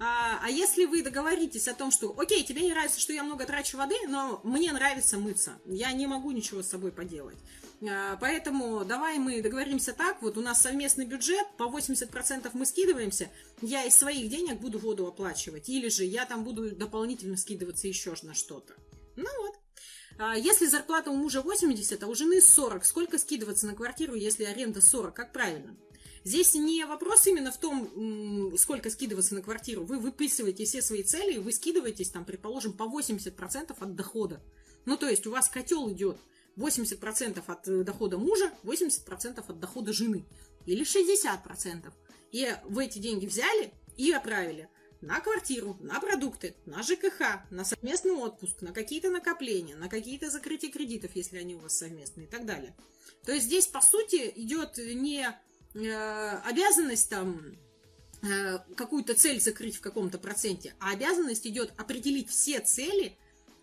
а, 0.00 0.38
а 0.42 0.50
если 0.50 0.84
вы 0.84 1.02
договоритесь 1.02 1.66
о 1.66 1.74
том, 1.74 1.90
что, 1.90 2.14
окей, 2.18 2.44
тебе 2.44 2.62
не 2.62 2.70
нравится, 2.70 3.00
что 3.00 3.12
я 3.12 3.24
много 3.24 3.44
трачу 3.46 3.76
воды, 3.76 3.96
но 4.08 4.40
мне 4.44 4.72
нравится 4.72 5.18
мыться, 5.18 5.58
я 5.66 5.92
не 5.92 6.06
могу 6.06 6.30
ничего 6.30 6.62
с 6.62 6.68
собой 6.68 6.92
поделать. 6.92 7.36
А, 7.88 8.16
поэтому 8.20 8.84
давай 8.84 9.18
мы 9.18 9.42
договоримся 9.42 9.92
так, 9.92 10.22
вот 10.22 10.38
у 10.38 10.40
нас 10.40 10.62
совместный 10.62 11.06
бюджет, 11.06 11.46
по 11.56 11.64
80% 11.64 12.50
мы 12.52 12.64
скидываемся, 12.64 13.28
я 13.60 13.84
из 13.84 13.96
своих 13.96 14.30
денег 14.30 14.60
буду 14.60 14.78
воду 14.78 15.06
оплачивать, 15.06 15.68
или 15.68 15.88
же 15.88 16.04
я 16.04 16.26
там 16.26 16.44
буду 16.44 16.74
дополнительно 16.74 17.36
скидываться 17.36 17.88
еще 17.88 18.14
на 18.22 18.34
что-то. 18.34 18.74
Ну 19.16 19.28
вот. 19.42 19.54
А, 20.18 20.36
если 20.36 20.66
зарплата 20.66 21.10
у 21.10 21.16
мужа 21.16 21.42
80, 21.42 22.02
а 22.02 22.06
у 22.06 22.14
жены 22.14 22.40
40, 22.40 22.84
сколько 22.84 23.18
скидываться 23.18 23.66
на 23.66 23.74
квартиру, 23.74 24.14
если 24.14 24.44
аренда 24.44 24.80
40? 24.80 25.14
Как 25.14 25.32
правильно? 25.32 25.76
Здесь 26.28 26.52
не 26.52 26.84
вопрос 26.84 27.26
именно 27.26 27.50
в 27.50 27.56
том, 27.56 28.54
сколько 28.58 28.90
скидываться 28.90 29.34
на 29.34 29.40
квартиру. 29.40 29.82
Вы 29.86 29.98
выписываете 29.98 30.66
все 30.66 30.82
свои 30.82 31.02
цели, 31.02 31.38
вы 31.38 31.52
скидываетесь, 31.52 32.10
там, 32.10 32.26
предположим, 32.26 32.74
по 32.74 32.82
80% 32.82 33.74
от 33.80 33.94
дохода. 33.94 34.42
Ну, 34.84 34.98
то 34.98 35.08
есть 35.08 35.26
у 35.26 35.30
вас 35.30 35.48
котел 35.48 35.90
идет 35.90 36.18
80% 36.58 37.42
от 37.46 37.68
э, 37.68 37.82
дохода 37.82 38.18
мужа, 38.18 38.52
80% 38.62 39.42
от 39.48 39.58
дохода 39.58 39.94
жены. 39.94 40.26
Или 40.66 40.84
60%. 40.84 41.90
И 42.32 42.54
вы 42.64 42.84
эти 42.84 42.98
деньги 42.98 43.24
взяли 43.24 43.72
и 43.96 44.12
отправили 44.12 44.68
на 45.00 45.20
квартиру, 45.20 45.78
на 45.80 45.98
продукты, 45.98 46.56
на 46.66 46.82
ЖКХ, 46.82 47.48
на 47.48 47.64
совместный 47.64 48.12
отпуск, 48.12 48.60
на 48.60 48.74
какие-то 48.74 49.08
накопления, 49.08 49.76
на 49.76 49.88
какие-то 49.88 50.28
закрытия 50.28 50.70
кредитов, 50.70 51.12
если 51.14 51.38
они 51.38 51.54
у 51.54 51.60
вас 51.60 51.78
совместные 51.78 52.26
и 52.26 52.30
так 52.30 52.44
далее. 52.44 52.76
То 53.24 53.32
есть 53.32 53.46
здесь, 53.46 53.66
по 53.66 53.80
сути, 53.80 54.30
идет 54.36 54.76
не 54.76 55.26
обязанность 55.86 57.08
там 57.08 57.56
э, 58.22 58.58
какую-то 58.76 59.14
цель 59.14 59.40
закрыть 59.40 59.76
в 59.76 59.80
каком-то 59.80 60.18
проценте, 60.18 60.74
а 60.80 60.90
обязанность 60.90 61.46
идет 61.46 61.72
определить 61.76 62.28
все 62.30 62.60
цели, 62.60 63.16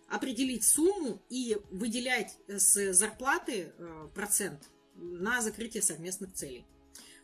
определить 0.08 0.64
сумму 0.64 1.22
и 1.28 1.58
выделять 1.70 2.36
с 2.48 2.92
зарплаты 2.92 3.72
э, 3.76 4.08
процент 4.14 4.70
на 4.94 5.42
закрытие 5.42 5.82
совместных 5.82 6.32
целей. 6.32 6.64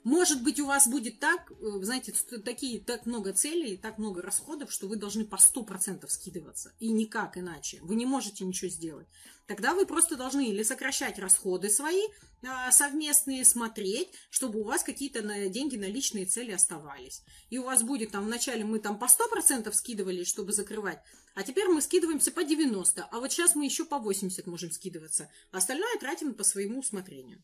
Может 0.04 0.42
быть, 0.42 0.58
у 0.58 0.66
вас 0.66 0.88
будет 0.88 1.20
так, 1.20 1.52
э, 1.52 1.54
знаете, 1.82 2.12
такие, 2.44 2.80
так 2.80 3.06
много 3.06 3.32
целей, 3.32 3.76
так 3.76 3.98
много 3.98 4.20
расходов, 4.20 4.72
что 4.72 4.88
вы 4.88 4.96
должны 4.96 5.24
по 5.24 5.36
100% 5.36 6.10
скидываться. 6.10 6.72
И 6.80 6.90
никак 6.90 7.38
иначе. 7.38 7.78
Вы 7.82 7.94
не 7.94 8.06
можете 8.06 8.44
ничего 8.44 8.68
сделать. 8.68 9.06
Тогда 9.46 9.74
вы 9.74 9.86
просто 9.86 10.16
должны 10.16 10.48
или 10.48 10.62
сокращать 10.62 11.18
расходы 11.18 11.70
свои 11.70 12.02
а, 12.44 12.72
совместные, 12.72 13.44
смотреть, 13.44 14.08
чтобы 14.30 14.60
у 14.60 14.64
вас 14.64 14.82
какие-то 14.82 15.22
деньги 15.48 15.76
на 15.76 15.84
личные 15.84 16.26
цели 16.26 16.50
оставались. 16.50 17.22
И 17.50 17.58
у 17.58 17.64
вас 17.64 17.82
будет 17.82 18.10
там 18.10 18.24
вначале 18.24 18.64
мы 18.64 18.80
там 18.80 18.98
по 18.98 19.04
100% 19.04 19.72
скидывали, 19.72 20.24
чтобы 20.24 20.52
закрывать, 20.52 21.00
а 21.34 21.42
теперь 21.44 21.68
мы 21.68 21.80
скидываемся 21.80 22.32
по 22.32 22.44
90, 22.44 23.04
а 23.04 23.20
вот 23.20 23.32
сейчас 23.32 23.54
мы 23.54 23.64
еще 23.64 23.84
по 23.84 23.98
80 23.98 24.46
можем 24.46 24.70
скидываться. 24.70 25.30
Остальное 25.50 25.98
тратим 25.98 26.34
по 26.34 26.44
своему 26.44 26.80
усмотрению. 26.80 27.42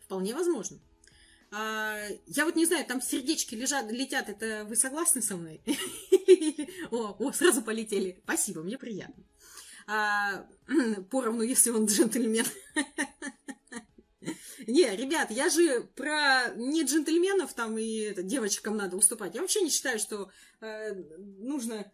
Вполне 0.00 0.34
возможно. 0.34 0.78
А, 1.50 1.98
я 2.26 2.44
вот 2.44 2.56
не 2.56 2.66
знаю, 2.66 2.84
там 2.84 3.00
сердечки 3.00 3.54
лежат, 3.54 3.90
летят, 3.90 4.28
это 4.28 4.64
вы 4.68 4.76
согласны 4.76 5.22
со 5.22 5.36
мной? 5.36 5.60
О, 6.90 7.32
сразу 7.32 7.62
полетели. 7.62 8.20
Спасибо, 8.24 8.62
мне 8.62 8.76
приятно. 8.76 9.24
А, 9.86 10.46
поровну, 11.10 11.42
если 11.42 11.70
он 11.70 11.86
джентльмен. 11.86 12.44
Не, 14.66 14.94
ребят, 14.94 15.30
я 15.30 15.48
же 15.48 15.88
про 15.96 16.48
не 16.56 16.82
джентльменов 16.82 17.54
там 17.54 17.78
и 17.78 18.12
девочкам 18.22 18.76
надо 18.76 18.96
уступать. 18.96 19.34
Я 19.34 19.40
вообще 19.40 19.62
не 19.62 19.70
считаю, 19.70 19.98
что 19.98 20.30
э, 20.60 20.92
нужно 21.38 21.90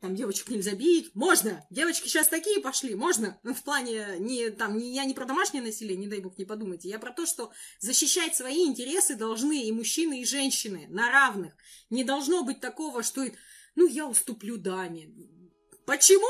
там 0.00 0.14
девочек 0.14 0.50
нельзя 0.50 0.72
бить. 0.72 1.14
Можно! 1.14 1.66
Девочки 1.70 2.08
сейчас 2.08 2.28
такие 2.28 2.60
пошли, 2.60 2.94
можно. 2.94 3.38
В 3.42 3.62
плане, 3.62 4.16
не, 4.18 4.50
там, 4.50 4.76
не, 4.76 4.94
я 4.94 5.04
не 5.04 5.14
про 5.14 5.24
домашнее 5.24 5.62
насилие, 5.62 5.96
не 5.96 6.06
дай 6.06 6.20
бог, 6.20 6.36
не 6.36 6.44
подумайте. 6.44 6.88
Я 6.88 6.98
про 6.98 7.12
то, 7.12 7.24
что 7.24 7.52
защищать 7.80 8.36
свои 8.36 8.66
интересы 8.66 9.14
должны 9.14 9.62
и 9.64 9.72
мужчины, 9.72 10.20
и 10.20 10.24
женщины 10.26 10.86
на 10.90 11.10
равных. 11.10 11.54
Не 11.88 12.04
должно 12.04 12.44
быть 12.44 12.60
такого, 12.60 13.02
что, 13.02 13.24
ну, 13.76 13.86
я 13.86 14.06
уступлю 14.06 14.58
даме. 14.58 15.08
Почему? 15.86 16.26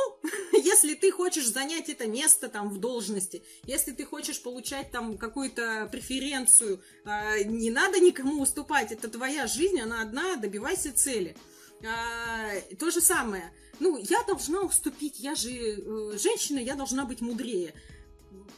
Если 0.53 0.95
ты 0.95 1.11
хочешь 1.11 1.47
занять 1.47 1.89
это 1.89 2.07
место 2.07 2.49
там 2.49 2.70
в 2.70 2.79
должности, 2.79 3.45
если 3.66 3.93
ты 3.93 4.05
хочешь 4.05 4.43
получать 4.43 4.91
там 4.91 5.16
какую-то 5.16 5.89
преференцию, 5.91 6.83
а, 7.05 7.39
не 7.39 7.70
надо 7.70 8.01
никому 8.01 8.43
уступать, 8.43 8.91
это 8.91 9.09
твоя 9.09 9.47
жизнь, 9.47 9.81
она 9.81 10.03
одна, 10.03 10.37
добивайся 10.37 10.93
цели. 10.93 11.37
А, 11.83 12.51
то 12.79 12.91
же 12.91 13.01
самое. 13.01 13.53
Ну, 13.81 13.99
я 13.99 14.22
должна 14.25 14.61
уступить, 14.62 15.18
я 15.18 15.35
же 15.35 15.51
э, 15.51 16.18
женщина, 16.18 16.59
я 16.59 16.75
должна 16.75 17.05
быть 17.05 17.20
мудрее. 17.20 17.75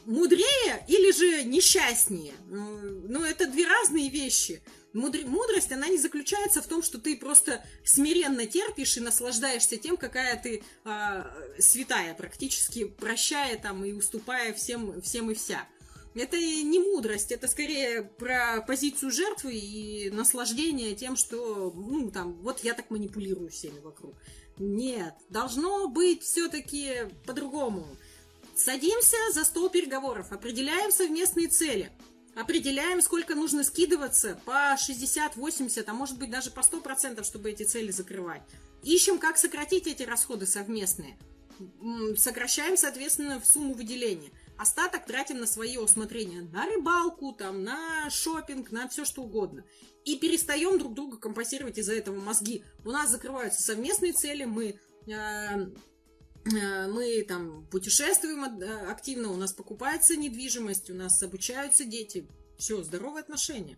Мудрее 0.05 0.85
или 0.87 1.11
же 1.11 1.43
несчастнее? 1.43 2.33
Ну, 2.47 3.23
это 3.23 3.47
две 3.47 3.67
разные 3.67 4.09
вещи. 4.09 4.61
Мудр... 4.93 5.19
Мудрость, 5.25 5.71
она 5.71 5.87
не 5.87 5.97
заключается 5.97 6.61
в 6.61 6.67
том, 6.67 6.81
что 6.81 6.97
ты 6.97 7.17
просто 7.17 7.63
смиренно 7.83 8.45
терпишь 8.45 8.97
и 8.97 9.01
наслаждаешься 9.01 9.77
тем, 9.77 9.97
какая 9.97 10.41
ты 10.41 10.63
э, 10.85 11.23
святая, 11.59 12.13
практически 12.13 12.85
прощая 12.85 13.57
там 13.57 13.83
и 13.83 13.91
уступая 13.91 14.53
всем, 14.53 15.01
всем 15.01 15.29
и 15.29 15.33
вся. 15.33 15.67
Это 16.17 16.37
не 16.37 16.79
мудрость, 16.79 17.31
это 17.31 17.47
скорее 17.47 18.03
про 18.03 18.61
позицию 18.65 19.11
жертвы 19.11 19.53
и 19.53 20.09
наслаждение 20.09 20.95
тем, 20.95 21.15
что, 21.15 21.71
ну, 21.75 22.09
там, 22.09 22.33
вот 22.41 22.63
я 22.63 22.73
так 22.73 22.89
манипулирую 22.89 23.49
всеми 23.49 23.79
вокруг. 23.79 24.15
Нет, 24.57 25.13
должно 25.29 25.87
быть 25.87 26.23
все-таки 26.23 27.09
по-другому. 27.25 27.87
Садимся 28.55 29.17
за 29.33 29.43
стол 29.43 29.69
переговоров, 29.69 30.31
определяем 30.31 30.91
совместные 30.91 31.47
цели, 31.47 31.91
определяем, 32.35 33.03
сколько 33.03 33.35
нужно 33.35 33.63
скидываться 33.63 34.39
по 34.45 34.75
60, 34.75 35.35
80, 35.35 35.87
а 35.87 35.93
может 35.93 36.17
быть 36.17 36.31
даже 36.31 36.49
по 36.49 36.61
100%, 36.61 37.23
чтобы 37.23 37.51
эти 37.51 37.63
цели 37.63 37.91
закрывать. 37.91 38.41
Ищем, 38.81 39.19
как 39.19 39.37
сократить 39.37 39.85
эти 39.85 40.03
расходы 40.03 40.47
совместные. 40.47 41.17
Сокращаем, 42.15 42.77
соответственно, 42.77 43.39
в 43.39 43.45
сумму 43.45 43.73
выделения. 43.73 44.31
Остаток 44.57 45.05
тратим 45.05 45.39
на 45.39 45.45
свое 45.45 45.79
усмотрение, 45.79 46.41
на 46.41 46.65
рыбалку, 46.65 47.31
там, 47.31 47.63
на 47.63 48.09
шопинг, 48.09 48.71
на 48.71 48.87
все 48.87 49.05
что 49.05 49.21
угодно. 49.21 49.63
И 50.03 50.17
перестаем 50.17 50.79
друг 50.79 50.95
друга 50.95 51.17
компенсировать 51.17 51.77
из-за 51.77 51.93
этого 51.93 52.19
мозги. 52.19 52.63
У 52.83 52.91
нас 52.91 53.11
закрываются 53.11 53.61
совместные 53.61 54.13
цели, 54.13 54.45
мы 54.45 54.79
э, 55.05 55.11
э, 55.13 56.87
мы 56.87 57.23
там 57.27 57.67
путешествуем 57.67 58.43
э, 58.45 58.89
активно, 58.89 59.31
у 59.31 59.35
нас 59.35 59.53
покупается 59.53 60.15
недвижимость, 60.15 60.89
у 60.89 60.95
нас 60.95 61.21
обучаются 61.21 61.85
дети. 61.85 62.27
Все, 62.57 62.81
здоровые 62.81 63.21
отношения. 63.21 63.77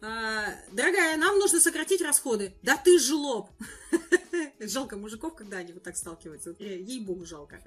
А, 0.00 0.54
дорогая, 0.70 1.16
нам 1.16 1.38
нужно 1.38 1.60
сократить 1.60 2.00
расходы. 2.02 2.54
Да 2.62 2.76
ты 2.76 2.98
жлоб. 3.00 3.50
Жалко 4.60 4.96
мужиков, 4.96 5.34
когда 5.34 5.58
они 5.58 5.72
вот 5.72 5.82
так 5.82 5.96
сталкиваются. 5.96 6.54
Ей-богу, 6.60 7.24
жалко. 7.24 7.60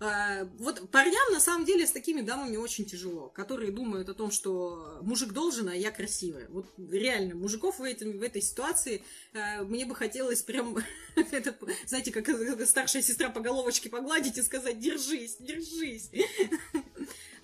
А, 0.00 0.44
вот 0.58 0.90
парням, 0.90 1.32
на 1.32 1.40
самом 1.40 1.64
деле, 1.64 1.86
с 1.86 1.90
такими 1.90 2.20
дамами 2.20 2.56
очень 2.56 2.84
тяжело, 2.84 3.28
которые 3.28 3.72
думают 3.72 4.08
о 4.08 4.14
том, 4.14 4.30
что 4.30 4.98
мужик 5.02 5.32
должен, 5.32 5.68
а 5.68 5.74
я 5.74 5.90
красивая. 5.90 6.46
Вот 6.50 6.66
реально, 6.78 7.34
мужиков 7.34 7.80
в, 7.80 7.82
этом, 7.82 8.18
в 8.18 8.22
этой 8.22 8.40
ситуации 8.40 9.02
а, 9.34 9.64
мне 9.64 9.86
бы 9.86 9.96
хотелось 9.96 10.42
прям, 10.42 10.78
это, 11.16 11.56
знаете, 11.86 12.12
как 12.12 12.28
старшая 12.66 13.02
сестра 13.02 13.28
по 13.28 13.40
головочке 13.40 13.90
погладить 13.90 14.38
и 14.38 14.42
сказать, 14.42 14.78
держись, 14.78 15.36
держись. 15.38 16.10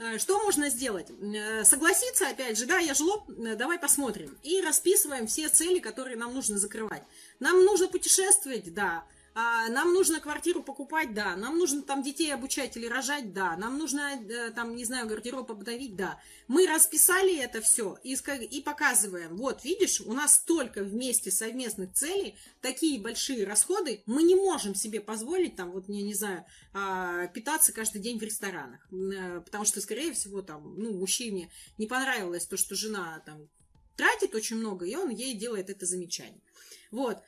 А, 0.00 0.18
что 0.18 0.42
можно 0.42 0.70
сделать? 0.70 1.06
Э, 1.08 1.62
согласиться, 1.64 2.28
опять 2.28 2.58
же, 2.58 2.66
да, 2.66 2.78
я 2.78 2.94
жлоб, 2.94 3.30
э, 3.30 3.54
давай 3.54 3.78
посмотрим. 3.78 4.36
И 4.42 4.60
расписываем 4.60 5.28
все 5.28 5.48
цели, 5.48 5.78
которые 5.78 6.16
нам 6.16 6.34
нужно 6.34 6.58
закрывать. 6.58 7.04
Нам 7.38 7.64
нужно 7.64 7.86
путешествовать, 7.86 8.74
да. 8.74 9.04
А, 9.36 9.68
нам 9.68 9.92
нужно 9.92 10.20
квартиру 10.20 10.62
покупать, 10.62 11.12
да. 11.12 11.34
Нам 11.34 11.58
нужно 11.58 11.82
там 11.82 12.04
детей 12.04 12.32
обучать 12.32 12.76
или 12.76 12.86
рожать, 12.86 13.32
да. 13.32 13.56
Нам 13.56 13.78
нужно 13.78 14.12
э, 14.12 14.52
там, 14.52 14.76
не 14.76 14.84
знаю, 14.84 15.08
гардероб 15.08 15.50
обновить, 15.50 15.96
да. 15.96 16.20
Мы 16.46 16.68
расписали 16.68 17.36
это 17.38 17.60
все 17.60 17.98
и, 18.04 18.14
и 18.14 18.62
показываем. 18.62 19.36
Вот, 19.36 19.64
видишь, 19.64 20.00
у 20.00 20.12
нас 20.12 20.36
столько 20.36 20.84
вместе 20.84 21.32
совместных 21.32 21.92
целей, 21.94 22.36
такие 22.60 23.00
большие 23.00 23.44
расходы, 23.44 24.04
мы 24.06 24.22
не 24.22 24.36
можем 24.36 24.76
себе 24.76 25.00
позволить 25.00 25.56
там, 25.56 25.72
вот, 25.72 25.88
я 25.88 26.02
не 26.02 26.14
знаю, 26.14 26.44
а, 26.72 27.26
питаться 27.26 27.72
каждый 27.72 28.00
день 28.00 28.20
в 28.20 28.22
ресторанах. 28.22 28.86
Э, 28.92 29.40
потому 29.40 29.64
что, 29.64 29.80
скорее 29.80 30.12
всего, 30.12 30.42
там, 30.42 30.74
ну, 30.76 30.92
мужчине 30.92 31.50
не 31.76 31.88
понравилось 31.88 32.46
то, 32.46 32.56
что 32.56 32.76
жена 32.76 33.20
там 33.26 33.48
тратит 33.96 34.34
очень 34.36 34.58
много, 34.58 34.86
и 34.86 34.94
он 34.94 35.10
ей 35.10 35.34
делает 35.34 35.70
это 35.70 35.86
замечание. 35.86 36.40
Вот. 36.92 37.18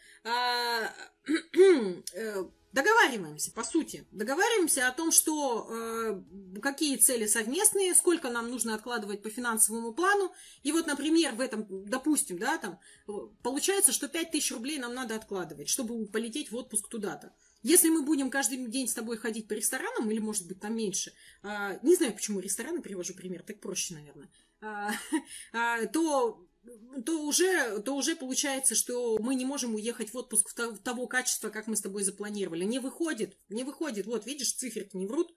Э, 1.27 2.45
договариваемся, 2.72 3.53
по 3.53 3.64
сути. 3.64 4.07
Договариваемся 4.12 4.87
о 4.87 4.93
том, 4.93 5.11
что 5.11 5.68
э, 5.70 6.61
какие 6.61 6.97
цели 6.97 7.27
совместные, 7.27 7.95
сколько 7.95 8.31
нам 8.31 8.51
нужно 8.51 8.74
откладывать 8.74 9.22
по 9.22 9.31
финансовому 9.31 9.93
плану. 9.93 10.33
И 10.62 10.72
вот, 10.72 10.87
например, 10.87 11.35
в 11.35 11.41
этом, 11.41 11.66
допустим, 11.87 12.39
да, 12.39 12.59
там, 12.59 12.79
получается, 13.43 13.93
что 13.93 14.09
5000 14.09 14.53
рублей 14.53 14.79
нам 14.79 14.95
надо 14.95 15.16
откладывать, 15.16 15.68
чтобы 15.68 16.07
полететь 16.07 16.51
в 16.51 16.57
отпуск 16.57 16.89
туда-то. 16.89 17.35
Если 17.62 17.89
мы 17.89 18.03
будем 18.03 18.31
каждый 18.31 18.64
день 18.68 18.87
с 18.87 18.95
тобой 18.95 19.16
ходить 19.16 19.49
по 19.49 19.55
ресторанам, 19.55 20.09
или, 20.11 20.20
может 20.20 20.47
быть, 20.47 20.61
там 20.61 20.77
меньше, 20.77 21.12
э, 21.43 21.79
не 21.83 21.97
знаю, 21.97 22.14
почему 22.14 22.41
рестораны 22.41 22.81
привожу 22.81 23.14
пример, 23.14 23.43
так 23.43 23.61
проще, 23.61 23.95
наверное, 23.95 24.31
э, 24.61 24.91
э, 25.53 25.87
то 25.93 26.45
то 27.05 27.23
уже, 27.23 27.81
то 27.81 27.95
уже 27.95 28.17
получается, 28.17 28.75
что 28.75 29.19
мы 29.19 29.35
не 29.35 29.45
можем 29.45 29.75
уехать 29.75 30.12
в 30.12 30.17
отпуск 30.17 30.55
в 30.57 30.79
того 30.79 31.07
качества, 31.07 31.51
как 31.51 31.67
мы 31.67 31.77
с 31.77 31.81
тобой 31.81 32.03
запланировали. 32.05 32.64
Не 32.64 32.79
выходит, 32.79 33.37
не 33.49 33.64
выходит. 33.64 34.07
Вот, 34.07 34.27
видишь, 34.27 34.53
циферки 34.53 34.97
не 34.97 35.07
врут. 35.07 35.35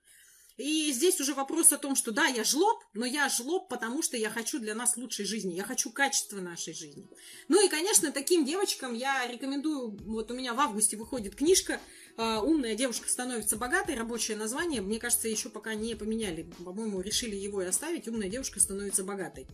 И 0.60 0.92
здесь 0.92 1.22
уже 1.22 1.34
вопрос 1.34 1.72
о 1.72 1.78
том, 1.78 1.96
что 1.96 2.12
да, 2.12 2.26
я 2.26 2.44
жлоб, 2.44 2.84
но 2.94 3.06
я 3.06 3.30
жлоб, 3.30 3.70
потому 3.70 4.02
что 4.02 4.18
я 4.18 4.30
хочу 4.30 4.60
для 4.60 4.76
нас 4.76 4.98
лучшей 4.98 5.24
жизни, 5.24 5.56
я 5.56 5.64
хочу 5.64 5.90
качества 5.90 6.42
нашей 6.42 6.74
жизни. 6.74 7.08
Ну 7.48 7.66
и, 7.66 7.70
конечно, 7.70 8.12
таким 8.12 8.44
девочкам 8.44 8.94
я 8.94 9.26
рекомендую, 9.26 9.98
вот 10.06 10.30
у 10.32 10.34
меня 10.34 10.54
в 10.54 10.60
августе 10.60 10.98
выходит 10.98 11.36
книжка 11.36 11.80
умная 12.20 12.76
девушка 12.76 13.10
становится 13.10 13.56
богатой, 13.56 13.96
рабочее 13.96 14.36
название, 14.38 14.82
мне 14.82 15.00
кажется, 15.00 15.28
еще 15.28 15.50
пока 15.50 15.74
не 15.74 15.96
поменяли. 15.96 16.44
По-моему, 16.64 17.02
решили 17.02 17.36
его 17.36 17.62
и 17.62 17.66
оставить. 17.66 18.08
Умная 18.08 18.30
девушка 18.30 18.60
становится 18.60 19.04
богатой. 19.04 19.48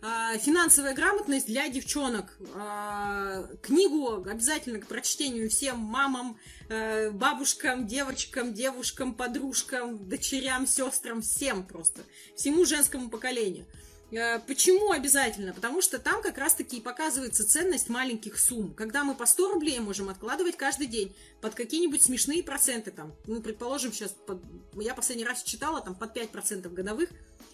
А, 0.00 0.36
финансовая 0.38 0.94
грамотность 0.94 1.46
для 1.46 1.68
девчонок. 1.68 2.36
А, 2.54 3.44
книгу 3.62 4.24
обязательно 4.28 4.80
к 4.80 4.86
прочтению 4.86 5.50
всем 5.50 5.78
мамам, 5.78 6.38
э, 6.68 7.10
бабушкам, 7.10 7.86
девочкам, 7.86 8.54
девушкам, 8.54 9.14
подружкам, 9.14 10.08
дочерям, 10.08 10.66
сестрам, 10.66 11.20
всем 11.20 11.66
просто. 11.66 12.02
Всему 12.36 12.64
женскому 12.64 13.10
поколению. 13.10 13.66
Э, 14.10 14.38
почему 14.40 14.92
обязательно? 14.92 15.52
Потому 15.52 15.82
что 15.82 15.98
там 15.98 16.22
как 16.22 16.38
раз-таки 16.38 16.78
и 16.78 16.80
показывается 16.80 17.46
ценность 17.46 17.88
маленьких 17.88 18.38
сумм. 18.38 18.72
Когда 18.74 19.04
мы 19.04 19.14
по 19.14 19.26
100 19.26 19.52
рублей 19.52 19.78
можем 19.80 20.08
откладывать 20.08 20.56
каждый 20.56 20.86
день 20.86 21.14
под 21.40 21.54
какие-нибудь 21.54 22.02
смешные 22.02 22.42
проценты, 22.42 22.90
там, 22.90 23.14
ну, 23.26 23.42
предположим, 23.42 23.92
сейчас, 23.92 24.12
под, 24.26 24.42
я 24.74 24.94
последний 24.94 25.24
раз 25.24 25.42
читала, 25.42 25.80
там, 25.80 25.94
под 25.94 26.16
5% 26.16 26.72
годовых, 26.72 27.10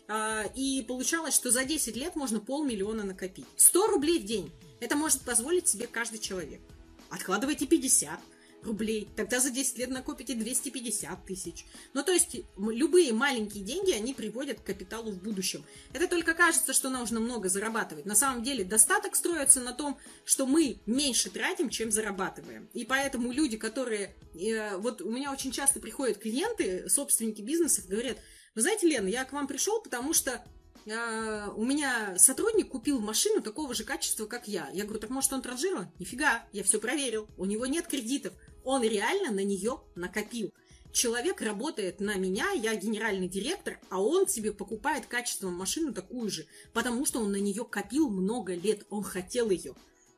а, 0.06 0.44
и 0.54 0.82
получалось, 0.82 1.34
что 1.34 1.50
за 1.50 1.64
10 1.64 1.96
лет 1.96 2.14
можно 2.14 2.40
полмиллиона 2.40 3.04
накопить. 3.04 3.46
100 3.56 3.86
рублей 3.88 4.20
в 4.20 4.24
день. 4.24 4.52
Это 4.80 4.96
может 4.96 5.22
позволить 5.22 5.66
себе 5.68 5.86
каждый 5.86 6.18
человек. 6.18 6.60
Откладывайте 7.10 7.66
50 7.66 8.20
рублей, 8.64 9.08
тогда 9.16 9.40
за 9.40 9.50
10 9.50 9.78
лет 9.78 9.90
накопите 9.90 10.34
250 10.34 11.24
тысяч. 11.24 11.66
Ну, 11.92 12.02
то 12.02 12.12
есть, 12.12 12.36
любые 12.56 13.12
маленькие 13.12 13.64
деньги, 13.64 13.92
они 13.92 14.14
приводят 14.14 14.60
к 14.60 14.64
капиталу 14.64 15.12
в 15.12 15.22
будущем. 15.22 15.64
Это 15.92 16.08
только 16.08 16.34
кажется, 16.34 16.72
что 16.72 16.90
нужно 16.90 17.20
много 17.20 17.48
зарабатывать. 17.48 18.06
На 18.06 18.14
самом 18.14 18.42
деле, 18.42 18.64
достаток 18.64 19.16
строится 19.16 19.60
на 19.60 19.72
том, 19.72 19.98
что 20.24 20.46
мы 20.46 20.78
меньше 20.86 21.30
тратим, 21.30 21.70
чем 21.70 21.90
зарабатываем. 21.90 22.68
И 22.72 22.84
поэтому 22.84 23.32
люди, 23.32 23.56
которые... 23.56 24.14
Э, 24.34 24.76
вот 24.76 25.00
у 25.02 25.10
меня 25.10 25.32
очень 25.32 25.52
часто 25.52 25.80
приходят 25.80 26.18
клиенты, 26.18 26.88
собственники 26.88 27.42
бизнесов, 27.42 27.86
говорят, 27.86 28.18
вы 28.54 28.62
знаете, 28.62 28.86
Лена, 28.86 29.08
я 29.08 29.24
к 29.24 29.32
вам 29.32 29.48
пришел, 29.48 29.80
потому 29.80 30.12
что 30.12 30.44
э, 30.86 31.48
у 31.56 31.64
меня 31.64 32.14
сотрудник 32.18 32.68
купил 32.68 33.00
машину 33.00 33.40
такого 33.40 33.74
же 33.74 33.84
качества, 33.84 34.26
как 34.26 34.48
я. 34.48 34.68
Я 34.72 34.84
говорю, 34.84 35.00
так 35.00 35.10
может 35.10 35.32
он 35.32 35.42
транжирован? 35.42 35.88
Нифига, 35.98 36.46
я 36.52 36.62
все 36.64 36.80
проверил. 36.80 37.28
У 37.36 37.44
него 37.44 37.66
нет 37.66 37.86
кредитов. 37.86 38.34
Он 38.64 38.82
реально 38.82 39.30
на 39.30 39.44
нее 39.44 39.80
накопил. 39.94 40.52
Человек 40.92 41.40
работает 41.40 41.98
на 41.98 42.14
меня, 42.14 42.52
я 42.52 42.76
генеральный 42.76 43.28
директор, 43.28 43.80
а 43.90 44.00
он 44.00 44.28
себе 44.28 44.52
покупает 44.52 45.06
качественную 45.06 45.56
машину 45.56 45.92
такую 45.92 46.30
же, 46.30 46.46
потому 46.72 47.04
что 47.04 47.18
он 47.18 47.32
на 47.32 47.40
нее 47.40 47.64
копил 47.64 48.08
много 48.08 48.54
лет, 48.54 48.86
он 48.90 49.02
хотел 49.02 49.50
ее. 49.50 49.74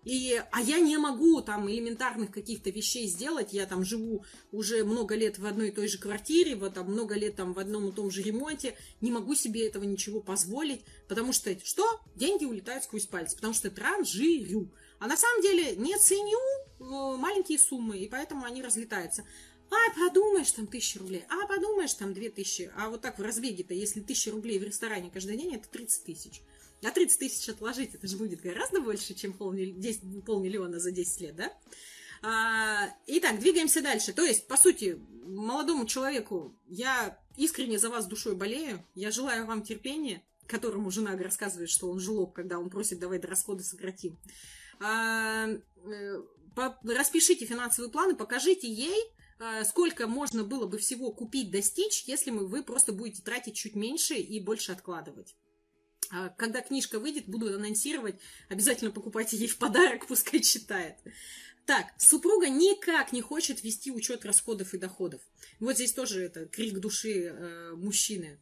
И, 0.07 0.41
а 0.53 0.63
я 0.63 0.79
не 0.79 0.97
могу 0.99 1.41
там 1.41 1.69
элементарных 1.69 2.31
каких-то 2.31 2.71
вещей 2.71 3.09
сделать. 3.09 3.53
Я 3.53 3.67
там 3.67 3.85
живу 3.85 4.25
уже 4.53 4.85
много 4.85 5.17
лет 5.17 5.41
в 5.41 5.45
одной 5.45 5.69
и 5.69 5.73
той 5.73 5.89
же 5.89 5.99
квартире, 5.99 6.55
вот 6.55 6.75
там 6.75 6.93
много 6.93 7.17
лет 7.17 7.35
там 7.35 7.53
в 7.53 7.59
одном 7.59 7.89
и 7.89 7.93
том 7.93 8.13
же 8.13 8.23
ремонте. 8.23 8.77
Не 9.01 9.11
могу 9.11 9.35
себе 9.35 9.67
этого 9.67 9.83
ничего 9.83 10.21
позволить, 10.21 10.83
потому 11.09 11.33
что 11.33 11.59
что? 11.65 11.85
Деньги 12.15 12.45
улетают 12.45 12.85
сквозь 12.85 13.07
пальцы, 13.07 13.35
потому 13.35 13.53
что 13.53 13.69
транжирю. 13.69 14.71
А 15.01 15.09
на 15.09 15.17
самом 15.17 15.43
деле 15.43 15.75
не 15.75 15.99
ценю 15.99 16.39
э, 16.39 17.17
маленькие 17.17 17.59
суммы, 17.59 17.99
и 17.99 18.09
поэтому 18.09 18.45
они 18.45 18.63
разлетаются. 18.63 19.25
А, 19.71 20.09
подумаешь, 20.09 20.53
там 20.53 20.69
тысяча 20.69 21.01
рублей. 21.01 21.25
А, 21.29 21.49
подумаешь, 21.49 21.95
там 21.95 22.15
две 22.15 22.31
тысячи. 22.31 22.71
А 22.77 22.91
вот 22.91 23.01
так 23.01 23.19
в 23.19 23.23
разбеге-то, 23.23 23.75
если 23.75 24.01
тысяча 24.01 24.31
рублей 24.31 24.61
в 24.61 24.63
ресторане 24.63 25.11
каждый 25.13 25.37
день, 25.37 25.57
это 25.57 25.69
30 25.69 26.05
тысяч. 26.05 26.43
А 26.87 26.93
30 26.93 27.19
тысяч 27.19 27.49
отложить, 27.49 27.97
это 27.97 28.07
же 28.07 28.17
будет 28.17 28.41
гораздо 28.41 28.81
больше, 28.81 29.13
чем 29.15 29.33
полмиллиона, 29.33 29.81
10, 29.81 30.25
полмиллиона 30.25 30.79
за 30.79 30.93
10 30.93 31.21
лет, 31.21 31.35
да? 31.35 31.53
А, 32.23 32.89
итак, 33.09 33.41
двигаемся 33.41 33.83
дальше. 33.83 34.13
То 34.13 34.23
есть, 34.23 34.47
по 34.47 34.57
сути, 34.57 34.97
молодому 35.25 35.87
человеку 35.87 36.57
я 36.69 37.19
искренне 37.37 37.81
за 37.81 37.91
вас 37.91 38.07
душой 38.07 38.37
болею. 38.37 38.87
Я 38.95 39.11
желаю 39.11 39.47
вам 39.47 39.65
терпения, 39.65 40.23
которому 40.47 40.93
жена 40.93 41.17
рассказывает, 41.17 41.71
что 41.71 41.91
он 41.91 41.99
жлоб, 41.99 42.33
когда 42.33 42.61
он 42.61 42.71
просит, 42.71 43.01
давай 43.01 43.19
до 43.19 43.27
расходы 43.27 43.65
сократим. 43.65 44.17
А, 44.79 45.49
э, 45.49 46.23
распишите 46.85 47.47
финансовые 47.47 47.91
планы, 47.91 48.15
покажите 48.15 48.73
ей, 48.73 49.11
а, 49.41 49.65
сколько 49.65 50.07
можно 50.07 50.45
было 50.45 50.67
бы 50.67 50.79
всего 50.79 51.11
купить, 51.11 51.51
достичь, 51.51 52.05
если 52.05 52.31
вы 52.31 52.63
просто 52.63 52.93
будете 52.93 53.23
тратить 53.23 53.57
чуть 53.57 53.75
меньше 53.75 54.15
и 54.15 54.39
больше 54.39 54.71
откладывать. 54.71 55.35
А 56.11 56.29
когда 56.31 56.61
книжка 56.61 56.99
выйдет, 56.99 57.27
буду 57.27 57.55
анонсировать. 57.55 58.17
Обязательно 58.49 58.91
покупайте 58.91 59.37
ей 59.37 59.49
в 59.49 59.59
подарок, 59.59 60.07
пускай 60.09 60.41
читает. 60.41 60.97
Так, 61.67 61.87
супруга 61.99 62.49
никак 62.49 63.13
не 63.13 63.21
хочет 63.21 63.65
вести 63.65 63.91
учет 63.91 64.25
расходов 64.25 64.73
и 64.73 64.79
доходов. 64.79 65.21
Вот 65.59 65.75
здесь 65.75 65.93
тоже 65.93 66.23
это 66.23 66.47
крик 66.47 66.79
души 66.79 67.25
э, 67.25 67.73
мужчины. 67.75 68.39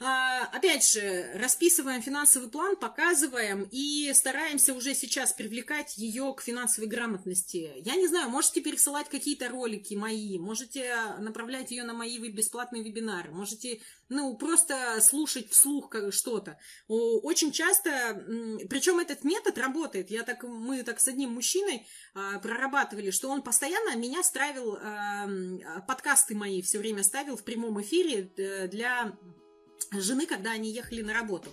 А, 0.00 0.46
опять 0.46 0.84
же, 0.90 1.30
расписываем 1.34 2.02
финансовый 2.02 2.50
план, 2.50 2.74
показываем 2.74 3.68
и 3.70 4.10
стараемся 4.12 4.74
уже 4.74 4.92
сейчас 4.92 5.32
привлекать 5.32 5.96
ее 5.96 6.34
к 6.36 6.42
финансовой 6.42 6.88
грамотности. 6.90 7.72
Я 7.76 7.94
не 7.94 8.08
знаю, 8.08 8.28
можете 8.28 8.60
пересылать 8.60 9.08
какие-то 9.08 9.48
ролики 9.48 9.94
мои, 9.94 10.36
можете 10.40 10.96
направлять 11.20 11.70
ее 11.70 11.84
на 11.84 11.94
мои 11.94 12.18
бесплатные 12.18 12.82
вебинары, 12.82 13.30
можете, 13.30 13.80
ну, 14.08 14.36
просто 14.36 15.00
слушать 15.00 15.52
вслух 15.52 15.94
что-то. 16.10 16.58
Очень 16.88 17.52
часто, 17.52 18.20
причем 18.68 18.98
этот 18.98 19.22
метод 19.22 19.56
работает. 19.58 20.10
Я 20.10 20.24
так, 20.24 20.42
мы 20.42 20.82
так 20.82 20.98
с 20.98 21.06
одним 21.06 21.34
мужчиной 21.34 21.86
а, 22.14 22.40
прорабатывали, 22.40 23.12
что 23.12 23.28
он 23.30 23.42
постоянно 23.42 23.94
меня 23.94 24.24
ставил, 24.24 24.76
а, 24.82 25.28
подкасты 25.86 26.34
мои 26.34 26.62
все 26.62 26.78
время 26.78 27.04
ставил 27.04 27.36
в 27.36 27.44
прямом 27.44 27.80
эфире 27.80 28.32
э, 28.36 28.66
для 28.66 29.16
жены, 30.00 30.26
когда 30.26 30.52
они 30.52 30.70
ехали 30.70 31.02
на 31.02 31.12
работу. 31.12 31.50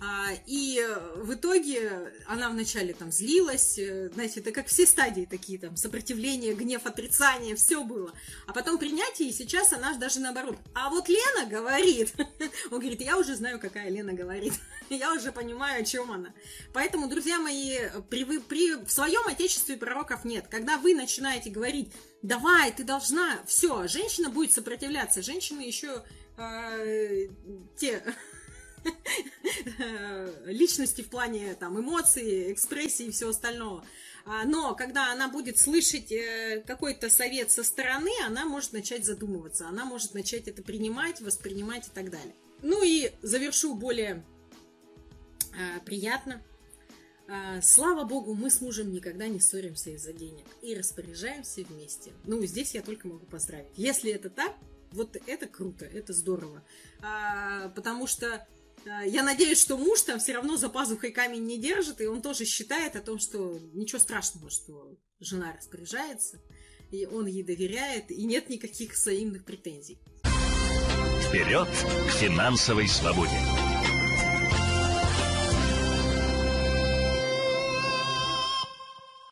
А, 0.00 0.28
и 0.46 0.80
в 1.16 1.34
итоге 1.34 2.12
она 2.26 2.50
вначале 2.50 2.94
там 2.94 3.10
злилась, 3.10 3.78
э, 3.78 4.10
знаете, 4.14 4.40
это 4.40 4.52
как 4.52 4.68
все 4.68 4.86
стадии 4.86 5.26
такие, 5.28 5.58
там, 5.58 5.76
сопротивление, 5.76 6.54
гнев, 6.54 6.86
отрицание, 6.86 7.56
все 7.56 7.82
было. 7.82 8.12
А 8.46 8.52
потом 8.52 8.78
принятие, 8.78 9.30
и 9.30 9.32
сейчас 9.32 9.72
она 9.72 9.94
даже 9.94 10.20
наоборот. 10.20 10.56
А 10.72 10.90
вот 10.90 11.08
Лена 11.08 11.46
говорит, 11.50 12.12
он 12.70 12.78
говорит, 12.78 13.00
я 13.00 13.18
уже 13.18 13.34
знаю, 13.34 13.58
какая 13.58 13.90
Лена 13.90 14.12
говорит, 14.12 14.52
я 14.88 15.12
уже 15.12 15.32
понимаю, 15.32 15.82
о 15.82 15.84
чем 15.84 16.12
она. 16.12 16.32
Поэтому, 16.72 17.08
друзья 17.08 17.40
мои, 17.40 17.76
при, 18.08 18.24
при, 18.38 18.74
в 18.74 18.90
своем 18.90 19.26
отечестве 19.26 19.76
пророков 19.76 20.24
нет. 20.24 20.46
Когда 20.48 20.78
вы 20.78 20.94
начинаете 20.94 21.50
говорить, 21.50 21.92
давай, 22.22 22.70
ты 22.70 22.84
должна, 22.84 23.40
все, 23.46 23.88
женщина 23.88 24.30
будет 24.30 24.52
сопротивляться, 24.52 25.22
женщины 25.22 25.62
еще 25.62 26.04
те 27.76 28.02
личности 30.46 31.02
в 31.02 31.08
плане 31.10 31.54
там 31.54 31.78
эмоций, 31.78 32.52
экспрессии 32.52 33.06
и 33.06 33.10
всего 33.10 33.30
остального. 33.30 33.84
А, 34.24 34.44
но 34.44 34.74
когда 34.74 35.10
она 35.12 35.28
будет 35.28 35.58
слышать 35.58 36.12
э, 36.12 36.62
какой-то 36.66 37.10
совет 37.10 37.50
со 37.50 37.64
стороны, 37.64 38.10
она 38.24 38.44
может 38.44 38.72
начать 38.72 39.04
задумываться, 39.04 39.66
она 39.68 39.84
может 39.84 40.14
начать 40.14 40.48
это 40.48 40.62
принимать, 40.62 41.20
воспринимать 41.20 41.88
и 41.88 41.90
так 41.90 42.10
далее. 42.10 42.34
Ну 42.62 42.82
и 42.82 43.10
завершу 43.22 43.74
более 43.74 44.24
приятно. 45.84 46.42
Слава 47.62 48.04
богу, 48.04 48.34
мы 48.34 48.50
с 48.50 48.60
мужем 48.60 48.92
никогда 48.92 49.26
не 49.28 49.40
ссоримся 49.40 49.90
из-за 49.90 50.12
денег 50.12 50.46
и 50.62 50.74
распоряжаемся 50.74 51.62
вместе. 51.62 52.12
Ну, 52.24 52.44
здесь 52.46 52.74
я 52.74 52.82
только 52.82 53.08
могу 53.08 53.26
поздравить. 53.26 53.72
Если 53.76 54.10
это 54.10 54.30
так, 54.30 54.54
вот 54.92 55.16
это 55.26 55.46
круто, 55.46 55.84
это 55.84 56.12
здорово. 56.12 56.64
А, 57.02 57.68
потому 57.70 58.06
что 58.06 58.46
а, 58.86 59.04
я 59.04 59.22
надеюсь, 59.22 59.60
что 59.60 59.76
муж 59.76 60.02
там 60.02 60.18
все 60.18 60.34
равно 60.34 60.56
за 60.56 60.68
пазухой 60.68 61.10
камень 61.10 61.44
не 61.44 61.58
держит, 61.58 62.00
и 62.00 62.06
он 62.06 62.22
тоже 62.22 62.44
считает 62.44 62.96
о 62.96 63.00
том, 63.00 63.18
что 63.18 63.58
ничего 63.72 63.98
страшного, 63.98 64.50
что 64.50 64.96
жена 65.20 65.54
распоряжается, 65.56 66.40
и 66.90 67.06
он 67.06 67.26
ей 67.26 67.42
доверяет, 67.42 68.10
и 68.10 68.24
нет 68.24 68.48
никаких 68.48 68.94
взаимных 68.94 69.44
претензий. 69.44 69.98
Вперед 71.28 71.68
к 71.68 72.10
финансовой 72.12 72.88
свободе! 72.88 73.38